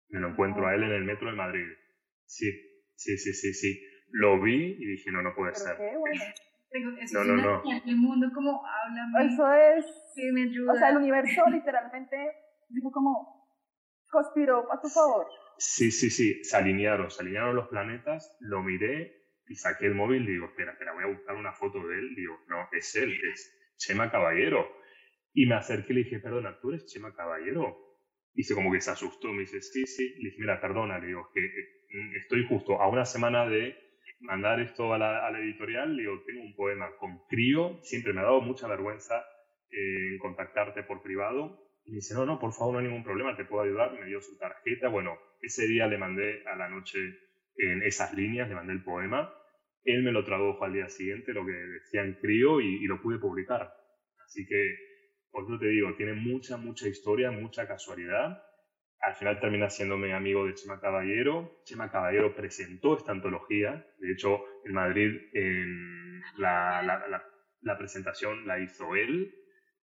Me 0.09 0.19
lo 0.19 0.29
encuentro 0.29 0.67
a 0.67 0.75
él 0.75 0.83
en 0.83 0.91
el 0.91 1.05
metro 1.05 1.29
de 1.29 1.37
Madrid. 1.37 1.65
Sí, 2.25 2.51
sí, 2.95 3.17
sí, 3.17 3.33
sí, 3.33 3.53
sí. 3.53 3.81
Lo 4.11 4.41
vi 4.41 4.75
y 4.77 4.85
dije, 4.85 5.11
no, 5.11 5.21
no 5.21 5.33
puede 5.33 5.55
ser. 5.55 5.77
Qué 5.77 5.95
bueno. 5.97 6.21
no, 7.13 7.23
no, 7.23 7.35
no. 7.37 7.63
El 7.85 7.95
mundo 7.95 8.27
como 8.33 8.61
habla. 8.65 9.25
Eso 9.25 9.53
es. 9.53 9.85
me 10.33 10.43
ayuda. 10.43 10.73
O 10.73 10.75
sea, 10.75 10.89
el 10.89 10.97
universo 10.97 11.49
literalmente 11.49 12.17
dijo 12.67 12.91
como 12.91 13.47
conspiró 14.09 14.69
a 14.73 14.81
tu 14.81 14.89
favor. 14.89 15.27
Sí, 15.57 15.91
sí, 15.91 16.09
sí. 16.09 16.43
Se 16.43 16.57
alinearon, 16.57 17.09
se 17.09 17.21
alinearon 17.21 17.55
los 17.55 17.69
planetas. 17.69 18.35
Lo 18.41 18.61
miré 18.61 19.20
y 19.51 19.55
saqué 19.55 19.85
el 19.85 19.95
móvil 19.95 20.23
y 20.23 20.31
digo, 20.31 20.45
espera, 20.45 20.71
espera, 20.71 20.93
voy 20.93 21.03
a 21.03 21.07
buscar 21.07 21.35
una 21.35 21.51
foto 21.51 21.85
de 21.85 21.99
él. 21.99 22.15
Digo, 22.15 22.39
no, 22.47 22.69
es 22.71 22.95
él, 22.95 23.19
es 23.33 23.73
Chema 23.75 24.09
Caballero. 24.09 24.65
Y 25.33 25.45
me 25.45 25.55
acerqué 25.55 25.91
y 25.91 25.95
le 25.97 26.03
dije, 26.03 26.19
perdona, 26.19 26.57
¿tú 26.61 26.69
eres 26.69 26.85
Chema 26.85 27.13
Caballero? 27.13 27.77
Y 28.33 28.43
se 28.43 28.55
como 28.55 28.71
que 28.71 28.79
se 28.79 28.91
asustó, 28.91 29.27
me 29.33 29.41
dice, 29.41 29.61
sí, 29.61 29.85
sí. 29.85 30.15
Le 30.19 30.29
dije, 30.29 30.37
mira, 30.39 30.61
perdona, 30.61 30.99
le 30.99 31.07
digo, 31.07 31.29
que 31.33 31.45
eh, 31.45 32.11
estoy 32.15 32.47
justo 32.47 32.81
a 32.81 32.87
una 32.87 33.03
semana 33.03 33.45
de 33.45 33.75
mandar 34.21 34.61
esto 34.61 34.93
a 34.93 34.97
la, 34.97 35.37
editorial. 35.41 35.97
Le 35.97 36.03
digo, 36.03 36.23
tengo 36.25 36.43
un 36.43 36.55
poema 36.55 36.89
con 36.97 37.19
crío, 37.27 37.79
siempre 37.83 38.13
me 38.13 38.21
ha 38.21 38.23
dado 38.23 38.39
mucha 38.39 38.69
vergüenza 38.69 39.25
eh, 39.69 40.17
contactarte 40.19 40.83
por 40.83 41.01
privado. 41.01 41.59
Y 41.83 41.91
me 41.91 41.95
dice, 41.95 42.13
no, 42.13 42.25
no, 42.25 42.39
por 42.39 42.53
favor, 42.53 42.73
no 42.73 42.79
hay 42.79 42.85
ningún 42.85 43.03
problema, 43.03 43.35
te 43.35 43.43
puedo 43.43 43.63
ayudar. 43.63 43.99
Me 43.99 44.05
dio 44.05 44.21
su 44.21 44.37
tarjeta. 44.37 44.87
Bueno, 44.87 45.17
ese 45.41 45.67
día 45.67 45.87
le 45.87 45.97
mandé 45.97 46.47
a 46.47 46.55
la 46.55 46.69
noche 46.69 46.99
en 47.57 47.83
esas 47.83 48.13
líneas, 48.13 48.47
le 48.47 48.55
mandé 48.55 48.71
el 48.71 48.83
poema 48.83 49.29
él 49.84 50.03
me 50.03 50.11
lo 50.11 50.23
tradujo 50.23 50.63
al 50.63 50.73
día 50.73 50.88
siguiente, 50.89 51.34
lo 51.34 51.45
que 51.45 51.51
decía 51.51 52.03
en 52.03 52.15
crío, 52.15 52.61
y, 52.61 52.86
lo 52.86 53.01
pude 53.01 53.17
publicar. 53.17 53.73
Así 54.25 54.45
que, 54.47 54.75
por 55.32 55.43
eso 55.43 55.57
te 55.59 55.67
digo, 55.67 55.95
tiene 55.95 56.13
mucha, 56.13 56.57
mucha 56.57 56.88
historia, 56.88 57.32
mucha 57.32 57.67
casualidad. 57.67 58.43
Al 58.99 59.15
final 59.15 59.39
termina 59.39 59.69
siéndome 59.69 60.13
amigo 60.13 60.45
de 60.45 60.53
Chema 60.53 60.79
Caballero. 60.79 61.61
Chema 61.65 61.91
Caballero 61.91 62.36
presentó 62.36 62.97
esta 62.97 63.11
antología. 63.11 63.86
De 63.97 64.11
hecho, 64.11 64.41
en 64.65 64.73
Madrid 64.73 65.11
la, 66.38 66.84
la, 66.84 67.23
la, 67.61 67.77
presentación 67.77 68.45
la 68.45 68.59
hizo 68.59 68.95
él, 68.95 69.34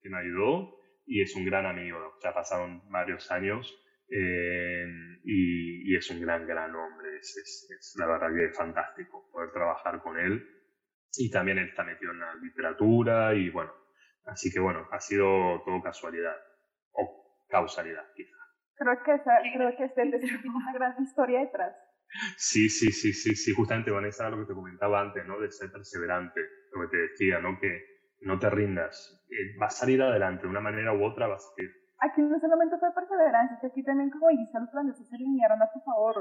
que 0.02 0.10
me 0.10 0.20
ayudó, 0.20 0.76
y 1.08 1.22
es 1.22 1.36
un 1.36 1.45
gran 1.45 1.66
amigo. 1.66 1.98
Ya 2.24 2.34
pasaron 2.34 2.84
varios 2.91 3.32
años 3.32 3.76
eh, 4.10 4.86
y, 5.24 5.91
y, 5.91 5.95
es 5.95 6.10
un 6.10 6.22
gran, 6.22 6.47
gran 6.47 6.74
hombre 6.74 7.08
es, 7.18 7.95
la 7.97 8.05
verdad 8.05 8.34
que 8.34 8.45
es 8.45 8.58
fantástico 8.58 9.30
poder 9.32 9.51
trabajar 9.51 10.01
con 10.01 10.20
él. 10.20 10.45
Y 11.18 11.32
también 11.32 11.58
él 11.58 11.70
está 11.70 11.84
metido 11.84 12.12
en 12.12 12.20
la 12.20 12.36
literatura 12.36 13.34
y 13.34 13.49
bueno, 13.49 13.72
así 14.26 14.51
que 14.51 14.60
bueno, 14.60 14.88
ha 14.91 14.99
sido 14.99 15.62
todo 15.66 15.82
casualidad 15.82 16.36
o 16.91 17.45
causalidad 17.49 18.03
quizá. 18.16 18.36
Creo 18.76 19.03
que, 19.03 19.16
esa, 19.16 19.32
creo 19.55 19.76
que 19.76 19.86
este 19.86 20.20
tiene 20.20 20.49
una 20.53 20.74
gran 20.74 21.01
historia 21.01 21.39
detrás. 21.39 21.76
Sí, 22.38 22.70
sí, 22.70 22.91
sí, 22.91 23.14
sí, 23.14 23.36
sí, 23.36 23.53
justamente 23.53 23.91
Vanessa, 23.91 24.30
lo 24.30 24.39
que 24.39 24.45
te 24.45 24.53
comentaba 24.53 25.01
antes, 25.01 25.26
¿no? 25.26 25.39
De 25.39 25.51
ser 25.51 25.72
perseverante, 25.72 26.39
lo 26.72 26.82
que 26.82 26.88
te 26.88 26.97
decía, 26.97 27.39
¿no? 27.39 27.60
Que 27.60 27.84
no 28.22 28.39
te 28.39 28.49
rindas, 28.49 29.26
eh, 29.30 29.58
va 29.62 29.68
a 29.68 29.72
salir 29.72 30.01
adelante, 30.01 30.43
de 30.43 30.49
una 30.49 30.62
manera 30.62 30.93
u 30.93 31.03
otra 31.03 31.28
va 31.28 31.36
a 31.36 31.39
salir. 31.39 31.72
Aquí 32.00 32.22
no 32.22 32.39
solamente 32.39 32.78
fue 32.78 32.93
perseverancia, 32.93 33.58
aquí 33.68 33.84
también 33.84 34.10
como 34.12 34.30
dijiste, 34.30 34.60
los 34.60 34.70
planes 34.70 34.98
se 34.98 35.16
alinearon 35.16 35.62
a 35.62 35.72
tu 35.72 35.80
favor. 35.82 36.16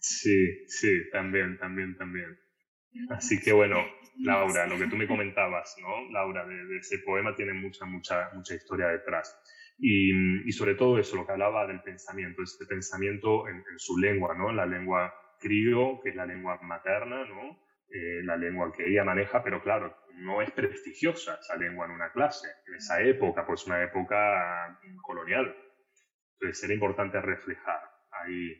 Sí, 0.00 0.66
sí, 0.66 1.10
también, 1.10 1.58
también, 1.58 1.96
también. 1.96 2.38
Así 3.10 3.40
que 3.40 3.52
bueno, 3.52 3.76
Laura, 4.18 4.66
lo 4.66 4.78
que 4.78 4.86
tú 4.86 4.96
me 4.96 5.06
comentabas, 5.06 5.76
¿no? 5.80 6.10
Laura, 6.10 6.46
de, 6.46 6.76
ese 6.76 6.98
poema 6.98 7.34
tiene 7.34 7.52
mucha, 7.54 7.84
mucha, 7.86 8.30
mucha 8.34 8.54
historia 8.54 8.88
detrás. 8.88 9.34
Y, 9.78 10.46
y, 10.46 10.52
sobre 10.52 10.74
todo 10.74 10.98
eso, 10.98 11.16
lo 11.16 11.26
que 11.26 11.32
hablaba 11.32 11.66
del 11.66 11.82
pensamiento, 11.82 12.42
este 12.42 12.66
pensamiento 12.66 13.48
en, 13.48 13.64
su 13.78 13.98
lengua, 13.98 14.34
¿no? 14.36 14.52
La 14.52 14.66
lengua 14.66 15.12
crío, 15.40 15.98
que 16.02 16.10
es 16.10 16.16
la 16.16 16.26
lengua 16.26 16.60
materna, 16.62 17.24
¿no? 17.24 17.58
Eh, 17.94 18.22
la 18.24 18.36
lengua 18.36 18.72
que 18.72 18.88
ella 18.88 19.04
maneja, 19.04 19.42
pero 19.42 19.60
claro, 19.60 19.94
no 20.14 20.40
es 20.40 20.50
prestigiosa 20.52 21.36
esa 21.38 21.56
lengua 21.56 21.84
en 21.84 21.92
una 21.92 22.10
clase, 22.10 22.48
en 22.66 22.76
esa 22.76 23.02
época, 23.02 23.44
pues 23.46 23.66
una 23.66 23.82
época 23.82 24.78
colonial. 25.02 25.54
Entonces 26.40 26.64
era 26.64 26.72
importante 26.72 27.20
reflejar 27.20 27.80
ahí 28.12 28.50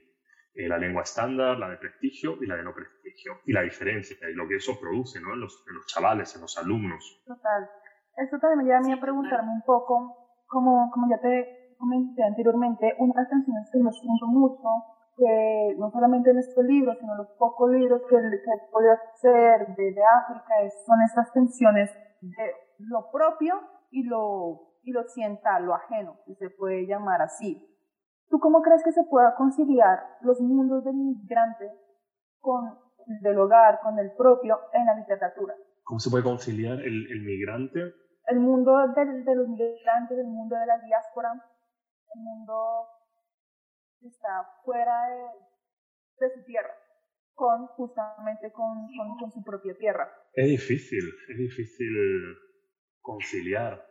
eh, 0.55 0.68
la 0.68 0.76
lengua 0.76 1.03
estándar, 1.03 1.59
la 1.59 1.70
de 1.70 1.78
prestigio 1.78 2.37
y 2.43 2.47
la 2.47 2.57
de 2.57 2.62
no 2.62 2.74
prestigio, 2.74 3.41
y 3.47 3.55
la 3.55 3.62
diferencia 3.62 4.16
y 4.28 4.35
lo 4.35 4.47
que 4.47 4.57
eso 4.57 4.78
produce 4.78 5.18
¿no? 5.18 5.33
en, 5.33 5.41
los, 5.41 5.64
en 5.66 5.76
los 5.76 5.87
chavales, 5.87 6.35
en 6.35 6.43
los 6.43 6.59
alumnos. 6.59 7.22
Total. 7.26 7.70
Esto 8.18 8.39
también 8.39 8.59
me 8.59 8.64
lleva 8.64 8.78
a 8.78 8.83
mí 8.83 8.93
a 8.93 9.01
preguntarme 9.01 9.51
un 9.51 9.62
poco, 9.62 10.45
como, 10.47 10.91
como 10.93 11.09
ya 11.09 11.18
te 11.22 11.74
comenté 11.78 12.22
anteriormente, 12.22 12.93
una 12.99 13.14
de 13.14 13.20
las 13.22 13.30
canciones 13.30 13.70
que 13.72 13.78
me 13.78 13.91
siento 13.93 14.26
mucho 14.26 14.61
que 15.23 15.77
no 15.79 15.91
solamente 15.91 16.31
en 16.31 16.39
estos 16.39 16.64
libros, 16.64 16.99
sino 16.99 17.14
los 17.16 17.29
pocos 17.39 17.70
libros 17.70 18.03
que, 18.09 18.16
he 18.16 18.70
podido 18.73 18.93
hacer 18.93 19.75
de, 19.77 19.93
de 19.93 20.03
África, 20.03 20.55
son 20.85 21.01
estas 21.03 21.33
tensiones 21.33 21.91
de 22.20 22.53
lo 22.79 23.11
propio 23.12 23.55
y 23.91 24.03
lo, 24.03 24.79
y 24.83 24.91
lo 24.91 25.03
occidental, 25.03 25.64
lo 25.64 25.75
ajeno, 25.75 26.16
si 26.27 26.35
se 26.35 26.51
puede 26.51 26.87
llamar 26.87 27.23
así. 27.23 27.68
¿Tú 28.29 28.41
cómo 28.41 28.62
crees 28.62 28.83
que 28.83 28.93
se 28.93 29.05
pueda 29.05 29.35
conciliar 29.37 30.01
los 30.23 30.41
mundos 30.41 30.83
del 30.85 30.95
migrante 30.95 31.70
con 32.41 32.66
el 33.07 33.20
del 33.20 33.39
hogar, 33.39 33.81
con 33.81 33.99
el 33.99 34.11
propio 34.16 34.59
en 34.73 34.87
la 34.87 34.97
literatura? 34.97 35.55
¿Cómo 35.85 36.01
se 36.01 36.11
puede 36.11 36.25
conciliar 36.25 36.81
el, 36.81 37.07
el 37.12 37.23
migrante? 37.23 37.79
El 38.27 38.41
mundo 38.41 38.77
de, 38.89 39.05
de 39.23 39.35
los 39.37 39.49
migrantes, 39.49 40.18
el 40.18 40.27
mundo 40.27 40.57
de 40.57 40.66
la 40.66 40.79
diáspora, 40.79 41.33
el 42.14 42.20
mundo 42.23 42.55
está 44.09 44.46
fuera 44.64 45.09
de, 45.09 46.26
de 46.26 46.34
su 46.34 46.44
tierra, 46.44 46.74
con 47.34 47.66
justamente 47.68 48.53
con, 48.53 48.86
con, 48.96 49.18
con 49.18 49.30
su 49.30 49.42
propia 49.44 49.76
tierra. 49.76 50.11
Es 50.34 50.48
difícil, 50.48 51.05
es 51.28 51.38
difícil 51.38 52.36
conciliar, 53.00 53.84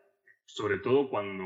sobre 0.46 0.80
todo 0.80 1.10
cuando 1.10 1.44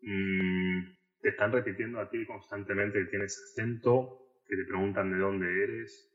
mmm, 0.00 0.80
te 1.20 1.28
están 1.28 1.52
repitiendo 1.52 2.00
a 2.00 2.08
ti 2.10 2.26
constantemente 2.26 2.98
que 2.98 3.10
tienes 3.10 3.38
acento, 3.52 4.18
que 4.46 4.56
te 4.56 4.64
preguntan 4.64 5.12
de 5.12 5.18
dónde 5.18 5.64
eres, 5.64 6.06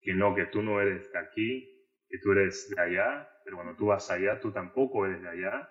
que 0.00 0.14
no, 0.14 0.34
que 0.34 0.46
tú 0.46 0.62
no 0.62 0.80
eres 0.80 1.10
de 1.12 1.18
aquí, 1.18 1.88
que 2.08 2.18
tú 2.18 2.32
eres 2.32 2.68
de 2.74 2.82
allá, 2.82 3.28
pero 3.44 3.56
cuando 3.56 3.76
tú 3.76 3.86
vas 3.86 4.10
allá, 4.10 4.40
tú 4.40 4.52
tampoco 4.52 5.06
eres 5.06 5.22
de 5.22 5.28
allá, 5.28 5.68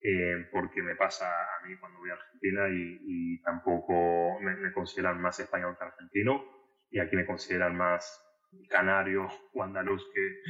eh, 0.00 0.46
porque 0.52 0.82
me 0.82 0.94
pasa 0.94 1.26
a 1.28 1.66
mí 1.66 1.76
cuando 1.78 1.98
voy 1.98 2.10
a 2.10 2.14
Argentina 2.14 2.68
y, 2.68 3.00
y 3.02 3.42
tampoco 3.42 4.38
me, 4.40 4.56
me, 4.56 4.72
consideran 4.72 5.20
más 5.20 5.40
español 5.40 5.76
que 5.78 5.84
argentino, 5.84 6.44
y 6.90 7.00
aquí 7.00 7.16
me 7.16 7.26
consideran 7.26 7.76
más 7.76 8.24
canario 8.68 9.26
o 9.54 9.62
andaluz 9.62 10.04
que, 10.14 10.42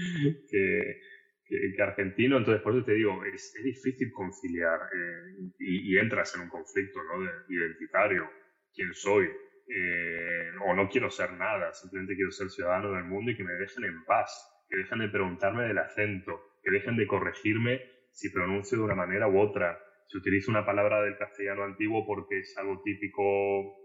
que, 0.51 1.01
que, 1.47 1.73
que 1.75 1.83
argentino, 1.83 2.37
entonces 2.37 2.63
por 2.63 2.75
eso 2.75 2.85
te 2.85 2.93
digo, 2.93 3.25
es, 3.25 3.55
es 3.57 3.65
difícil 3.65 4.13
conciliar 4.13 4.81
eh, 4.95 5.51
y, 5.59 5.95
y, 5.95 5.99
entras 5.99 6.35
en 6.37 6.43
un 6.43 6.49
conflicto 6.49 7.03
¿no? 7.05 7.25
de, 7.25 7.31
identitario, 7.49 8.31
quién 8.75 8.93
soy, 8.93 9.29
eh, 9.69 10.51
o 10.65 10.75
no 10.75 10.89
quiero 10.89 11.11
ser 11.11 11.33
nada, 11.33 11.73
simplemente 11.73 12.17
quiero 12.17 12.31
ser 12.31 12.51
ciudadano 12.51 12.93
del 12.93 13.05
mundo 13.05 13.31
y 13.31 13.37
que 13.37 13.45
me 13.45 13.55
dejen 13.55 13.85
en 13.85 14.05
paz, 14.05 14.31
que 14.69 14.77
dejen 14.77 14.99
de 14.99 15.09
preguntarme 15.09 15.65
del 15.65 15.79
acento, 15.79 16.39
que 16.63 16.71
dejen 16.71 16.97
de 16.97 17.07
corregirme 17.07 17.98
si 18.19 18.31
pronuncio 18.31 18.77
de 18.79 18.83
una 18.83 18.97
manera 18.97 19.29
u 19.29 19.39
otra, 19.39 19.79
si 20.09 20.19
utilizo 20.19 20.51
una 20.51 20.67
palabra 20.67 21.03
del 21.03 21.17
castellano 21.17 21.63
antiguo 21.63 22.05
porque 22.05 22.41
es 22.41 22.53
algo 22.59 22.83
típico 22.83 23.23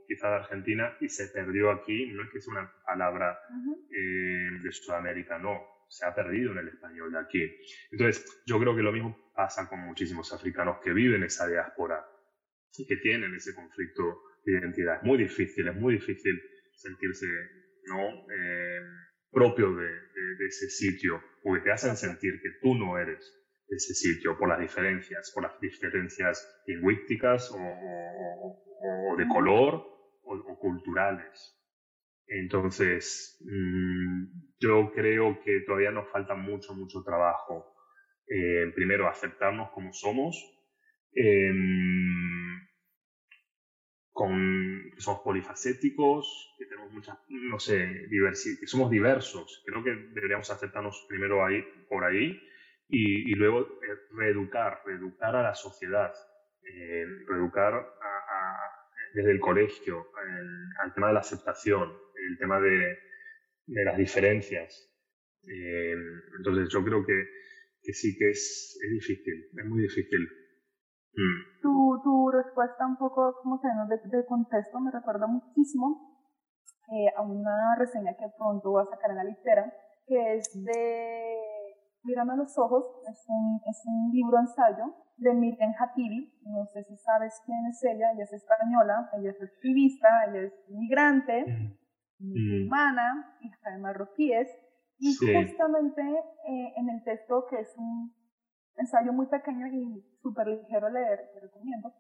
quizá 0.08 0.30
de 0.30 0.36
Argentina 0.38 0.98
y 1.00 1.08
se 1.08 1.28
perdió 1.28 1.70
aquí, 1.70 2.08
no 2.08 2.24
es 2.24 2.32
que 2.32 2.42
sea 2.42 2.54
una 2.54 2.74
palabra 2.84 3.38
eh, 3.92 4.60
de 4.64 4.72
Sudamérica, 4.72 5.38
no, 5.38 5.62
se 5.88 6.08
ha 6.08 6.16
perdido 6.16 6.52
en 6.54 6.58
el 6.58 6.70
español 6.70 7.12
de 7.12 7.20
aquí. 7.20 7.48
Entonces, 7.92 8.26
yo 8.48 8.60
creo 8.60 8.76
que 8.76 8.82
lo 8.82 8.92
mismo 8.92 9.16
pasa 9.36 9.70
con 9.70 9.82
muchísimos 9.82 10.34
africanos 10.34 10.78
que 10.84 10.94
viven 10.94 11.22
esa 11.22 11.48
diáspora 11.48 12.04
y 12.76 12.88
que 12.88 12.98
tienen 12.98 13.36
ese 13.36 13.54
conflicto 13.54 14.24
de 14.46 14.54
identidad. 14.54 14.98
Es 14.98 15.04
muy 15.04 15.20
difícil, 15.20 15.68
es 15.68 15.76
muy 15.76 15.94
difícil 15.94 16.42
sentirse 16.74 17.28
¿no? 17.86 18.10
Eh, 18.34 18.82
propio 19.30 19.76
de, 19.76 19.86
de, 19.86 20.36
de, 20.40 20.46
ese 20.48 20.70
sitio, 20.70 21.22
porque 21.44 21.66
te 21.66 21.72
hacen 21.72 21.96
sentir 21.98 22.42
que 22.42 22.50
tú 22.62 22.74
no 22.74 22.98
eres 22.98 23.43
ese 23.68 23.94
sitio 23.94 24.38
por 24.38 24.50
las 24.50 24.60
diferencias, 24.60 25.32
por 25.34 25.44
las 25.44 25.60
diferencias 25.60 26.64
lingüísticas 26.68 27.52
o, 27.52 27.58
o, 27.58 29.14
o 29.14 29.16
de 29.18 29.28
color 29.28 29.76
o, 30.24 30.36
o 30.36 30.60
culturales. 30.60 31.60
Entonces, 32.28 33.38
mmm, 33.46 34.26
yo 34.60 34.92
creo 34.94 35.40
que 35.44 35.62
todavía 35.66 35.92
nos 35.92 36.10
falta 36.10 36.36
mucho, 36.36 36.74
mucho 36.74 37.04
trabajo. 37.04 37.76
Eh, 38.28 38.72
primero, 38.74 39.08
aceptarnos 39.08 39.72
como 39.72 39.92
somos, 39.92 40.38
eh, 41.14 41.52
con, 44.12 44.92
que 44.96 45.02
somos 45.02 45.22
polifacéticos, 45.22 46.56
que 46.58 46.66
tenemos 46.66 46.92
muchas, 46.94 47.18
no 47.28 47.60
sé, 47.60 48.08
diversi 48.10 48.56
somos 48.66 48.90
diversos. 48.90 49.64
Creo 49.66 49.84
que 49.84 49.94
deberíamos 50.14 50.50
aceptarnos 50.50 51.06
primero 51.10 51.46
ahí, 51.46 51.62
por 51.90 52.06
ahí 52.06 52.40
y, 52.94 53.32
y 53.32 53.34
luego 53.34 53.62
eh, 53.62 53.98
reeducar, 54.16 54.82
reeducar 54.86 55.36
a 55.36 55.42
la 55.42 55.56
sociedad, 55.56 56.14
eh, 56.62 57.06
reeducar 57.28 57.74
a, 57.74 57.80
a, 57.80 58.60
desde 59.16 59.32
el 59.32 59.40
colegio 59.40 60.06
al 60.80 60.94
tema 60.94 61.08
de 61.08 61.14
la 61.14 61.22
aceptación, 61.22 61.90
el 61.90 62.38
tema 62.38 62.60
de, 62.60 62.98
de 63.66 63.84
las 63.84 63.98
diferencias. 63.98 64.70
Eh, 65.42 65.96
entonces 66.38 66.70
yo 66.72 66.84
creo 66.84 67.04
que, 67.04 67.18
que 67.82 67.94
sí 67.94 68.16
que 68.16 68.30
es, 68.30 68.80
es, 68.80 68.92
difícil, 68.92 69.50
es 69.58 69.66
muy 69.66 69.82
difícil. 69.82 70.22
Mm. 71.16 71.62
Tu, 71.62 72.02
tu 72.04 72.32
respuesta 72.32 72.86
un 72.86 72.98
poco 72.98 73.40
como 73.42 73.60
que 73.60 73.68
de, 73.90 74.18
de 74.18 74.26
contexto 74.26 74.80
me 74.80 74.92
recuerda 74.92 75.26
muchísimo 75.26 76.22
eh, 76.92 77.10
a 77.18 77.24
una 77.24 77.76
reseña 77.80 78.14
que 78.18 78.30
pronto 78.38 78.70
voy 78.70 78.84
a 78.84 78.90
sacar 78.90 79.10
en 79.12 79.18
la 79.18 79.24
litera, 79.24 79.74
que 80.06 80.36
es 80.36 80.64
de 80.64 81.53
Mírame 82.04 82.34
a 82.34 82.36
los 82.36 82.58
ojos, 82.58 82.86
es 83.10 83.26
un, 83.28 83.62
es 83.66 83.82
un 83.86 84.12
libro 84.12 84.40
ensayo 84.40 84.94
de 85.18 85.34
Miriam 85.34 85.74
Hatibi, 85.80 86.34
no 86.46 86.66
sé 86.66 86.84
si 86.84 86.98
sabes 86.98 87.42
quién 87.46 87.66
es 87.68 87.82
ella, 87.84 88.12
ella 88.12 88.24
es 88.24 88.34
española, 88.34 89.10
ella 89.14 89.30
es 89.30 89.42
activista, 89.42 90.26
ella 90.28 90.42
es 90.42 90.54
migrante, 90.70 91.46
mm 91.46 91.84
musulmana, 92.24 93.38
hija 93.42 93.70
de 93.72 93.78
marroquíes, 93.80 94.48
y 94.98 95.14
sí. 95.14 95.34
justamente 95.34 96.02
eh, 96.02 96.74
en 96.78 96.90
el 96.90 97.04
texto, 97.04 97.46
que 97.50 97.60
es 97.60 97.76
un 97.78 98.14
ensayo 98.78 99.12
muy 99.14 99.28
pequeño 99.28 99.68
y 99.68 100.02
súper 100.22 100.48
ligero 100.48 100.90
leer, 100.90 101.32
te 101.34 101.40
recomiendo, 101.42 101.94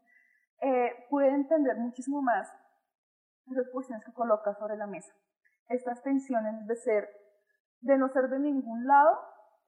eh, 0.61 0.91
puede 1.09 1.29
entender 1.29 1.77
muchísimo 1.77 2.21
más 2.21 2.49
las 3.47 3.69
cuestiones 3.71 4.05
que 4.05 4.13
coloca 4.13 4.53
sobre 4.55 4.77
la 4.77 4.87
mesa. 4.87 5.13
Estas 5.67 6.01
tensiones 6.01 6.65
de 6.65 6.75
ser, 6.75 7.09
de 7.81 7.97
no 7.97 8.07
ser 8.09 8.29
de 8.29 8.39
ningún 8.39 8.87
lado, 8.87 9.19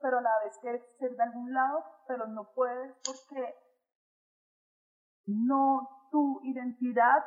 pero 0.01 0.19
a 0.19 0.21
la 0.21 0.31
vez 0.43 0.57
quieres 0.61 0.81
ser 0.99 1.15
de 1.15 1.23
algún 1.23 1.53
lado, 1.53 1.83
pero 2.07 2.27
no 2.27 2.51
puedes 2.53 2.93
porque 3.03 3.55
no, 5.27 5.89
tu 6.11 6.41
identidad 6.43 7.23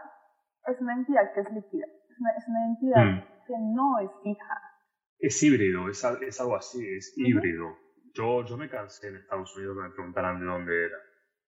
es 0.66 0.80
una 0.80 0.94
identidad 0.94 1.32
que 1.34 1.40
es 1.40 1.50
líquida 1.52 1.86
una, 2.20 2.30
es 2.36 2.48
una 2.48 2.60
identidad 2.60 3.04
mm. 3.04 3.46
que 3.46 3.54
no 3.74 3.98
es 4.00 4.10
fija. 4.22 4.62
Es 5.18 5.42
híbrido, 5.42 5.88
es, 5.88 6.04
es 6.22 6.40
algo 6.40 6.56
así, 6.56 6.86
es 6.86 7.14
uh 7.16 7.20
-huh. 7.20 7.28
híbrido. 7.28 7.76
Yo, 8.14 8.44
yo 8.44 8.56
me 8.56 8.68
cansé 8.68 9.08
en 9.08 9.16
Estados 9.16 9.54
Unidos 9.56 9.76
que 9.76 9.82
me 9.82 9.94
preguntaran 9.94 10.40
de 10.40 10.46
dónde 10.46 10.86
era 10.86 10.98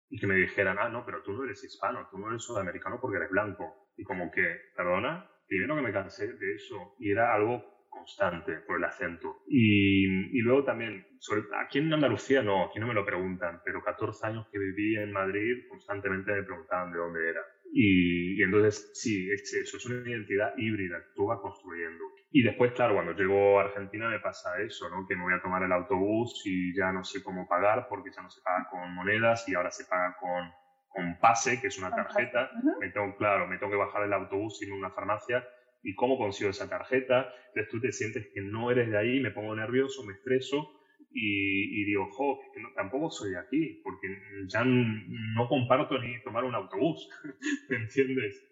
y 0.08 0.18
que 0.18 0.26
me 0.26 0.34
dijeran, 0.34 0.78
ah, 0.78 0.88
no, 0.88 1.04
pero 1.04 1.22
tú 1.22 1.32
no 1.32 1.44
eres 1.44 1.62
hispano, 1.62 2.08
tú 2.10 2.18
no 2.18 2.28
eres 2.28 2.42
sudamericano 2.42 2.98
porque 3.00 3.16
eres 3.16 3.30
blanco. 3.30 3.88
Y 3.96 4.02
como 4.02 4.30
que, 4.30 4.42
perdona, 4.76 5.30
primero 5.46 5.76
que 5.76 5.82
me 5.82 5.92
cansé 5.92 6.32
de 6.32 6.54
eso 6.54 6.94
y 6.98 7.12
era 7.12 7.32
algo 7.34 7.62
constante 7.90 8.60
por 8.66 8.78
el 8.78 8.84
acento. 8.84 9.42
Y, 9.46 10.38
y 10.38 10.40
luego 10.40 10.64
también, 10.64 11.06
sobre, 11.18 11.42
aquí 11.62 11.78
en 11.78 11.92
Andalucía 11.92 12.42
no, 12.42 12.64
aquí 12.64 12.78
no 12.78 12.86
me 12.86 12.94
lo 12.94 13.04
preguntan, 13.04 13.60
pero 13.64 13.82
14 13.82 14.26
años 14.26 14.46
que 14.50 14.58
viví 14.58 14.96
en 14.96 15.12
Madrid 15.12 15.68
constantemente 15.68 16.32
me 16.32 16.44
preguntaban 16.44 16.92
de 16.92 16.98
dónde 16.98 17.28
era. 17.28 17.40
Y, 17.72 18.40
y, 18.40 18.42
entonces, 18.42 18.90
sí, 18.94 19.30
es 19.30 19.52
eso, 19.54 19.76
es 19.76 19.86
una 19.86 20.08
identidad 20.08 20.54
híbrida 20.56 20.98
que 20.98 21.14
tú 21.14 21.26
vas 21.26 21.40
construyendo. 21.40 22.04
Y 22.32 22.42
después, 22.42 22.72
claro, 22.72 22.94
cuando 22.94 23.12
llego 23.12 23.60
a 23.60 23.64
Argentina 23.64 24.08
me 24.08 24.20
pasa 24.20 24.60
eso, 24.60 24.88
¿no? 24.88 25.06
Que 25.06 25.16
me 25.16 25.22
voy 25.22 25.34
a 25.34 25.42
tomar 25.42 25.62
el 25.62 25.72
autobús 25.72 26.42
y 26.46 26.74
ya 26.74 26.92
no 26.92 27.04
sé 27.04 27.22
cómo 27.22 27.46
pagar 27.48 27.86
porque 27.88 28.10
ya 28.14 28.22
no 28.22 28.30
se 28.30 28.40
paga 28.42 28.68
con 28.70 28.94
monedas 28.94 29.48
y 29.48 29.54
ahora 29.54 29.70
se 29.70 29.84
paga 29.84 30.16
con, 30.18 30.50
con 30.88 31.18
pase, 31.20 31.60
que 31.60 31.68
es 31.68 31.78
una 31.78 31.90
tarjeta. 31.90 32.50
Me 32.80 32.90
tengo, 32.90 33.16
claro, 33.16 33.46
me 33.46 33.58
tengo 33.58 33.72
que 33.72 33.78
bajar 33.78 34.02
el 34.04 34.12
autobús 34.12 34.60
en 34.62 34.72
una 34.72 34.90
farmacia 34.90 35.44
y 35.82 35.94
cómo 35.94 36.18
consigo 36.18 36.50
esa 36.50 36.68
tarjeta. 36.68 37.32
Entonces 37.48 37.70
tú 37.70 37.80
te 37.80 37.92
sientes 37.92 38.28
que 38.32 38.40
no 38.40 38.70
eres 38.70 38.90
de 38.90 38.98
ahí, 38.98 39.20
me 39.20 39.30
pongo 39.30 39.54
nervioso, 39.54 40.04
me 40.04 40.14
estreso 40.14 40.80
y, 41.12 41.82
y 41.82 41.84
digo, 41.84 42.08
jo, 42.12 42.38
no, 42.60 42.68
tampoco 42.74 43.10
soy 43.10 43.32
de 43.32 43.38
aquí, 43.38 43.80
porque 43.82 44.06
ya 44.46 44.62
no 44.64 45.48
comparto 45.48 45.98
ni 45.98 46.22
tomar 46.22 46.44
un 46.44 46.54
autobús, 46.54 47.08
¿me 47.68 47.76
entiendes? 47.76 48.46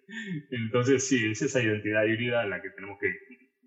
Entonces 0.50 1.06
sí, 1.06 1.30
es 1.30 1.42
esa 1.42 1.62
identidad 1.62 2.04
híbrida 2.04 2.44
en 2.44 2.50
la 2.50 2.60
que 2.60 2.70
tenemos 2.70 2.98
que 2.98 3.12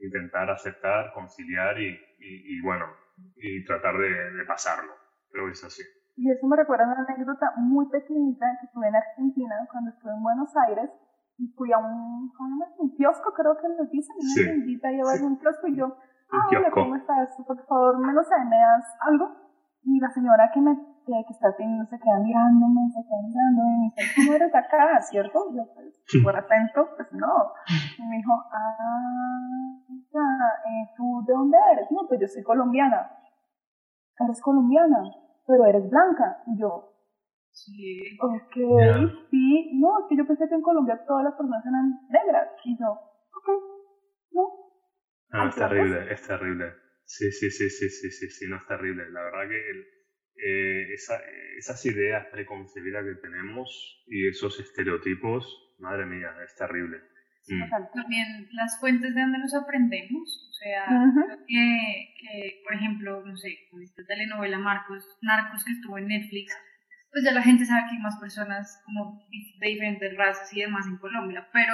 intentar 0.01 0.49
aceptar, 0.49 1.13
conciliar 1.13 1.79
y, 1.79 2.61
bueno, 2.61 2.85
y 3.35 3.63
tratar 3.65 3.97
de, 3.97 4.09
de, 4.09 4.45
pasarlo, 4.45 4.91
creo 5.31 5.45
que 5.45 5.51
es 5.51 5.63
así. 5.63 5.83
Y 6.17 6.29
eso 6.29 6.45
me 6.47 6.57
recuerda 6.57 6.85
una 6.85 7.05
anécdota 7.07 7.53
muy 7.57 7.87
pequeñita 7.89 8.45
que 8.59 8.67
tuve 8.73 8.87
en 8.87 8.95
Argentina 8.95 9.55
cuando 9.71 9.91
estuve 9.91 10.11
en 10.11 10.23
Buenos 10.23 10.49
Aires 10.67 10.89
fui 11.55 11.71
a 11.71 11.77
un, 11.77 12.31
a 12.37 12.81
un 12.81 12.95
kiosco, 12.95 13.33
creo 13.33 13.57
que 13.57 13.67
nos 13.69 13.89
dicen, 13.89 14.15
una 14.19 14.33
sí. 14.33 14.43
tiendita 14.43 14.87
a 14.89 14.91
llevar 14.91 15.17
sí. 15.17 15.23
un 15.25 15.37
kiosco 15.37 15.67
y 15.67 15.75
yo 15.75 15.97
ah, 16.31 16.47
hola, 16.49 16.71
¿cómo 16.71 16.95
estás? 16.95 17.29
Por 17.45 17.65
favor, 17.65 17.99
me 17.99 18.13
lo 18.13 18.23
sé, 18.23 18.35
me 18.45 18.57
das 18.57 18.85
algo. 19.01 19.31
Y 19.83 19.99
la 19.99 20.09
señora 20.11 20.51
que 20.53 20.61
me 20.61 20.75
que, 21.05 21.13
que 21.25 21.33
está 21.33 21.55
teniendo, 21.55 21.85
se 21.85 21.97
queda 21.97 22.19
mirándome, 22.19 22.81
se 22.93 23.01
queda 23.01 23.21
mirándome, 23.25 23.73
y 23.73 23.79
me 23.79 23.85
dice, 23.89 24.01
¿cómo 24.15 24.33
eres 24.35 24.51
de 24.51 24.57
acá, 24.57 25.01
cierto? 25.01 25.39
Yo, 25.53 25.65
pues, 25.73 26.23
por 26.23 26.35
acento, 26.37 26.89
pues 26.95 27.11
no. 27.13 27.53
Y 27.97 28.05
me 28.05 28.17
dijo, 28.17 28.33
ah, 28.33 29.81
ya, 30.13 30.27
eh, 30.69 30.93
¿tú 30.95 31.23
de 31.25 31.33
dónde 31.33 31.57
eres? 31.73 31.91
No, 31.91 32.07
pues 32.07 32.19
yo 32.21 32.27
soy 32.27 32.43
colombiana. 32.43 33.11
¿Eres 34.19 34.41
colombiana? 34.41 35.01
Pero 35.47 35.65
eres 35.65 35.89
blanca. 35.89 36.43
Y 36.45 36.59
yo, 36.59 36.90
Sí. 37.51 38.17
ok, 38.19 38.53
sí, 39.29 39.71
no, 39.79 39.99
es 39.99 40.05
que 40.09 40.17
yo 40.17 40.25
pensé 40.25 40.47
que 40.49 40.55
en 40.55 40.61
Colombia 40.61 40.99
todas 41.05 41.25
las 41.25 41.33
personas 41.35 41.63
eran 41.65 41.99
negras. 42.09 42.47
Y 42.65 42.77
yo, 42.79 42.87
ok, 42.89 43.47
no. 44.31 44.47
Ah, 45.31 45.47
es 45.49 45.55
terrible, 45.55 46.11
es 46.11 46.27
terrible. 46.27 46.73
Sí, 47.05 47.31
sí, 47.31 47.49
sí, 47.51 47.69
sí, 47.69 47.89
sí, 47.89 48.09
sí, 48.09 48.29
sí, 48.29 48.45
no 48.49 48.55
es 48.57 48.65
terrible. 48.67 49.09
La 49.11 49.21
verdad 49.23 49.49
que 49.49 49.69
el- 49.69 49.85
eh, 50.43 50.93
esa- 50.93 51.21
esas 51.57 51.85
ideas 51.85 52.25
preconcebidas 52.31 53.03
que 53.03 53.21
tenemos 53.21 53.67
y 54.07 54.27
esos 54.29 54.59
estereotipos, 54.59 55.45
madre 55.79 56.05
mía, 56.05 56.29
es 56.43 56.55
terrible. 56.55 56.97
Mm. 57.47 57.63
Total. 57.63 57.89
También 57.93 58.47
las 58.53 58.79
fuentes 58.79 59.13
de 59.13 59.21
donde 59.21 59.39
nos 59.39 59.53
aprendemos, 59.55 60.47
o 60.49 60.53
sea, 60.53 60.85
creo 61.27 61.37
que, 61.47 62.13
que, 62.21 62.61
por 62.63 62.73
ejemplo, 62.75 63.25
no 63.25 63.35
sé, 63.35 63.57
con 63.69 63.81
esta 63.83 64.03
telenovela 64.05 64.57
Marcos, 64.59 65.05
Narcos 65.21 65.65
que 65.65 65.71
estuvo 65.73 65.97
en 65.97 66.07
Netflix, 66.07 66.55
pues 67.11 67.23
ya 67.25 67.31
la 67.33 67.41
gente 67.41 67.65
sabe 67.65 67.81
que 67.89 67.95
hay 67.97 68.01
más 68.01 68.17
personas 68.19 68.81
como 68.85 69.19
de 69.59 69.67
diferentes 69.67 70.17
razas 70.17 70.51
y 70.55 70.61
demás 70.61 70.87
en 70.87 70.97
Colombia, 70.97 71.47
pero 71.53 71.73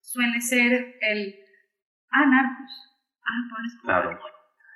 suele 0.00 0.40
ser 0.40 0.94
el, 1.00 1.34
ah, 2.10 2.26
Narcos, 2.26 2.72
ah, 3.22 3.48
Pablo 3.50 3.66
Escobar, 3.66 4.02
Claro, 4.02 4.18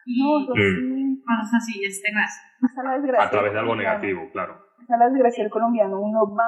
y 0.05 0.23
No, 0.23 0.41
Mm. 0.41 0.55
sí, 0.55 1.23
cosas 1.27 1.55
así, 1.57 1.85
es 1.85 2.03
tenaz. 2.03 2.31
esa 2.63 2.81
es 2.81 2.85
la 2.85 2.93
desgracia. 2.99 3.27
a 3.27 3.31
través 3.31 3.53
de 3.53 3.59
algo 3.59 3.75
negativo, 3.77 4.31
claro. 4.33 4.63
Esa 4.83 4.95
es 4.95 4.99
la 5.01 5.09
desgracia 5.09 5.43
del 5.43 5.51
colombiano. 5.51 5.99
Uno 6.01 6.33
va 6.35 6.45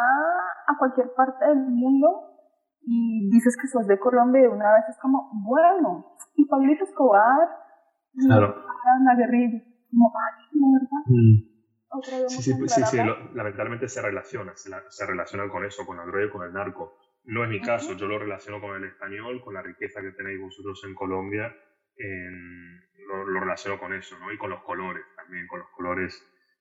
a 0.69 0.77
cualquier 0.79 1.09
parte 1.17 1.45
del 1.47 1.57
mundo 1.59 2.07
y 2.83 3.29
dices 3.31 3.57
que 3.61 3.67
sos 3.67 3.87
de 3.89 3.99
Colombia 3.99 4.43
y 4.43 4.47
una 4.47 4.73
vez 4.75 4.85
es 4.91 4.99
como, 4.99 5.31
bueno, 5.45 6.15
y 6.37 6.45
Pablito 6.45 6.85
Escobar, 6.85 7.49
y 8.15 8.27
Claro. 8.27 8.55
Ana 8.85 9.15
Guerrero, 9.17 9.59
como, 9.91 10.13
ay, 10.17 10.45
la 10.53 10.67
verdad, 10.79 11.03
otra 11.91 12.29
Sí, 12.29 12.43
sí, 12.43 12.55
pues, 12.59 12.73
sí, 12.73 12.83
sí, 12.85 12.99
hablar. 12.99 13.19
lo- 13.19 13.35
lamentablemente 13.35 13.89
se 13.89 14.03
relaciona, 14.03 14.57
se, 14.57 14.69
la- 14.71 14.85
se 14.91 15.07
relaciona 15.07 15.49
con 15.49 15.65
eso, 15.65 15.85
con 15.87 15.97
la 15.97 16.05
droga 16.05 16.25
y 16.27 16.31
con 16.31 16.47
el 16.47 16.53
narco. 16.53 16.97
No 17.25 17.45
es 17.45 17.51
mi 17.51 17.61
caso, 17.61 17.93
yo 17.95 18.07
lo 18.07 18.19
relaciono 18.19 18.61
con 18.61 18.77
el 18.77 18.85
español, 18.85 19.41
con 19.43 19.55
la 19.55 19.63
riqueza 19.63 20.01
que 20.01 20.13
tenéis 20.13 20.41
vosotros 20.41 20.83
en 20.85 20.95
Colombia, 20.95 21.55
en- 21.97 22.81
lo, 23.07 23.25
lo 23.27 23.41
relaciono 23.41 23.79
con 23.79 23.93
eso, 23.95 24.19
¿no? 24.19 24.33
Y 24.33 24.39
con 24.39 24.51
los 24.51 24.63
colores 24.63 25.05
también, 25.17 25.47
con 25.47 25.61
los 25.61 25.69
colores 25.71 26.15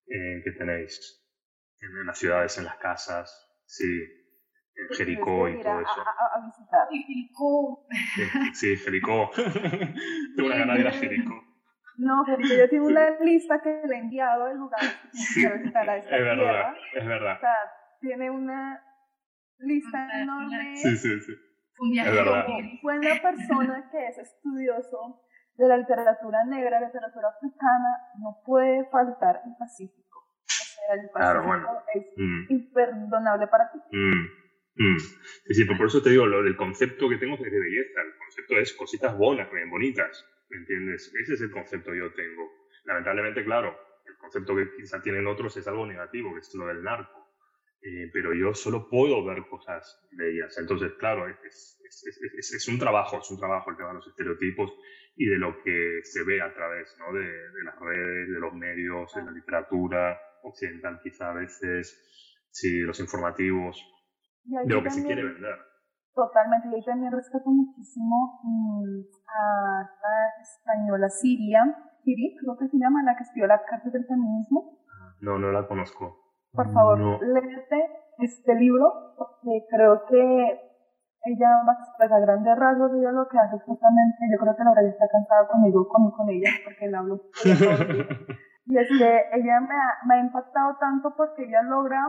eh, 0.07 0.41
que 0.43 0.51
tenéis 0.51 1.23
en, 1.81 1.89
en 1.97 2.05
las 2.05 2.17
ciudades, 2.17 2.57
en 2.57 2.63
las 2.65 2.77
casas, 2.77 3.61
sí, 3.65 3.85
en 4.75 4.95
Jericó 4.95 5.45
Tienes 5.45 5.59
y 5.59 5.63
todo 5.63 5.81
eso. 5.81 6.01
a- 6.01 6.03
a- 6.03 6.39
a 6.39 6.45
visitar. 6.45 6.87
Jericó, 6.89 7.85
Sí, 8.15 8.53
sí, 8.53 8.77
Jericó. 8.77 9.29
Tengo 10.35 10.47
una 10.47 10.55
gana 10.57 10.73
de 10.75 10.79
ir 10.81 10.87
a 10.87 10.91
Jericó. 10.91 11.43
No, 11.97 12.23
Felipe, 12.25 12.57
yo 12.57 12.69
tengo 12.69 12.87
una 12.87 13.09
lista 13.21 13.59
que 13.61 13.81
le 13.87 13.95
he 13.95 13.99
enviado 13.99 14.45
de 14.45 14.55
lugares 14.55 14.95
que 15.35 15.41
que 15.41 15.57
visitar 15.57 15.89
a 15.89 15.97
esta 15.97 16.15
Es 16.15 16.23
verdad, 16.23 16.73
tierra. 16.73 16.75
es 16.93 17.05
verdad. 17.07 17.35
O 17.35 17.39
sea, 17.39 17.55
tiene 18.01 18.29
una 18.29 18.83
lista 19.59 19.97
Una- 20.05 20.21
enorme. 20.21 20.75
Sí, 20.77 20.95
sí, 20.95 21.19
sí. 21.21 21.33
un 21.79 21.91
viaje 21.91 22.09
Es 22.09 22.15
verdad. 22.15 22.45
con- 22.45 22.79
buena 22.83 23.21
persona 23.21 23.89
que 23.91 24.07
es 24.07 24.17
estudioso 24.19 25.21
de 25.55 25.67
la 25.67 25.77
literatura 25.77 26.43
negra, 26.45 26.79
literatura 26.79 27.29
africana, 27.29 27.89
no 28.19 28.37
puede 28.45 28.85
faltar 28.91 29.41
el 29.45 29.55
Pacífico. 29.57 30.19
O 30.19 30.45
sea, 30.47 30.93
el 30.95 31.09
Pacífico 31.09 31.17
Claro, 31.17 31.43
bueno. 31.47 31.67
es 31.95 32.03
Mm. 32.15 32.45
imperdonable 32.49 33.47
para 33.47 33.71
ti. 33.71 33.79
Mm, 33.91 34.25
mm. 34.75 34.99
Sí, 35.47 35.53
sí, 35.55 35.65
por 35.65 35.87
eso 35.87 36.01
te 36.03 36.11
digo, 36.11 36.27
lo 36.27 36.43
del 36.43 36.55
concepto 36.55 37.09
que 37.09 37.17
tengo 37.17 37.33
es 37.35 37.41
de 37.41 37.49
belleza. 37.59 38.01
El 38.05 38.17
concepto 38.19 38.53
es 38.59 38.73
cositas 38.73 39.17
buenas, 39.17 39.51
bien 39.51 39.71
bonitas. 39.71 40.23
¿Me 40.49 40.57
entiendes? 40.57 41.11
Ese 41.21 41.33
es 41.33 41.41
el 41.41 41.51
concepto 41.51 41.91
que 41.91 41.99
yo 41.99 42.13
tengo. 42.13 42.49
Lamentablemente, 42.85 43.43
claro, 43.43 43.77
el 44.05 44.15
concepto 44.17 44.55
que 44.55 44.67
quizá 44.77 45.01
tienen 45.01 45.27
otros 45.27 45.55
es 45.57 45.67
algo 45.67 45.85
negativo, 45.85 46.33
que 46.33 46.39
es 46.39 46.53
lo 46.55 46.67
del 46.67 46.83
narco. 46.83 47.25
Eh, 47.81 48.09
pero 48.11 48.33
yo 48.33 48.53
solo 48.53 48.89
puedo 48.89 49.23
ver 49.23 49.43
cosas 49.49 50.07
bellas. 50.11 50.57
Entonces, 50.57 50.93
claro, 50.97 51.27
es, 51.27 51.37
es, 51.45 52.03
es, 52.07 52.19
es- 52.37 52.53
es 52.53 52.67
un 52.67 52.79
trabajo, 52.79 53.19
es 53.19 53.29
un 53.29 53.37
trabajo 53.39 53.69
el 53.69 53.77
tema 53.77 53.89
de 53.89 53.95
los 53.95 54.07
estereotipos 54.07 54.71
y 55.15 55.27
de 55.27 55.37
lo 55.37 55.61
que 55.63 55.99
se 56.03 56.23
ve 56.23 56.41
a 56.41 56.53
través 56.53 56.95
¿no? 56.99 57.13
de, 57.13 57.25
de 57.25 57.63
las 57.63 57.79
redes, 57.79 58.29
de 58.29 58.39
los 58.39 58.53
medios, 58.53 59.13
de 59.13 59.23
la 59.23 59.31
literatura 59.31 60.19
occidental 60.43 60.99
quizá 61.03 61.29
a 61.31 61.33
veces, 61.33 62.47
sí, 62.51 62.79
los 62.81 62.99
informativos, 62.99 63.77
de 64.43 64.73
lo 64.73 64.83
que 64.83 64.89
se 64.89 65.01
quiere 65.05 65.23
vender. 65.23 65.57
Totalmente, 66.17 66.67
y 66.69 66.73
ahí 66.73 66.83
también 66.83 67.11
respeto 67.13 67.45
muchísimo 67.45 68.41
mm, 68.41 69.05
a 69.29 69.81
esta 69.85 70.11
española 70.41 71.07
Siria, 71.09 71.61
Siri, 72.01 72.35
creo 72.41 72.57
que 72.57 72.67
se 72.67 72.77
llama, 72.79 73.03
la 73.03 73.15
que 73.15 73.21
escribió 73.21 73.45
la 73.45 73.61
carta 73.63 73.87
del 73.91 74.03
feminismo. 74.03 74.79
No, 75.21 75.37
no 75.37 75.51
la 75.51 75.67
conozco. 75.67 76.17
Por 76.53 76.73
favor, 76.73 76.97
No. 76.97 77.19
léete 77.21 77.79
este 78.17 78.55
libro, 78.55 79.13
porque 79.15 79.67
creo 79.69 80.05
que 80.09 80.59
ella, 81.21 81.49
pues 81.97 82.11
a 82.11 82.19
grandes 82.19 82.57
rasgos, 82.57 82.91
ella 82.95 83.11
lo 83.11 83.27
que 83.29 83.37
hace 83.37 83.57
es 83.57 83.63
justamente, 83.63 84.17
yo 84.33 84.39
creo 84.41 84.55
que 84.55 84.63
Laura 84.63 84.81
ya 84.81 84.89
está 84.89 85.05
cansada 85.11 85.47
conmigo, 85.47 85.87
con, 85.87 86.09
con 86.09 86.29
ella, 86.31 86.49
porque 86.65 86.87
la 86.89 86.99
hablo. 86.99 87.21
Y 88.69 88.77
es 88.77 88.89
que 88.89 89.21
ella 89.31 89.61
me 89.61 89.75
ha, 89.75 90.05
me 90.07 90.15
ha 90.15 90.19
impactado 90.19 90.75
tanto 90.77 91.13
porque 91.15 91.45
ella 91.45 91.61
logra 91.61 92.01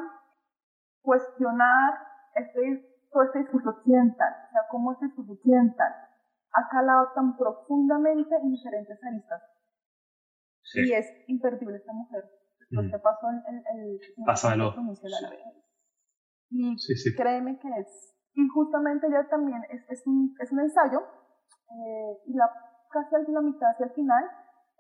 cuestionar 1.03 1.95
este, 2.35 2.88
todo 3.11 3.23
este 3.25 3.39
discurso 3.41 3.71
occidental, 3.71 4.33
o 4.49 4.51
sea, 4.53 4.61
cómo 4.71 4.93
este 4.93 5.07
discurso 5.07 5.33
occidental 5.33 5.93
ha 6.53 6.69
calado 6.71 7.13
tan 7.15 7.37
profundamente 7.37 8.35
en 8.37 8.51
diferentes 8.51 8.99
aristas. 9.05 9.43
Sí. 10.63 10.81
Y 10.89 10.93
es 10.93 11.07
imperdible 11.29 11.77
esta 11.77 11.93
mujer. 11.93 12.25
Después 12.61 12.87
Mm. 12.89 12.91
te 12.91 12.99
paso 12.99 13.29
el... 13.31 13.37
el, 13.47 13.65
el 13.75 14.01
el 15.25 15.31
vez. 15.31 15.41
Y 16.51 16.79
Sí, 16.79 16.95
sí. 16.97 17.15
créeme 17.17 17.59
que 17.59 17.69
es... 17.79 18.15
Y 18.35 18.47
justamente 18.49 19.07
ella 19.07 19.27
también 19.29 19.63
es, 19.71 19.83
es, 19.89 20.07
un, 20.07 20.35
es 20.39 20.53
un 20.53 20.61
ensayo, 20.61 21.01
eh, 21.01 22.19
y 22.27 22.35
la, 22.35 22.49
casi 22.91 23.15
a 23.15 23.19
la 23.27 23.41
mitad 23.41 23.71
hacia 23.71 23.87
el 23.87 23.93
final, 23.93 24.25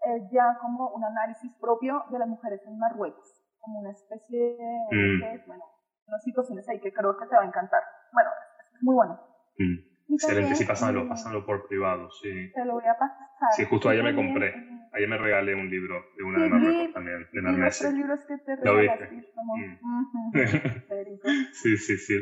es 0.05 0.31
ya 0.31 0.57
como 0.61 0.91
un 0.91 1.05
análisis 1.05 1.53
propio 1.61 2.05
de 2.11 2.19
las 2.21 2.29
mujeres 2.29 2.61
en 2.67 2.79
Marruecos, 2.79 3.43
como 3.59 3.81
una 3.81 3.91
especie 3.91 4.39
de, 4.57 4.79
Mm. 4.97 5.21
de, 5.21 5.45
bueno, 5.47 5.65
unas 6.07 6.23
situaciones 6.23 6.69
ahí 6.69 6.81
que 6.81 6.93
creo 6.93 7.17
que 7.19 7.27
te 7.27 7.35
va 7.37 7.43
a 7.43 7.47
encantar. 7.47 7.83
Bueno, 8.13 8.31
es, 8.31 8.75
es 8.77 8.83
muy 8.83 8.95
bueno. 8.95 9.21
Mm. 9.59 9.89
Excelente, 10.15 10.55
sí, 10.55 10.65
pásamelo, 10.65 11.03
eh, 11.03 11.09
pásamelo 11.09 11.45
por 11.45 11.67
privado, 11.69 12.09
sí. 12.23 12.51
Te 12.55 12.65
lo 12.65 12.75
voy 12.75 12.87
a 12.87 12.97
pasar. 12.97 13.29
Sí, 13.53 13.65
justo 13.67 13.91
ayer 13.91 14.03
me 14.03 14.15
compré. 14.15 14.49
eh, 14.49 14.89
Ayer 14.93 15.09
me 15.09 15.19
regalé 15.19 15.55
un 15.55 15.69
libro 15.69 15.97
de 16.17 16.25
una 16.25 16.43
de 16.43 16.49
Marruecos 16.49 16.95
también, 16.95 17.19
de 17.31 17.39
y 17.41 17.43
los 17.43 17.83
libros 17.93 18.25
que 18.27 18.39
te 18.39 18.57
¿Lo 18.65 18.77
regalaste, 18.77 19.33
como, 19.35 19.55
Mm. 19.55 20.33
Sí, 21.53 21.77
sí, 21.77 21.97
sí. 21.99 22.15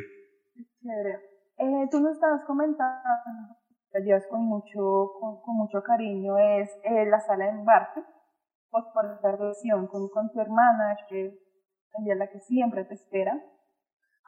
Chévere. 0.82 1.20
Eh, 1.58 1.88
tú 1.90 2.00
nos 2.00 2.14
estabas 2.14 2.44
comentando, 2.44 3.56
te 3.92 4.00
llevas 4.02 4.26
con 4.26 4.42
mucho, 4.44 5.12
con, 5.20 5.40
con 5.42 5.56
mucho 5.56 5.80
cariño, 5.82 6.36
es 6.38 6.68
eh, 6.82 7.06
la 7.06 7.20
sala 7.20 7.44
de 7.46 7.50
embarque, 7.52 8.00
pues 8.70 8.84
por 8.92 9.04
esa 9.06 9.30
relación 9.30 9.86
con, 9.86 10.08
con 10.08 10.30
tu 10.32 10.40
hermana, 10.40 10.96
que 11.08 11.38
también 11.92 12.18
la 12.18 12.28
que 12.28 12.40
siempre 12.40 12.84
te 12.84 12.94
espera. 12.94 13.40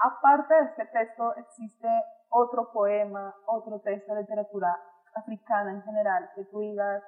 Aparte 0.01 0.55
de 0.55 0.65
este 0.71 0.87
texto, 0.87 1.35
existe 1.37 1.89
otro 2.31 2.71
poema, 2.73 3.35
otro 3.47 3.81
texto 3.81 4.15
de 4.15 4.21
literatura 4.21 4.69
africana 5.15 5.73
en 5.73 5.83
general, 5.83 6.31
que 6.37 6.45
tú 6.45 6.61
digas, 6.61 7.03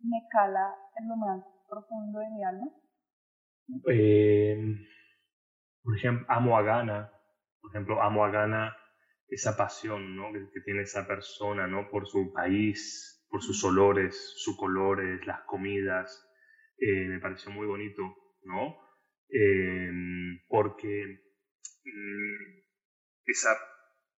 me 0.00 0.26
cala 0.30 0.74
en 0.96 1.08
lo 1.08 1.16
más 1.16 1.44
profundo 1.68 2.18
de 2.18 2.30
mi 2.30 2.44
alma. 2.44 2.66
Eh, 3.88 4.56
por 5.82 5.96
ejemplo, 5.96 6.26
amo 6.28 6.56
a 6.56 6.62
Ghana. 6.62 7.12
Por 7.60 7.70
ejemplo, 7.70 8.02
amo 8.02 8.24
a 8.24 8.30
Ghana 8.30 8.76
esa 9.28 9.56
pasión 9.56 10.16
¿no? 10.16 10.32
que, 10.32 10.60
tiene 10.64 10.82
esa 10.82 11.06
persona 11.06 11.66
¿no? 11.66 11.88
por 11.90 12.06
su 12.06 12.32
país, 12.32 13.26
por 13.28 13.42
sus 13.42 13.62
olores, 13.64 14.34
sus 14.36 14.56
colores, 14.56 15.24
las 15.26 15.42
comidas. 15.42 16.22
Eh, 16.78 17.06
me 17.08 17.20
pareció 17.20 17.50
muy 17.50 17.66
bonito, 17.66 18.02
¿no? 18.42 18.76
Eh, 19.28 19.90
porque 20.48 21.25
esa, 23.24 23.56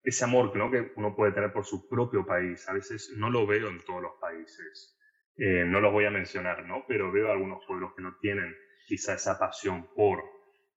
ese 0.04 0.24
amor 0.24 0.56
¿no? 0.56 0.70
que 0.72 0.92
uno 0.96 1.16
puede 1.16 1.32
tener 1.34 1.52
por 1.52 1.66
su 1.66 1.88
propio 1.88 2.26
país, 2.26 2.68
a 2.68 2.74
veces 2.74 3.12
no 3.18 3.30
lo 3.30 3.46
veo 3.46 3.70
en 3.70 3.80
todos 3.82 4.02
los 4.02 4.14
países. 4.22 4.96
Eh, 5.38 5.66
no 5.66 5.80
los 5.80 5.92
voy 5.92 6.06
a 6.06 6.10
mencionar, 6.12 6.66
¿no? 6.66 6.84
Pero 6.88 7.12
veo 7.12 7.32
algunos 7.32 7.64
pueblos 7.68 7.94
que 7.96 8.02
no 8.02 8.18
tienen 8.20 8.56
quizá 8.88 9.14
esa 9.14 9.38
pasión 9.38 9.88
por 9.96 10.20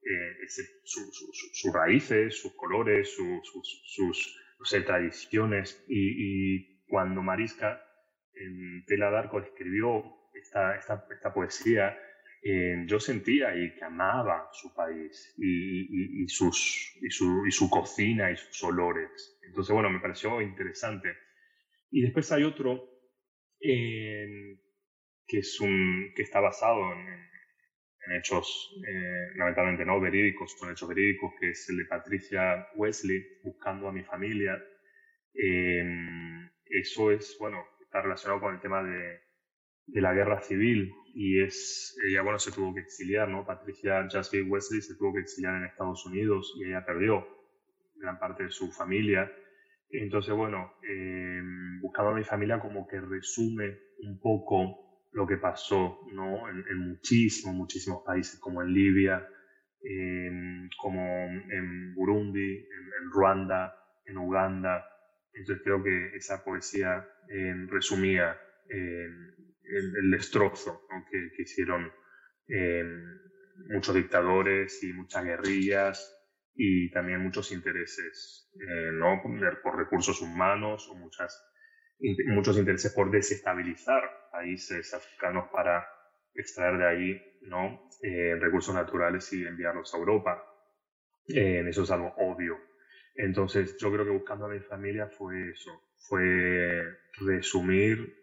eh, 0.03 0.37
sus 0.85 1.73
raíces, 1.73 2.41
sus 2.41 2.55
colores, 2.57 3.15
su- 3.15 3.41
sus, 3.43 3.83
no 4.59 4.65
tradiciones. 4.85 5.83
Y, 5.89 6.57
cuando 6.89 7.23
Marisca 7.23 7.81
en 8.35 8.85
Tela 8.87 9.11
d'Arco 9.11 9.41
escribió 9.41 10.03
esta, 10.35 10.77
esta 10.77 11.33
poesía, 11.33 11.97
eh, 12.43 12.85
yo 12.87 12.99
sentía 12.99 13.55
y 13.55 13.75
que 13.75 13.85
amaba 13.85 14.49
su 14.53 14.75
país 14.75 15.35
y, 15.37 16.23
y, 16.23 16.29
sus, 16.29 16.97
y, 17.03 17.11
su, 17.11 17.47
y 17.47 17.51
su 17.51 17.69
cocina 17.69 18.31
y 18.31 18.37
sus 18.37 18.65
olores. 18.65 19.39
Entonces, 19.47 19.75
bueno, 19.75 19.91
me 19.91 20.01
pareció 20.01 20.41
interesante. 20.41 21.15
Y 21.91 22.03
después 22.03 22.33
hay 22.33 22.45
otro 22.45 22.89
que, 23.61 24.59
es 25.39 25.61
un, 25.61 26.13
que 26.15 26.23
está 26.23 26.41
basado 26.41 26.81
en, 26.93 27.31
hechos, 28.19 28.75
eh, 28.89 29.37
lamentablemente 29.37 29.85
no 29.85 30.01
verídicos, 30.01 30.57
son 30.59 30.73
hechos 30.73 30.89
verídicos, 30.89 31.33
que 31.39 31.51
es 31.51 31.69
el 31.69 31.77
de 31.77 31.85
Patricia 31.85 32.67
Wesley, 32.75 33.23
Buscando 33.45 33.87
a 33.87 33.93
mi 33.93 34.03
familia. 34.03 34.61
Eh, 35.35 35.85
eso 36.65 37.13
es, 37.13 37.37
bueno, 37.39 37.65
está 37.81 38.01
relacionado 38.03 38.41
con 38.41 38.55
el 38.55 38.61
tema 38.61 38.83
de, 38.83 39.21
de 39.93 40.01
la 40.01 40.15
guerra 40.15 40.41
civil 40.41 40.93
y 41.15 41.43
es, 41.43 41.99
ella, 42.07 42.23
bueno, 42.23 42.39
se 42.39 42.53
tuvo 42.53 42.73
que 42.75 42.81
exiliar, 42.81 43.29
¿no? 43.29 43.45
Patricia 43.45 44.07
Jasmine 44.09 44.49
Wesley 44.49 44.81
se 44.81 44.95
tuvo 44.97 45.15
que 45.15 45.21
exiliar 45.21 45.57
en 45.57 45.65
Estados 45.65 46.07
Unidos 46.07 46.55
y 46.57 46.65
ella 46.65 46.85
perdió 46.85 47.27
gran 47.97 48.19
parte 48.19 48.45
de 48.45 48.51
su 48.51 48.71
familia. 48.71 49.31
Entonces, 49.91 50.35
bueno, 50.35 50.73
eh, 50.89 51.43
buscando 51.81 52.13
a 52.13 52.15
mi 52.15 52.23
familia 52.23 52.61
como 52.61 52.87
que 52.87 53.01
resume 53.01 53.79
un 54.03 54.21
poco 54.21 55.09
lo 55.13 55.27
que 55.27 55.37
pasó, 55.37 56.01
¿no? 56.13 56.49
En, 56.49 56.79
muchísimos, 56.79 57.57
muchísimos 57.57 58.03
países, 58.05 58.39
como 58.39 58.63
en 58.63 58.73
Libia, 58.73 59.27
como 60.79 61.03
en 61.03 61.95
Burundi, 61.95 62.59
en, 62.59 63.11
Ruanda, 63.11 63.75
en 64.07 64.17
Uganda. 64.17 64.87
Entonces 65.33 65.65
creo 65.65 65.83
que 65.83 66.17
esa 66.17 66.45
poesía 66.45 67.05
eh, 67.29 67.67
resumía 67.69 68.39
el, 69.77 70.11
destrozo 70.11 70.87
que, 71.11 71.43
hicieron 71.43 71.93
eh, 72.49 72.85
muchos 73.69 73.95
dictadores 73.95 74.83
y 74.83 74.93
muchas 74.93 75.25
guerrillas 75.25 76.17
y 76.55 76.91
también 76.91 77.23
muchos 77.23 77.53
intereses, 77.53 78.51
eh, 78.55 78.91
¿no? 78.93 79.23
por 79.63 79.77
recursos 79.77 80.21
humanos 80.21 80.89
o 80.91 80.95
muchas, 80.95 81.43
muchos 82.27 82.59
intereses 82.59 82.93
por 82.93 83.11
desestabilizar 83.11 84.03
países 84.33 84.93
africanos 84.93 85.49
para 85.53 85.87
extraer 86.35 86.79
de 86.79 86.87
ahí 86.87 87.23
¿no? 87.43 87.89
Eh, 88.03 88.37
recursos 88.39 88.75
naturales 88.75 89.33
y 89.33 89.45
enviarlos 89.47 89.95
a 89.95 89.99
Europa. 89.99 90.43
eso 91.27 91.83
es 91.83 91.91
algo 91.91 92.13
obvio. 92.17 92.59
Entonces 93.15 93.77
yo 93.79 93.93
creo 93.93 94.05
que 94.05 94.11
buscando 94.11 94.47
a 94.47 94.51
mi 94.51 94.61
familia 94.61 95.07
fue 95.07 95.51
eso, 95.51 95.71
fue 95.97 96.83
resumir 97.21 98.20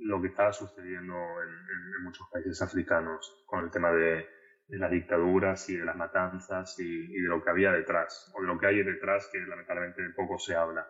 lo 0.00 0.20
que 0.20 0.28
estaba 0.28 0.52
sucediendo 0.52 1.14
en, 1.14 2.04
muchos 2.04 2.26
países 2.32 2.60
africanos 2.62 3.44
con 3.46 3.64
el 3.64 3.70
tema 3.70 3.92
de, 3.92 4.26
las 4.68 4.90
dictaduras 4.90 5.68
y 5.68 5.76
de 5.76 5.84
las 5.84 5.96
matanzas 5.96 6.78
y, 6.78 7.20
de 7.20 7.28
lo 7.28 7.42
que 7.42 7.50
había 7.50 7.72
detrás, 7.72 8.32
o 8.34 8.40
de 8.40 8.46
lo 8.46 8.58
que 8.58 8.66
hay 8.66 8.82
detrás 8.82 9.28
que 9.32 9.38
lamentablemente 9.38 10.02
poco 10.16 10.38
se 10.38 10.54
habla. 10.54 10.86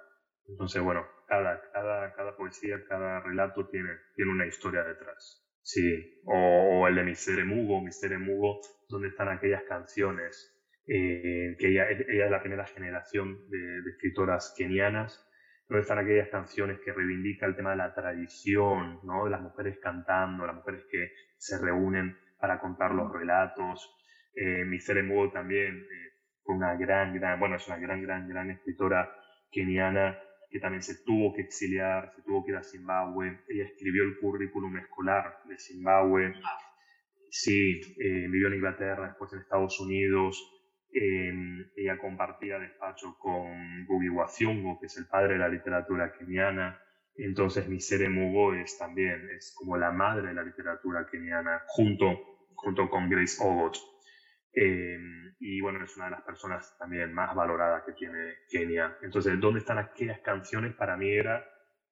Entonces, 0.47 0.83
bueno, 0.83 1.07
cada, 1.27 1.61
cada, 1.73 2.15
cada 2.15 2.37
poesía, 2.37 2.85
cada 2.89 3.21
relato 3.21 3.69
tiene, 3.69 3.91
tiene 4.15 4.33
una 4.33 4.47
historia 4.47 4.83
detrás. 4.83 5.47
Sí, 5.63 6.21
o, 6.25 6.87
el 6.89 6.95
de 6.95 7.05
Misere 7.05 7.45
Mugo, 7.45 7.81
Misere 7.81 8.19
Mugo, 8.19 8.61
donde 8.89 9.09
están 9.09 9.29
aquellas 9.29 9.63
canciones, 9.65 10.57
eh, 10.87 11.57
que 11.59 11.69
ella, 11.69 11.89
ella, 11.91 12.25
es 12.25 12.31
la 12.31 12.41
primera 12.41 12.67
generación 12.67 13.49
de, 13.49 13.59
de 13.59 13.91
escritoras 13.91 14.55
kenianas 14.57 15.27
están 15.79 15.99
aquellas 15.99 16.29
canciones 16.29 16.81
que 16.81 16.93
reivindican 16.93 17.51
el 17.51 17.57
tema 17.57 17.71
de 17.71 17.77
la 17.77 17.95
tradición, 17.95 19.01
¿no? 19.05 19.25
de 19.25 19.31
las 19.31 19.41
mujeres 19.41 19.79
cantando, 19.81 20.47
las 20.47 20.57
mujeres 20.57 20.85
que 20.91 21.13
se 21.37 21.59
reúnen 21.59 22.17
para 22.41 22.59
contar 22.59 22.93
los 22.93 23.13
relatos. 23.13 23.89
Eh, 24.35 24.65
Misere 24.65 25.03
Mugo 25.03 25.31
también 25.31 25.77
eh, 25.77 26.13
fue 26.43 26.57
una 26.57 26.75
gran, 26.75 27.15
gran, 27.15 27.39
bueno, 27.39 27.57
es 27.57 27.67
una 27.69 27.79
gran, 27.79 28.03
gran, 28.03 28.29
gran 28.29 28.51
escritora 28.51 29.11
keniana 29.51 30.19
que 30.51 30.59
también 30.59 30.83
se 30.83 31.05
tuvo 31.05 31.33
que 31.33 31.43
exiliar, 31.43 32.13
se 32.17 32.23
tuvo 32.23 32.45
que 32.45 32.51
ir 32.51 32.57
a 32.57 32.65
Zimbabue. 32.65 33.41
Ella 33.49 33.65
escribió 33.65 34.03
el 34.03 34.19
currículum 34.19 34.77
escolar 34.79 35.39
de 35.49 35.57
Zimbabue. 35.57 36.35
Sí, 37.31 37.81
eh, 38.01 38.27
vivió 38.29 38.49
en 38.49 38.55
Inglaterra, 38.55 39.07
después 39.07 39.33
en 39.33 39.39
Estados 39.39 39.79
Unidos, 39.79 40.60
ella 40.93 41.99
compartía 41.99 42.59
despacho 42.59 43.17
con 43.19 43.87
Gugi 43.87 44.09
Wathiongo, 44.09 44.79
que 44.81 44.87
es 44.87 44.97
el 44.99 45.07
padre 45.07 45.35
de 45.35 45.39
la 45.39 45.49
literatura 45.49 46.13
keniana. 46.13 46.81
Entonces 47.15 47.69
Misere 47.69 48.09
Mugo 48.09 48.55
es 48.55 48.79
también, 48.79 49.29
es 49.31 49.55
como 49.57 49.77
la 49.77 49.91
madre 49.91 50.29
de 50.29 50.35
la 50.35 50.43
literatura 50.43 51.07
keniana, 51.11 51.63
junto, 51.67 52.07
junto 52.55 52.89
con 52.89 53.09
Grace 53.09 53.37
Ogot. 53.43 53.77
Em, 54.53 55.33
y 55.39 55.61
bueno, 55.61 55.85
es 55.85 55.97
una 55.97 56.07
de 56.07 56.11
las 56.13 56.23
personas 56.23 56.77
también 56.79 57.13
más 57.13 57.35
valoradas 57.35 57.85
que 57.85 57.93
tiene 57.93 58.35
Kenia. 58.49 58.99
Entonces, 59.03 59.39
¿dónde 59.39 59.61
están 59.61 59.79
aquellas 59.79 60.21
canciones? 60.21 60.75
Para 60.75 60.97
mí 60.97 61.11
era 61.11 61.39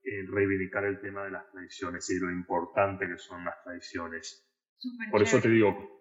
eh, 0.03 0.25
reivindicar 0.29 0.85
el 0.85 1.01
tema 1.01 1.25
de 1.25 1.31
las 1.31 1.51
tradiciones 1.51 2.09
y 2.11 2.19
lo 2.19 2.31
importante 2.31 3.07
que 3.07 3.19
son 3.19 3.45
las 3.45 3.63
tradiciones. 3.63 4.45
Por 5.11 5.23
eso 5.23 5.41
te 5.41 5.49
digo, 5.49 5.98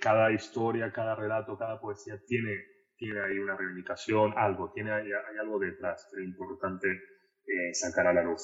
cada 0.00 0.32
historia, 0.32 0.92
cada 0.92 1.14
relato, 1.16 1.58
cada 1.58 1.80
poesía 1.80 2.14
tiene, 2.26 2.54
tiene 2.96 3.20
ahí 3.20 3.38
una 3.38 3.56
reivindicación, 3.56 4.32
algo, 4.36 4.70
tiene 4.72 4.92
hay, 4.92 5.10
algo 5.40 5.58
detrás 5.58 6.08
que 6.10 6.22
es 6.22 6.28
importante 6.28 6.88
eh, 6.88 7.74
sacar 7.74 8.06
a 8.06 8.14
la 8.14 8.22
luz. 8.22 8.42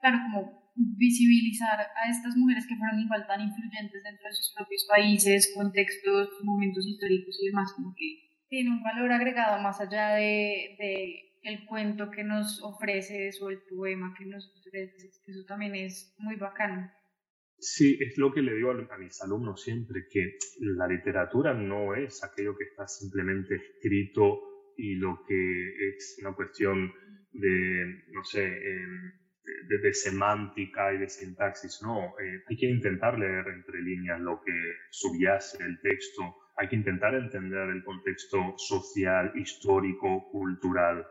Claro, 0.00 0.18
como 0.24 0.72
visibilizar 0.74 1.78
a 1.80 2.10
estas 2.10 2.36
mujeres 2.36 2.66
que 2.66 2.76
fueron 2.76 2.98
igual 3.00 3.26
tan 3.26 3.40
influyentes 3.40 4.02
dentro 4.02 4.26
de 4.28 4.34
sus 4.34 4.54
propios 4.56 4.86
países, 4.88 5.52
contextos, 5.54 6.30
momentos 6.42 6.86
históricos 6.86 7.38
y 7.42 7.46
demás, 7.46 7.72
como 7.74 7.94
que 7.94 8.30
tiene 8.48 8.70
un 8.70 8.82
valor 8.82 9.12
agregado 9.12 9.62
más 9.62 9.80
allá 9.80 10.14
de, 10.14 10.76
de 10.78 11.30
el 11.42 11.66
cuento 11.66 12.10
que 12.10 12.24
nos 12.24 12.62
ofrece 12.62 13.30
o 13.40 13.50
el 13.50 13.60
poema 13.68 14.14
que 14.18 14.26
nos 14.26 14.52
ofrece, 14.58 15.08
eso 15.26 15.44
también 15.46 15.74
es 15.74 16.14
muy 16.18 16.36
bacano. 16.36 16.90
Sí, 17.60 17.98
es 18.00 18.16
lo 18.16 18.32
que 18.32 18.40
le 18.40 18.54
digo 18.54 18.70
a, 18.70 18.98
mis 18.98 19.20
alumnos 19.20 19.62
siempre, 19.62 20.06
que 20.10 20.38
la 20.60 20.86
literatura 20.86 21.52
no 21.52 21.94
es 21.94 22.24
aquello 22.24 22.56
que 22.56 22.64
está 22.64 22.88
simplemente 22.88 23.56
escrito 23.56 24.72
y 24.78 24.94
lo 24.94 25.22
que 25.28 25.88
es 25.90 26.18
una 26.22 26.34
cuestión 26.34 26.90
de, 27.32 28.02
no 28.12 28.24
sé, 28.24 28.46
em, 28.46 29.12
de, 29.68 29.92
semántica 29.92 30.94
y 30.94 30.98
de 30.98 31.08
sintaxis. 31.08 31.80
No, 31.82 32.14
eh, 32.18 32.42
hay 32.48 32.56
que 32.56 32.66
intentar 32.66 33.18
leer 33.18 33.46
entre 33.48 33.82
líneas 33.82 34.20
lo 34.20 34.40
que 34.42 34.52
subyace 34.90 35.62
el 35.62 35.78
texto, 35.82 36.36
hay 36.56 36.68
que 36.68 36.76
intentar 36.76 37.14
entender 37.14 37.68
el 37.68 37.84
contexto 37.84 38.54
social, 38.56 39.32
histórico, 39.34 40.30
cultural. 40.30 41.06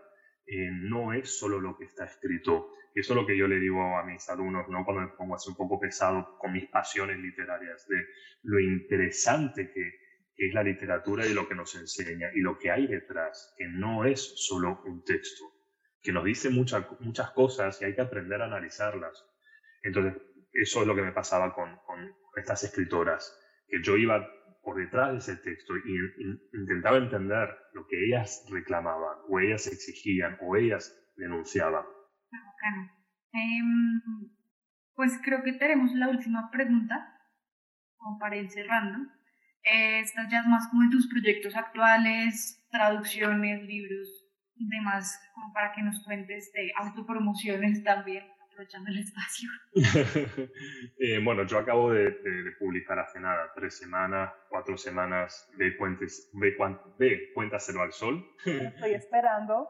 Eh, 0.51 0.69
no 0.71 1.13
es 1.13 1.37
solo 1.37 1.59
lo 1.59 1.77
que 1.77 1.85
está 1.85 2.05
escrito 2.05 2.73
eso 2.99 3.13
es 3.13 3.15
lo 3.15 3.25
que 3.25 3.37
yo 3.37 3.47
le 3.47 3.59
digo 3.59 3.97
a 3.97 4.03
mis 4.03 4.27
alumnos, 4.29 4.67
¿no? 4.67 4.83
Cuando 4.83 5.03
me 5.03 5.15
pongo 5.15 5.35
así 5.35 5.49
un 5.49 5.55
poco 5.55 5.79
pesado 5.79 6.37
con 6.37 6.51
mis 6.51 6.67
pasiones 6.67 7.17
literarias, 7.19 7.87
de 7.87 8.05
lo 8.43 8.59
interesante 8.59 9.71
que, 9.71 10.09
es 10.41 10.53
la 10.53 10.63
literatura 10.63 11.25
y 11.25 11.33
lo 11.33 11.49
que 11.49 11.55
nos 11.55 11.75
enseña 11.75 12.31
y 12.33 12.39
lo 12.39 12.57
que 12.57 12.71
hay 12.71 12.87
detrás, 12.87 13.53
que 13.57 13.67
no 13.67 14.05
es 14.05 14.21
solo 14.47 14.81
un 14.85 15.03
texto, 15.03 15.43
que 16.01 16.13
nos 16.13 16.23
dice 16.23 16.49
muchas 16.49 16.85
muchas 17.01 17.31
cosas 17.31 17.81
y 17.81 17.85
hay 17.85 17.93
que 17.93 17.99
aprender 17.99 18.41
a 18.41 18.45
analizarlas. 18.45 19.25
Entonces, 19.83 20.13
eso 20.53 20.79
es 20.79 20.87
lo 20.87 20.95
que 20.95 21.01
me 21.01 21.11
pasaba 21.11 21.53
con, 21.53 21.75
con 21.85 22.15
estas 22.37 22.63
escritoras, 22.63 23.37
que 23.67 23.83
yo 23.83 23.97
iba 23.97 24.31
por 24.69 24.77
detrás 24.77 25.11
de 25.11 25.17
ese 25.17 25.35
texto 25.37 25.73
y, 25.77 25.97
intentaba 26.53 26.97
entender 26.97 27.49
lo 27.73 27.87
que 27.87 28.05
ellas 28.05 28.45
reclamaban 28.51 29.17
o 29.27 29.39
ellas 29.39 29.65
exigían 29.65 30.37
o 30.41 30.55
ellas 30.55 30.95
denunciaban. 31.17 31.83
Em, 33.33 34.01
pues 34.93 35.19
creo 35.23 35.41
que 35.43 35.53
tenemos 35.53 35.91
la 35.95 36.09
última 36.09 36.51
pregunta, 36.51 37.17
como 37.97 38.19
para 38.19 38.37
ir 38.37 38.51
cerrando. 38.51 39.11
Eh, 39.63 40.03
ya 40.29 40.43
más 40.43 40.67
como 40.67 40.83
en 40.83 40.91
tus 40.91 41.09
proyectos 41.09 41.55
actuales, 41.55 42.63
traducciones, 42.69 43.63
libros, 43.63 44.07
demás, 44.53 45.19
como 45.33 45.51
para 45.51 45.73
que 45.73 45.81
nos 45.81 46.03
cuentes 46.03 46.51
de 46.53 46.71
autopromociones 46.77 47.83
también, 47.83 48.23
aprovechando 48.59 48.89
el 48.91 48.99
espacio. 48.99 49.49
Eh, 51.01 51.19
bueno, 51.23 51.45
yo 51.45 51.59
acabo 51.59 51.91
de, 51.91 52.11
publicar 52.59 52.99
hace 52.99 53.19
nada, 53.19 53.51
tres 53.55 53.77
semanas, 53.77 54.33
cuatro 54.49 54.77
semanas 54.77 55.49
de, 55.57 55.71
Puentes, 55.71 56.29
de, 56.33 56.57
de 56.97 57.33
Cuéntaselo 57.33 57.81
al 57.81 57.93
Sol. 57.93 58.25
Estoy 58.45 58.93
esperando 58.93 59.69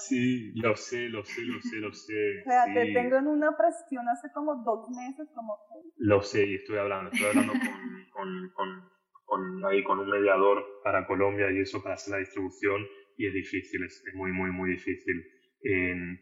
Sí, 0.00 0.52
lo 0.54 0.74
sé, 0.74 1.08
lo 1.10 1.22
sé, 1.24 1.42
lo 1.42 1.60
sé, 1.60 1.76
lo 1.76 1.92
sé. 1.92 2.42
O 2.46 2.50
sea, 2.50 2.64
te 2.72 2.92
tengo 2.92 3.16
en 3.16 3.26
una 3.26 3.56
presión 3.56 4.08
hace 4.08 4.30
como 4.32 4.62
dos 4.64 4.88
meses, 4.88 5.28
como... 5.34 5.58
Lo 5.98 6.22
sé, 6.22 6.46
y 6.46 6.54
estoy 6.54 6.78
hablando, 6.78 7.10
estoy 7.10 7.28
hablando 7.28 7.52
con, 8.12 8.50
con, 8.54 8.90
con, 9.26 9.64
ahí, 9.66 9.82
con 9.84 9.98
un 9.98 10.08
mediador 10.08 10.64
para 10.82 11.06
Colombia 11.06 11.50
y 11.50 11.60
eso 11.60 11.82
para 11.82 11.96
hacer 11.96 12.12
la 12.12 12.18
distribución, 12.18 12.86
y 13.18 13.26
es 13.26 13.34
difícil, 13.34 13.84
es, 13.84 14.02
muy, 14.14 14.32
muy, 14.32 14.50
muy 14.50 14.70
difícil. 14.70 15.22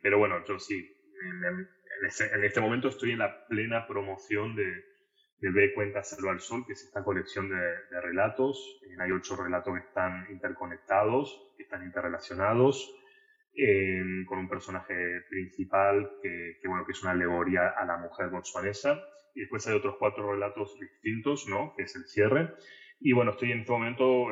pero 0.02 0.18
bueno, 0.18 0.44
yo 0.44 0.58
sí, 0.58 0.94
en, 2.02 2.38
en, 2.38 2.44
este, 2.44 2.60
momento 2.60 2.88
estoy 2.88 3.12
en 3.12 3.18
la 3.18 3.46
plena 3.46 3.86
promoción 3.86 4.54
de, 4.56 4.84
de 5.44 5.50
B 5.50 5.74
Cuenta 5.74 6.00
al 6.00 6.40
Sol, 6.40 6.64
que 6.66 6.72
es 6.72 6.84
esta 6.84 7.04
colección 7.04 7.48
de, 7.48 8.00
relatos. 8.00 8.80
Eh, 8.86 8.96
hay 9.00 9.12
ocho 9.12 9.36
relatos 9.36 9.74
que 9.74 9.86
están 9.86 10.26
interconectados, 10.30 11.52
que 11.56 11.64
están 11.64 11.84
interrelacionados, 11.84 12.94
eh, 13.56 14.24
con 14.26 14.38
un 14.38 14.48
personaje 14.48 14.94
principal 15.28 16.10
que, 16.22 16.58
bueno, 16.66 16.84
que 16.86 16.92
es 16.92 17.02
una 17.02 17.12
alegoría 17.12 17.68
a 17.68 17.84
la 17.84 17.98
mujer 17.98 18.30
botswanesa. 18.30 19.00
Y 19.34 19.40
después 19.40 19.66
hay 19.66 19.74
otros 19.74 19.96
cuatro 19.98 20.32
relatos 20.32 20.78
distintos, 20.78 21.46
¿no? 21.48 21.74
que 21.76 21.82
es 21.84 21.96
el 21.96 22.06
cierre. 22.06 22.54
Y 23.00 23.12
bueno, 23.12 23.32
estoy 23.32 23.52
en 23.52 23.60
este 23.60 23.72
momento 23.72 24.28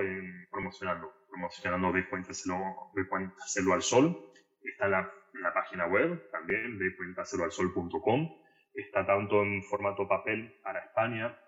promocionando, 0.50 1.12
promocionando 1.28 1.92
B 1.92 2.08
Cuenta 2.08 2.30
Hacerlo 2.30 3.74
al 3.74 3.82
Sol. 3.82 4.30
Está 4.62 4.86
en 4.86 4.92
la, 4.92 5.12
la 5.40 5.52
página 5.52 5.86
web 5.86 6.30
también, 6.30 6.78
bcuentahacerloalsol.com 6.78 8.42
está 8.74 9.06
tanto 9.06 9.42
en 9.42 9.62
formato 9.62 10.08
papel 10.08 10.54
para 10.62 10.80
España, 10.80 11.38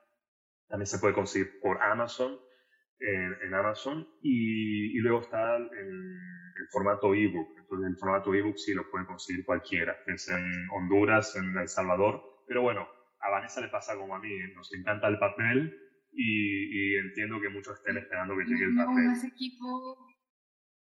también 0.69 0.87
se 0.87 0.99
puede 0.99 1.15
conseguir 1.15 1.61
por 1.61 1.81
Amazon, 1.83 2.39
en, 3.01 3.55
Amazon, 3.55 4.09
y, 4.23 4.99
luego 5.01 5.21
está 5.21 5.57
en 5.57 5.67
el 5.67 6.69
formato 6.71 7.15
ebook. 7.15 7.49
Entonces, 7.59 7.91
el 7.91 7.97
formato 7.97 8.35
ebook 8.35 8.57
sí 8.57 8.73
lo 8.73 8.91
puede 8.91 9.07
conseguir 9.07 9.45
cualquiera, 9.45 9.97
es 10.07 10.29
en 10.29 10.69
Honduras, 10.71 11.37
en 11.37 11.57
El 11.57 11.69
Salvador, 11.69 12.23
pero 12.47 12.63
bueno, 12.63 12.89
a 13.21 13.31
Vanessa 13.31 13.61
le 13.61 13.69
pasa 13.69 13.97
como 13.97 14.15
a 14.15 14.21
mí, 14.21 14.31
nos 14.55 14.73
encanta 14.75 15.09
el 15.09 15.19
papel 15.19 15.79
y, 16.13 16.97
entiendo 16.97 17.41
que 17.41 17.49
muchos 17.49 17.79
estén 17.79 17.99
esperando 17.99 18.37
que 18.37 18.45
llegue 18.45 18.65
el 18.65 18.77
papel. 18.77 19.11
Ese 19.13 19.29
equipo... 19.29 20.14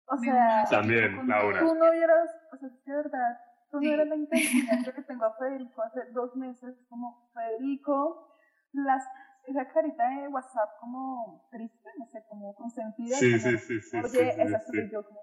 O 0.09 0.17
sea, 0.19 0.65
también, 0.71 1.27
Laura. 1.27 1.61
Tú 1.61 1.75
no 1.75 1.91
vieras, 1.91 2.31
o 2.53 2.57
sea, 2.57 2.69
de 2.69 2.97
verdad, 2.97 3.39
Tú 3.71 3.81
no 3.81 3.93
eres 3.93 4.09
la 4.09 4.17
intención 4.17 4.95
que 4.95 5.03
tengo 5.03 5.25
a 5.25 5.37
Federico 5.37 5.83
hace 5.83 6.01
dos 6.13 6.35
meses, 6.37 6.77
como 6.89 7.31
Federico, 7.35 8.33
las, 8.73 9.05
esa 9.47 9.69
carita 9.73 10.09
de 10.09 10.29
WhatsApp 10.29 10.71
como 10.81 11.49
triste, 11.51 11.91
no 11.99 12.07
sé, 12.07 12.23
como 12.29 12.55
consentida. 12.55 13.17
Sí, 13.17 13.33
como, 13.33 13.43
sí, 13.43 13.59
sí, 13.59 13.81
sí. 13.81 13.97
Oye, 13.99 14.09
sí, 14.09 14.41
esa 14.41 14.61
soy 14.61 14.91
yo. 14.91 15.05
Como, 15.05 15.21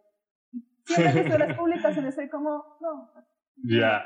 siempre 0.86 1.24
que 1.24 1.38
las 1.38 1.58
publicaciones 1.58 2.16
soy 2.16 2.30
como, 2.30 2.78
no. 2.82 3.12
Ya. 3.64 4.06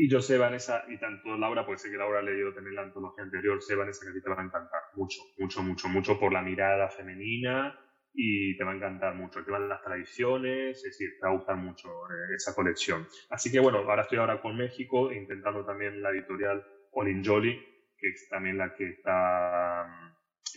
Y 0.00 0.08
yo 0.08 0.20
sé, 0.20 0.38
Vanessa, 0.38 0.84
y 0.88 0.96
tanto 1.00 1.36
Laura, 1.36 1.66
porque 1.66 1.80
sé 1.80 1.90
que 1.90 1.96
Laura 1.96 2.20
ha 2.20 2.22
leído 2.22 2.54
también 2.54 2.76
la 2.76 2.82
antología 2.82 3.24
anterior, 3.24 3.60
sé, 3.60 3.74
Vanessa, 3.74 4.04
que 4.04 4.10
a 4.10 4.14
ti 4.14 4.22
te 4.22 4.30
va 4.30 4.40
a 4.40 4.44
encantar 4.44 4.80
mucho, 4.94 5.20
mucho, 5.38 5.60
mucho, 5.60 5.88
mucho 5.88 6.20
por 6.20 6.32
la 6.32 6.40
mirada 6.40 6.88
femenina, 6.88 7.76
y 8.12 8.56
te 8.56 8.64
va 8.64 8.72
a 8.72 8.74
encantar 8.74 9.14
mucho. 9.14 9.44
Te 9.44 9.50
van 9.50 9.68
las 9.68 9.82
tradiciones, 9.82 10.76
es 10.78 10.82
decir, 10.82 11.10
te 11.18 11.26
va 11.26 11.32
a 11.32 11.36
gustar 11.36 11.56
mucho 11.56 11.88
eh, 11.88 12.34
esa 12.36 12.54
colección. 12.54 13.06
Así 13.30 13.50
que 13.50 13.60
bueno, 13.60 13.78
ahora 13.78 14.02
estoy 14.02 14.18
ahora 14.18 14.40
con 14.40 14.56
México, 14.56 15.12
intentando 15.12 15.64
también 15.64 16.02
la 16.02 16.10
editorial 16.10 16.64
Olin 16.92 17.24
Jolly, 17.24 17.54
que 17.98 18.08
es 18.08 18.28
también 18.28 18.58
la 18.58 18.74
que 18.74 18.90
está 18.90 19.86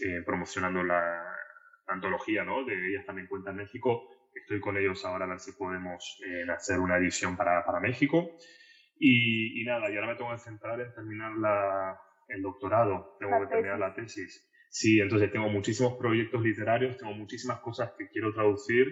eh, 0.06 0.22
promocionando 0.26 0.84
la, 0.84 1.24
antología, 1.88 2.46
¿no? 2.46 2.64
De 2.64 2.74
ellas 2.74 3.06
también 3.06 3.28
cuenta 3.28 3.52
en 3.52 3.58
México. 3.58 4.08
Estoy 4.34 4.62
con 4.62 4.78
ellos 4.78 5.04
ahora 5.04 5.26
a 5.26 5.28
ver 5.28 5.40
si 5.40 5.52
podemos 5.52 6.22
eh, 6.26 6.50
hacer 6.50 6.80
una 6.80 6.98
edición 6.98 7.36
para, 7.36 7.66
para 7.66 7.82
México. 7.82 8.38
Y, 8.98 9.62
y, 9.62 9.66
nada, 9.66 9.92
y 9.92 9.96
ahora 9.96 10.08
me 10.08 10.16
tengo 10.16 10.32
que 10.32 10.38
centrar 10.38 10.80
en 10.80 10.94
terminar 10.94 11.34
la, 11.34 12.00
el 12.30 12.42
doctorado, 12.42 13.18
tengo 13.20 13.42
que 13.42 13.48
terminar 13.48 13.80
la 13.80 13.94
tesis. 13.94 14.48
Sí, 14.72 15.02
entonces 15.02 15.30
tengo 15.34 15.50
muchísimos 15.50 15.98
proyectos 15.98 16.42
literarios, 16.42 16.98
tengo 16.98 17.14
muchísimas 17.14 17.60
cosas 17.60 17.92
que 17.98 18.08
quiero 18.08 18.34
traducir, 18.34 18.88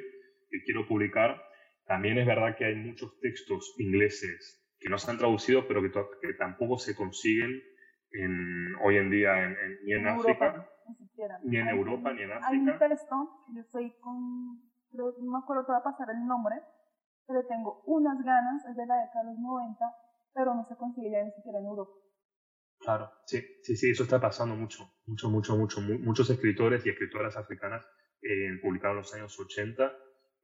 que 0.49 0.61
quiero 0.65 0.85
publicar. 0.85 1.41
También 1.85 2.17
es 2.17 2.27
verdad 2.27 2.57
que 2.57 2.65
hay 2.65 2.75
muchos 2.75 3.17
textos 3.21 3.75
ingleses 3.77 4.61
que 4.77 4.89
no 4.89 4.97
se 4.97 5.09
han 5.09 5.17
traducido, 5.17 5.67
pero 5.69 5.81
que, 5.81 5.89
que 5.89 6.33
tampoco 6.33 6.77
se 6.77 6.95
consiguen 6.95 7.61
en, 8.11 8.75
hoy 8.83 8.97
en 8.97 9.09
día 9.09 9.41
en, 9.41 9.55
ni 9.85 9.93
en, 9.93 10.05
África, 10.05 10.69
ni, 11.43 11.57
en 11.57 11.69
Europa, 11.69 12.11
ni 12.11 12.23
en 12.23 12.31
África. 12.33 12.49
Hay 12.49 12.57
un 12.57 12.77
texto, 12.77 13.15
yo 13.55 13.61
estoy 13.61 13.93
con, 14.01 14.59
no 14.91 15.31
me 15.31 15.37
acuerdo 15.37 15.65
te 15.65 15.71
va 15.71 15.77
a 15.77 15.83
pasar 15.83 16.09
el 16.09 16.25
nombre, 16.25 16.55
pero 17.25 17.45
tengo 17.45 17.83
unas 17.85 18.21
ganas, 18.21 18.65
es 18.65 18.75
de 18.75 18.85
la 18.85 18.97
década 18.97 19.23
de 19.23 19.31
los 19.31 19.39
90, 19.39 19.85
pero 20.33 20.55
no 20.55 20.65
se 20.65 20.75
consigue 20.75 21.11
ya 21.11 21.23
ni 21.23 21.31
siquiera 21.31 21.59
en 21.59 21.65
Europa. 21.67 21.93
Claro, 22.79 23.11
sí, 23.25 23.41
sí, 23.61 23.75
sí, 23.75 23.89
eso 23.91 24.03
está 24.03 24.21
pasando 24.21 24.55
mucho, 24.55 24.89
mucho, 25.05 25.29
mucho, 25.29 25.57
mucho. 25.57 25.81
muchos 25.81 26.29
escritores 26.29 26.85
y 26.85 26.89
escritoras 26.89 27.35
africanas 27.35 27.85
eh, 28.21 28.57
publicaron 28.61 28.97
en 28.97 29.01
los 29.01 29.13
años 29.13 29.39
80, 29.39 29.93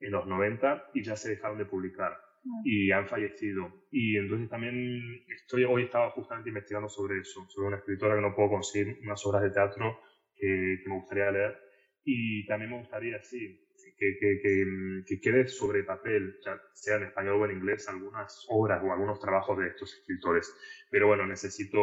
en 0.02 0.12
los 0.12 0.28
90 0.28 0.92
y 0.94 1.04
ya 1.04 1.16
se 1.16 1.30
dejaron 1.30 1.58
de 1.58 1.66
publicar 1.66 2.12
mm. 2.44 2.62
y 2.66 2.92
han 2.92 3.08
fallecido. 3.08 3.86
Y 3.90 4.18
entonces 4.18 4.50
también 4.50 5.24
estoy, 5.30 5.64
hoy 5.64 5.84
estaba 5.84 6.12
justamente 6.12 6.50
investigando 6.50 6.90
sobre 6.90 7.20
eso, 7.20 7.46
sobre 7.50 7.70
una 7.70 7.78
escritora 7.78 8.16
que 8.16 8.22
no 8.22 8.36
puedo 8.36 8.50
conseguir 8.50 9.00
unas 9.02 9.26
obras 9.26 9.44
de 9.44 9.52
teatro 9.52 10.00
que, 10.36 10.80
que 10.84 10.90
me 10.90 10.96
gustaría 10.96 11.32
leer. 11.32 11.58
Y 12.04 12.46
también 12.46 12.72
me 12.72 12.80
gustaría, 12.80 13.22
sí, 13.22 13.65
que, 13.98 14.18
que, 14.20 15.04
que, 15.06 15.20
quede 15.20 15.48
sobre 15.48 15.84
papel, 15.84 16.38
ya 16.46 16.60
sea 16.74 16.98
en 16.98 17.04
español 17.04 17.42
o 17.42 17.46
en 17.46 17.58
inglés, 17.58 17.88
algunas 17.88 18.46
obras 18.50 18.82
o 18.84 18.92
algunos 18.92 19.20
trabajos 19.20 19.58
de 19.58 19.68
estos 19.68 19.94
escritores. 19.94 20.54
Pero 20.90 21.08
bueno, 21.08 21.26
necesito 21.26 21.80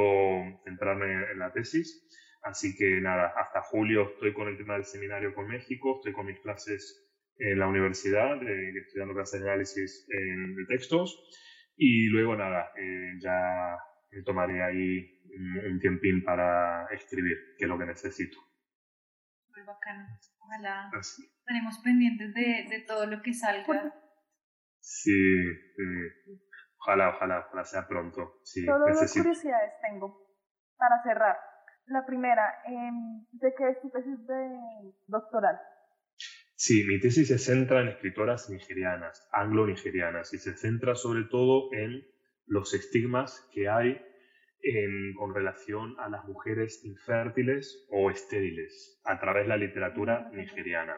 centrarme 0.64 1.32
en 1.32 1.38
la 1.38 1.52
tesis. 1.52 2.08
Así 2.42 2.76
que 2.76 3.00
nada, 3.00 3.32
hasta 3.36 3.62
julio 3.62 4.10
estoy 4.14 4.32
con 4.34 4.48
el 4.48 4.56
tema 4.56 4.74
del 4.74 4.84
seminario 4.84 5.34
con 5.34 5.48
México, 5.48 5.96
estoy 5.96 6.12
con 6.12 6.26
mis 6.26 6.40
clases 6.40 7.08
en 7.38 7.58
la 7.58 7.68
universidad, 7.68 8.40
estudiando 8.76 9.14
clases 9.14 9.40
de 9.40 9.48
análisis 9.48 10.06
de 10.08 10.64
textos. 10.68 11.18
Y 11.76 12.08
luego 12.08 12.36
nada, 12.36 12.72
eh, 12.76 13.14
ya 13.20 13.78
tomaré 14.24 14.62
ahí 14.62 15.20
un, 15.34 15.78
tiempín 15.80 16.22
para 16.22 16.86
escribir, 16.92 17.38
que 17.56 17.64
es 17.64 17.68
lo 17.68 17.78
que 17.78 17.86
necesito. 17.86 18.38
Muy 19.62 19.74
bacano. 19.74 20.06
Ojalá 20.40 20.90
tenemos 21.46 21.78
pendientes 21.78 22.34
de, 22.34 22.66
de, 22.68 22.84
todo 22.86 23.06
lo 23.06 23.22
que 23.22 23.32
salga. 23.32 23.94
Sí, 24.80 25.12
ojalá, 26.78 27.10
ojalá, 27.10 27.46
ojalá 27.46 27.64
sea 27.64 27.86
pronto. 27.86 28.40
Sí, 28.42 28.64
Solo 28.64 28.86
dos 28.92 29.12
curiosidades 29.12 29.72
tengo 29.80 30.26
para 30.76 31.00
cerrar. 31.04 31.36
La 31.86 32.04
primera, 32.04 32.62
em, 32.66 33.24
¿de 33.32 33.54
qué 33.56 33.68
es 33.70 33.80
tu 33.80 33.90
tesis 33.90 34.26
de 34.26 34.94
doctoral? 35.06 35.60
Sí, 36.56 36.84
mi 36.84 36.98
tesis 37.00 37.28
se 37.28 37.38
centra 37.38 37.80
en 37.80 37.88
escritoras 37.88 38.50
nigerianas, 38.50 39.28
anglo-nigerianas, 39.32 40.32
y 40.34 40.38
se 40.38 40.56
centra 40.56 40.96
sobre 40.96 41.24
todo 41.24 41.72
en 41.72 42.04
los 42.46 42.74
estigmas 42.74 43.48
que 43.52 43.68
hay 43.68 44.00
con 45.16 45.34
relación 45.34 45.96
a 45.98 46.08
las 46.08 46.24
mujeres 46.24 46.84
infértiles 46.84 47.86
o 47.90 48.10
estériles 48.10 49.00
a 49.04 49.18
través 49.18 49.44
de 49.44 49.48
la 49.48 49.56
literatura 49.56 50.30
nigeriana. 50.32 50.96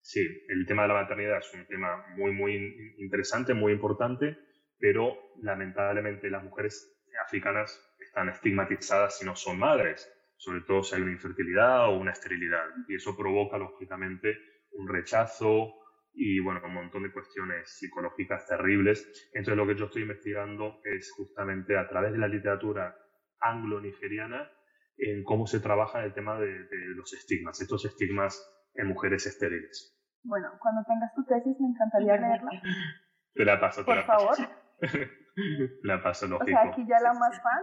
Sí, 0.00 0.20
el 0.48 0.66
tema 0.66 0.82
de 0.82 0.88
la 0.88 0.94
maternidad 0.94 1.38
es 1.38 1.52
un 1.54 1.66
tema 1.66 2.04
muy, 2.16 2.32
muy 2.32 2.94
interesante, 2.98 3.54
muy 3.54 3.72
importante, 3.72 4.36
pero 4.78 5.16
lamentablemente 5.40 6.30
las 6.30 6.44
mujeres 6.44 6.92
africanas 7.24 7.80
están 8.00 8.28
estigmatizadas 8.28 9.18
si 9.18 9.24
no 9.24 9.36
son 9.36 9.58
madres, 9.58 10.08
sobre 10.36 10.62
todo 10.62 10.82
si 10.82 10.94
hay 10.96 11.02
una 11.02 11.12
infertilidad 11.12 11.88
o 11.88 11.98
una 11.98 12.12
esterilidad. 12.12 12.64
Y 12.88 12.96
eso 12.96 13.16
provoca, 13.16 13.58
lógicamente, 13.58 14.38
un 14.72 14.88
rechazo 14.88 15.74
y, 16.14 16.40
bueno, 16.40 16.60
un 16.64 16.74
montón 16.74 17.02
de 17.04 17.12
cuestiones 17.12 17.78
psicológicas 17.78 18.46
terribles. 18.46 19.30
Entonces, 19.32 19.56
lo 19.56 19.66
que 19.66 19.76
yo 19.76 19.86
estoy 19.86 20.02
investigando 20.02 20.80
es 20.84 21.10
justamente 21.16 21.76
a 21.78 21.88
través 21.88 22.12
de 22.12 22.18
la 22.18 22.28
literatura 22.28 22.94
anglo-nigeriana 23.40 24.50
en 24.98 25.24
cómo 25.24 25.46
se 25.46 25.60
trabaja 25.60 26.04
el 26.04 26.14
tema 26.14 26.38
de, 26.38 26.66
los 26.96 27.12
estigmas, 27.12 27.60
estos 27.60 27.84
estigmas 27.84 28.38
en 28.74 28.88
mujeres 28.88 29.26
estériles. 29.26 29.98
Bueno, 30.22 30.48
cuando 30.60 30.84
tengas 30.86 31.12
tu 31.14 31.24
tesis 31.24 31.56
me 31.60 31.68
encantaría 31.68 32.16
leerla. 32.16 32.50
Te 33.34 33.44
la 33.44 33.58
paso, 33.58 33.84
Por 33.84 34.02
favor. 34.04 34.36
la 35.82 36.02
paso, 36.02 36.26
lógico. 36.28 36.50
O 36.58 36.62
sea, 36.62 36.70
aquí 36.70 36.86
ya 36.86 37.00
la 37.00 37.14
más 37.14 37.40
fan. 37.42 37.62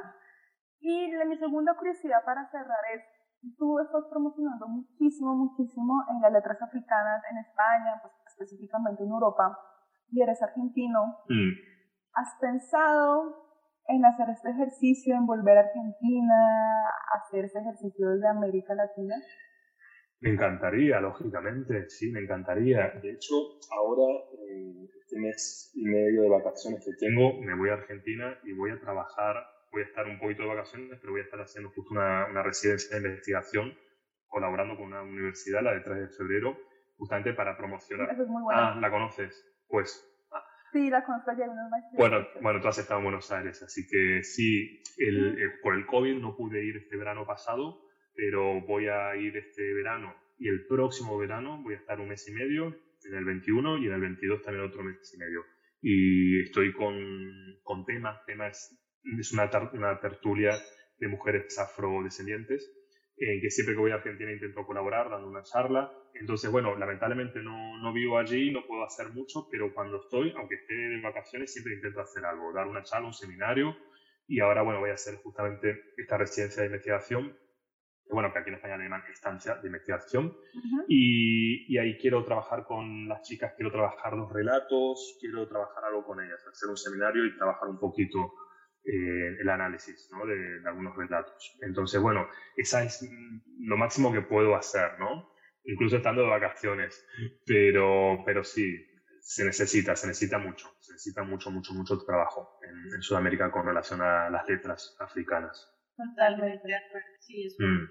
Y 0.81 1.11
mi 1.27 1.37
segunda 1.37 1.75
curiosidad 1.75 2.23
para 2.25 2.49
cerrar 2.49 2.83
es, 2.95 3.03
tú 3.57 3.79
estás 3.79 4.03
promocionando 4.09 4.67
muchísimo, 4.67 5.35
muchísimo 5.35 6.03
en 6.09 6.21
las 6.21 6.31
letras 6.31 6.61
africanas 6.61 7.21
en 7.29 7.37
España, 7.37 7.99
pues 8.01 8.13
específicamente 8.39 9.03
en 9.03 9.09
Europa, 9.09 9.57
y 10.11 10.21
eres 10.21 10.41
argentino. 10.41 11.19
Mm. 11.27 11.51
¿Has 12.13 12.35
pensado 12.39 13.49
en 13.87 14.05
hacer 14.05 14.29
este 14.29 14.49
ejercicio, 14.51 15.15
en 15.15 15.25
volver 15.25 15.57
a 15.57 15.61
Argentina, 15.61 16.35
hacer 17.15 17.45
este 17.45 17.59
ejercicio 17.59 18.09
desde 18.09 18.27
América 18.27 18.73
Latina? 18.75 19.15
Me 20.21 20.31
encantaría, 20.31 20.99
lógicamente, 20.99 21.89
sí, 21.89 22.11
me 22.11 22.19
encantaría. 22.19 22.91
De 23.01 23.11
hecho, 23.11 23.35
ahora, 23.71 24.03
este 24.99 25.19
mes 25.19 25.71
y 25.75 25.85
medio 25.85 26.23
de 26.23 26.29
vacaciones 26.29 26.83
que 26.83 26.91
tengo, 26.99 27.39
me 27.41 27.55
voy 27.55 27.69
a 27.69 27.73
Argentina 27.73 28.37
y 28.43 28.53
voy 28.53 28.71
a 28.71 28.79
trabajar, 28.79 29.35
voy 29.71 29.81
a 29.83 29.85
estar 29.85 30.05
un 30.07 30.19
poquito 30.19 30.43
de 30.43 30.49
vacaciones, 30.49 30.99
pero 30.99 31.13
voy 31.13 31.21
a 31.21 31.23
estar 31.23 31.39
haciendo 31.39 31.71
justo 31.71 31.93
una, 31.93 32.27
una 32.29 32.43
residencia 32.43 32.99
de 32.99 33.07
investigación, 33.07 33.73
colaborando 34.27 34.75
con 34.75 34.87
una 34.87 35.01
universidad, 35.01 35.63
la 35.63 35.73
de 35.73 35.81
3 35.81 35.99
de 35.99 36.09
febrero, 36.09 36.57
justamente 36.99 37.33
para 37.33 37.57
promocionar. 37.57 38.11
Eso 38.11 38.23
es 38.23 38.29
muy 38.29 38.43
bueno. 38.43 38.61
Ah, 38.61 38.77
¿la 38.79 38.91
conoces? 38.91 39.43
Pues 39.67 40.05
Sí, 40.71 40.89
la 40.89 41.03
conozco 41.03 41.31
ya 41.35 41.49
unos 41.49 41.71
Bueno, 41.93 42.27
bueno, 42.41 42.61
tú 42.61 42.67
has 42.67 42.77
estado 42.77 42.99
en 42.99 43.05
Buenos 43.05 43.31
Aires, 43.31 43.63
así 43.63 43.87
que 43.87 44.23
sí, 44.23 44.83
el, 44.97 45.39
eh, 45.39 45.51
por 45.63 45.73
el 45.73 45.87
COVID 45.87 46.15
no 46.19 46.35
pude 46.35 46.63
ir 46.63 46.77
este 46.77 46.95
verano 46.95 47.25
pasado, 47.25 47.81
pero 48.13 48.61
voy 48.61 48.87
a 48.87 49.15
ir 49.15 49.35
este 49.35 49.73
verano 49.73 50.13
y 50.37 50.47
el 50.47 50.67
próximo 50.67 51.17
verano 51.17 51.59
voy 51.63 51.73
a 51.73 51.77
estar 51.77 51.99
un 51.99 52.09
mes 52.09 52.27
y 52.29 52.33
medio, 52.33 52.75
en 53.03 53.15
el 53.15 53.25
21 53.25 53.77
y 53.79 53.87
en 53.87 53.93
el 53.93 54.01
22 54.01 54.43
también 54.43 54.65
otro 54.65 54.83
mes 54.83 55.11
y 55.13 55.17
medio. 55.17 55.43
Y 55.81 56.41
estoy 56.43 56.71
con, 56.73 56.95
con 57.63 57.85
Tema, 57.85 58.21
Tema 58.27 58.47
es, 58.47 58.77
es 59.19 59.31
una, 59.33 59.49
una 59.73 59.99
tertulia 59.99 60.51
de 60.99 61.07
mujeres 61.07 61.57
afrodescendientes 61.57 62.71
en 63.19 63.41
que 63.41 63.49
siempre 63.49 63.75
que 63.75 63.81
voy 63.81 63.91
a 63.91 63.95
Argentina 63.95 64.31
intento 64.31 64.65
colaborar 64.65 65.09
dando 65.09 65.27
una 65.27 65.43
charla. 65.43 65.91
Entonces, 66.13 66.49
bueno, 66.51 66.75
lamentablemente 66.75 67.41
no, 67.41 67.77
no 67.77 67.93
vivo 67.93 68.17
allí, 68.17 68.51
no 68.51 68.65
puedo 68.65 68.83
hacer 68.83 69.09
mucho, 69.09 69.47
pero 69.51 69.73
cuando 69.73 69.97
estoy, 69.97 70.33
aunque 70.37 70.55
esté 70.55 70.73
de 70.73 71.01
vacaciones, 71.01 71.51
siempre 71.51 71.75
intento 71.75 72.01
hacer 72.01 72.25
algo, 72.25 72.53
dar 72.53 72.67
una 72.67 72.83
charla, 72.83 73.07
un 73.07 73.13
seminario. 73.13 73.75
Y 74.27 74.39
ahora, 74.39 74.61
bueno, 74.61 74.79
voy 74.79 74.91
a 74.91 74.93
hacer 74.93 75.15
justamente 75.15 75.93
esta 75.97 76.17
residencia 76.17 76.61
de 76.61 76.67
investigación, 76.67 77.35
que 78.05 78.13
bueno, 78.13 78.31
que 78.31 78.39
aquí 78.39 78.49
en 78.49 78.55
España 78.55 78.77
le 78.77 78.83
llaman 78.83 79.03
estancia 79.11 79.55
de 79.55 79.67
investigación. 79.67 80.35
y, 80.87 81.73
y, 81.73 81.77
ahí 81.77 81.97
quiero 81.97 82.23
trabajar 82.23 82.63
con 82.65 83.07
las 83.07 83.21
chicas, 83.23 83.53
quiero 83.55 83.71
trabajar 83.71 84.13
los 84.13 84.31
relatos, 84.31 85.17
quiero 85.19 85.47
trabajar 85.47 85.83
algo 85.85 86.05
con 86.05 86.23
ellas, 86.23 86.45
hacer 86.47 86.69
un 86.69 86.77
seminario 86.77 87.25
y 87.25 87.35
trabajar 87.35 87.67
un 87.69 87.79
poquito 87.79 88.33
eh, 88.83 89.37
el 89.39 89.49
análisis 89.49 90.09
¿no? 90.11 90.25
de, 90.25 90.61
algunos 90.65 90.95
relatos. 90.95 91.57
Entonces, 91.61 92.01
bueno, 92.01 92.27
esa 92.55 92.83
es 92.83 93.07
lo 93.59 93.77
máximo 93.77 94.11
que 94.11 94.21
puedo 94.21 94.55
hacer, 94.55 94.97
¿no? 94.99 95.33
Incluso 95.63 95.97
estando 95.97 96.23
de 96.23 96.29
vacaciones. 96.29 97.05
Pero, 97.45 98.23
pero 98.25 98.43
sí, 98.43 98.75
se 99.21 99.45
necesita, 99.45 99.95
se 99.95 100.07
necesita 100.07 100.39
mucho, 100.39 100.75
se 100.79 100.93
necesita 100.93 101.23
mucho, 101.23 101.51
mucho, 101.51 101.73
mucho 101.73 101.97
trabajo 101.99 102.59
en, 102.63 103.01
Sudamérica 103.01 103.51
con 103.51 103.65
relación 103.65 104.01
a 104.01 104.29
las 104.29 104.47
letras 104.47 104.95
africanas. 104.99 105.69
Totalmente 105.95 106.67
de 106.67 106.75
acuerdo, 106.75 107.07
sí, 107.19 107.45
eso. 107.45 107.57
Mm. 107.59 107.87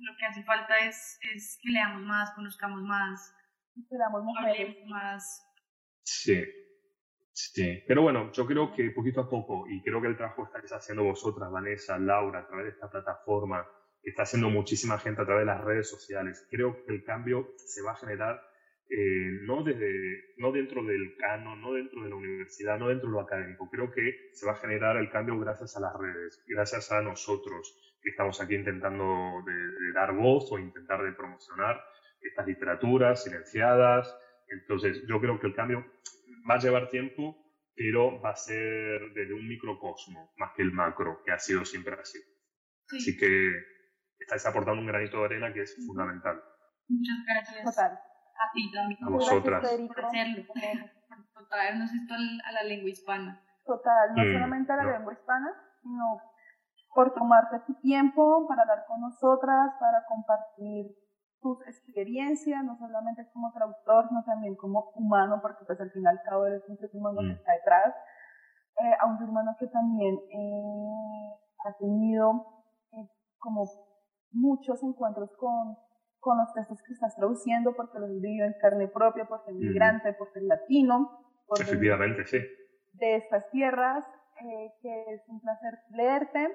lo 0.00 0.16
que 0.18 0.26
hace 0.26 0.42
falta 0.44 0.78
es, 0.78 1.18
es 1.34 1.58
que 1.62 1.72
leamos 1.72 2.02
más, 2.02 2.30
conozcamos 2.34 2.82
más, 2.82 3.34
hablemos 4.38 4.76
más. 4.86 5.42
Sí, 6.02 6.44
Sí, 7.36 7.82
pero 7.88 8.02
bueno, 8.02 8.30
yo 8.32 8.46
creo 8.46 8.72
que 8.72 8.90
poquito 8.90 9.20
a 9.20 9.28
poco, 9.28 9.66
y 9.68 9.82
creo 9.82 10.00
que 10.00 10.06
el 10.06 10.16
trabajo 10.16 10.44
que 10.44 10.56
estáis 10.56 10.72
haciendo 10.72 11.02
vosotras, 11.02 11.50
Vanessa, 11.50 11.98
Laura, 11.98 12.38
a 12.38 12.46
través 12.46 12.66
de 12.66 12.70
esta 12.70 12.88
plataforma, 12.88 13.66
que 14.00 14.10
está 14.10 14.22
haciendo 14.22 14.50
muchísima 14.50 14.98
gente 14.98 15.22
a 15.22 15.24
través 15.24 15.42
de 15.42 15.52
las 15.52 15.64
redes 15.64 15.90
sociales, 15.90 16.46
creo 16.48 16.84
que 16.84 16.92
el 16.92 17.02
cambio 17.02 17.48
se 17.56 17.82
va 17.82 17.92
a 17.92 17.96
generar 17.96 18.40
eh, 18.88 19.40
no, 19.42 19.64
desde, 19.64 20.34
no 20.36 20.52
dentro 20.52 20.84
del 20.84 21.16
canon, 21.16 21.60
no 21.60 21.72
dentro 21.72 22.04
de 22.04 22.10
la 22.10 22.14
universidad, 22.14 22.78
no 22.78 22.88
dentro 22.88 23.08
de 23.08 23.14
lo 23.14 23.20
académico. 23.20 23.68
Creo 23.68 23.90
que 23.90 24.30
se 24.32 24.46
va 24.46 24.52
a 24.52 24.56
generar 24.56 24.96
el 24.98 25.10
cambio 25.10 25.36
gracias 25.40 25.76
a 25.76 25.80
las 25.80 25.98
redes, 25.98 26.40
gracias 26.46 26.92
a 26.92 27.02
nosotros 27.02 27.96
que 28.00 28.10
estamos 28.10 28.40
aquí 28.40 28.54
intentando 28.54 29.42
de 29.46 29.92
dar 29.92 30.14
voz 30.14 30.52
o 30.52 30.58
intentar 30.58 31.02
de 31.02 31.12
promocionar 31.12 31.82
estas 32.20 32.46
literaturas 32.46 33.24
silenciadas. 33.24 34.14
Entonces, 34.48 35.02
yo 35.08 35.20
creo 35.20 35.40
que 35.40 35.46
el 35.46 35.54
cambio 35.54 35.84
va 36.48 36.54
a 36.54 36.58
llevar 36.58 36.90
tiempo, 36.90 37.36
pero 37.74 38.20
va 38.20 38.30
a 38.30 38.36
ser 38.36 39.12
desde 39.14 39.34
un 39.34 39.48
microcosmo 39.48 40.32
más 40.36 40.52
que 40.56 40.62
el 40.62 40.72
macro, 40.72 41.22
que 41.24 41.32
ha 41.32 41.38
sido 41.38 41.64
siempre 41.64 41.94
así. 42.00 42.18
Así 42.94 43.16
que 43.16 43.50
estáis 44.18 44.46
aportando 44.46 44.80
un 44.80 44.86
granito 44.86 45.18
de 45.18 45.24
arena 45.24 45.52
que 45.52 45.62
es 45.62 45.74
fundamental. 45.86 46.42
Muchas 46.88 47.16
gracias. 47.26 47.64
Total. 47.64 47.92
A 47.92 48.52
ti 48.52 48.70
también. 48.72 49.04
A 49.04 49.10
vosotras. 49.10 49.60
Por 49.60 50.04
hacerlo, 50.04 50.44
por, 50.46 51.48
traernos 51.48 51.90
esto 51.92 52.14
a 52.14 52.52
la 52.52 52.62
lengua 52.64 52.90
hispana. 52.90 53.40
Total, 53.64 54.14
no 54.14 54.24
mm, 54.24 54.32
solamente 54.32 54.72
a 54.72 54.76
la 54.76 54.98
lengua 54.98 55.12
hispana, 55.14 55.50
sino 55.82 56.20
por 56.94 57.14
tomarte 57.14 57.60
tu 57.66 57.74
tiempo 57.80 58.46
para 58.46 58.62
hablar 58.62 58.84
con 58.86 59.00
nosotras, 59.00 59.72
para 59.80 60.04
compartir 60.06 60.94
tus 61.44 61.60
experiencias, 61.66 62.64
no 62.64 62.74
solamente 62.78 63.28
como 63.34 63.52
traductor, 63.52 64.08
sino 64.08 64.24
también 64.24 64.56
como 64.56 64.92
humano, 64.94 65.40
porque 65.42 65.66
pues 65.66 65.78
al 65.78 65.90
final 65.90 66.18
cabo 66.24 66.46
eres 66.46 66.62
un 66.68 66.78
ser 66.78 66.88
humano 66.94 67.20
que 67.20 67.34
mm. 67.34 67.36
está 67.36 67.52
detrás, 67.52 67.94
eh, 68.80 68.94
a 68.98 69.06
un 69.06 69.18
ser 69.18 69.28
humano 69.28 69.54
que 69.60 69.66
también 69.66 70.14
eh, 70.14 71.34
ha 71.66 71.76
tenido 71.76 72.64
eh, 72.92 73.06
como 73.38 73.68
muchos 74.32 74.82
encuentros 74.82 75.36
con, 75.36 75.76
con 76.18 76.38
los 76.38 76.50
textos 76.54 76.82
que 76.82 76.94
estás 76.94 77.14
traduciendo, 77.14 77.76
porque 77.76 77.98
los 77.98 78.08
vivido 78.08 78.46
en 78.46 78.54
carne 78.58 78.88
propia, 78.88 79.26
por 79.26 79.44
ser 79.44 79.52
mm. 79.52 79.58
migrante, 79.58 80.14
por 80.14 80.32
ser 80.32 80.44
latino, 80.44 81.10
por 81.46 81.60
Efectivamente, 81.60 82.24
sí. 82.24 82.38
de 82.94 83.16
estas 83.16 83.50
tierras, 83.50 84.02
que 84.80 85.04
es 85.12 85.28
un 85.28 85.40
placer 85.40 85.78
leerte 85.90 86.48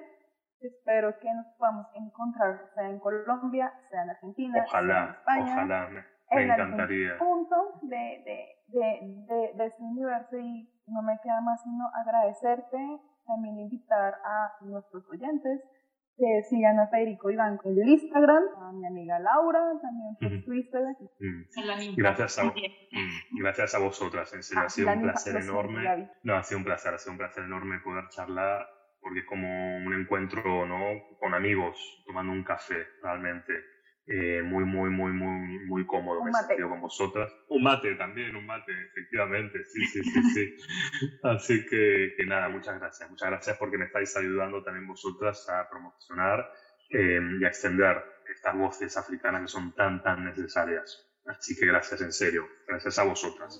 Espero 0.60 1.18
que 1.18 1.32
nos 1.32 1.46
podamos 1.58 1.86
encontrar, 1.94 2.70
sea 2.74 2.88
en 2.88 2.98
Colombia, 2.98 3.72
sea 3.90 4.02
en 4.02 4.10
Argentina, 4.10 4.62
ojalá, 4.66 5.04
en 5.04 5.10
España. 5.10 5.52
Ojalá, 5.54 5.88
me, 5.88 6.04
me 6.36 6.42
en 6.42 6.50
encantaría. 6.50 7.18
punto 7.18 7.78
de, 7.82 7.96
de, 7.96 8.46
de, 8.68 9.00
de, 9.26 9.52
de 9.56 9.66
este 9.66 9.82
universo 9.82 10.38
y 10.38 10.68
no 10.86 11.02
me 11.02 11.18
queda 11.22 11.40
más 11.40 11.62
sino 11.62 11.88
agradecerte, 11.94 13.00
también 13.26 13.58
invitar 13.58 14.14
a 14.24 14.52
nuestros 14.60 15.08
oyentes 15.08 15.62
que 16.16 16.42
sigan 16.50 16.78
a 16.78 16.86
Federico 16.88 17.30
Iván 17.30 17.58
en 17.64 17.80
el 17.80 17.88
Instagram, 17.88 18.42
a 18.58 18.72
mi 18.72 18.86
amiga 18.86 19.18
Laura 19.18 19.60
también 19.80 20.16
por 20.20 20.44
Twitter. 20.44 20.82
Mm. 21.18 21.96
Gracias 21.96 22.38
a, 22.38 22.44
mm, 22.44 23.38
gracias 23.40 23.74
a 23.74 23.78
vosotras, 23.78 24.30
en 24.34 24.42
serio, 24.42 24.64
ha 24.64 24.68
sido 24.68 24.92
un 24.92 25.02
placer 25.02 25.36
enorme. 25.36 26.10
No, 26.22 26.36
ha 26.36 26.42
sido 26.42 26.58
un 26.58 26.64
placer, 26.64 26.92
ha 26.92 26.98
sido 26.98 27.12
un 27.12 27.18
placer 27.18 27.44
enorme 27.44 27.78
poder 27.82 28.04
charlar 28.10 28.66
porque 29.00 29.20
es 29.20 29.26
como 29.26 29.76
un 29.78 29.94
encuentro 29.94 30.66
¿no? 30.66 31.02
con 31.18 31.34
amigos, 31.34 31.76
tomando 32.06 32.32
un 32.32 32.44
café 32.44 32.86
realmente. 33.02 33.52
Eh, 34.12 34.42
muy, 34.42 34.64
muy, 34.64 34.90
muy, 34.90 35.12
muy, 35.12 35.58
muy 35.66 35.86
cómodo 35.86 36.20
sentido 36.32 36.68
con 36.68 36.80
vosotras. 36.80 37.32
Un 37.48 37.62
mate 37.62 37.94
también, 37.94 38.34
un 38.34 38.44
mate, 38.44 38.72
efectivamente, 38.72 39.64
sí, 39.64 39.86
sí, 39.86 40.02
sí, 40.02 40.22
sí. 40.34 40.56
Así 41.22 41.64
que, 41.66 42.14
que, 42.16 42.26
nada, 42.26 42.48
muchas 42.48 42.80
gracias. 42.80 43.08
Muchas 43.08 43.30
gracias 43.30 43.56
porque 43.56 43.78
me 43.78 43.84
estáis 43.84 44.16
ayudando 44.16 44.64
también 44.64 44.88
vosotras 44.88 45.48
a 45.48 45.68
promocionar 45.68 46.50
eh, 46.90 47.20
y 47.40 47.44
a 47.44 47.48
extender 47.48 48.02
estas 48.34 48.56
voces 48.56 48.96
africanas 48.96 49.42
que 49.42 49.48
son 49.48 49.74
tan, 49.76 50.02
tan 50.02 50.24
necesarias. 50.24 51.09
Así 51.26 51.54
que 51.56 51.66
gracias 51.66 52.00
en 52.00 52.12
serio, 52.12 52.46
gracias 52.66 52.98
a 52.98 53.04
vosotras. 53.04 53.58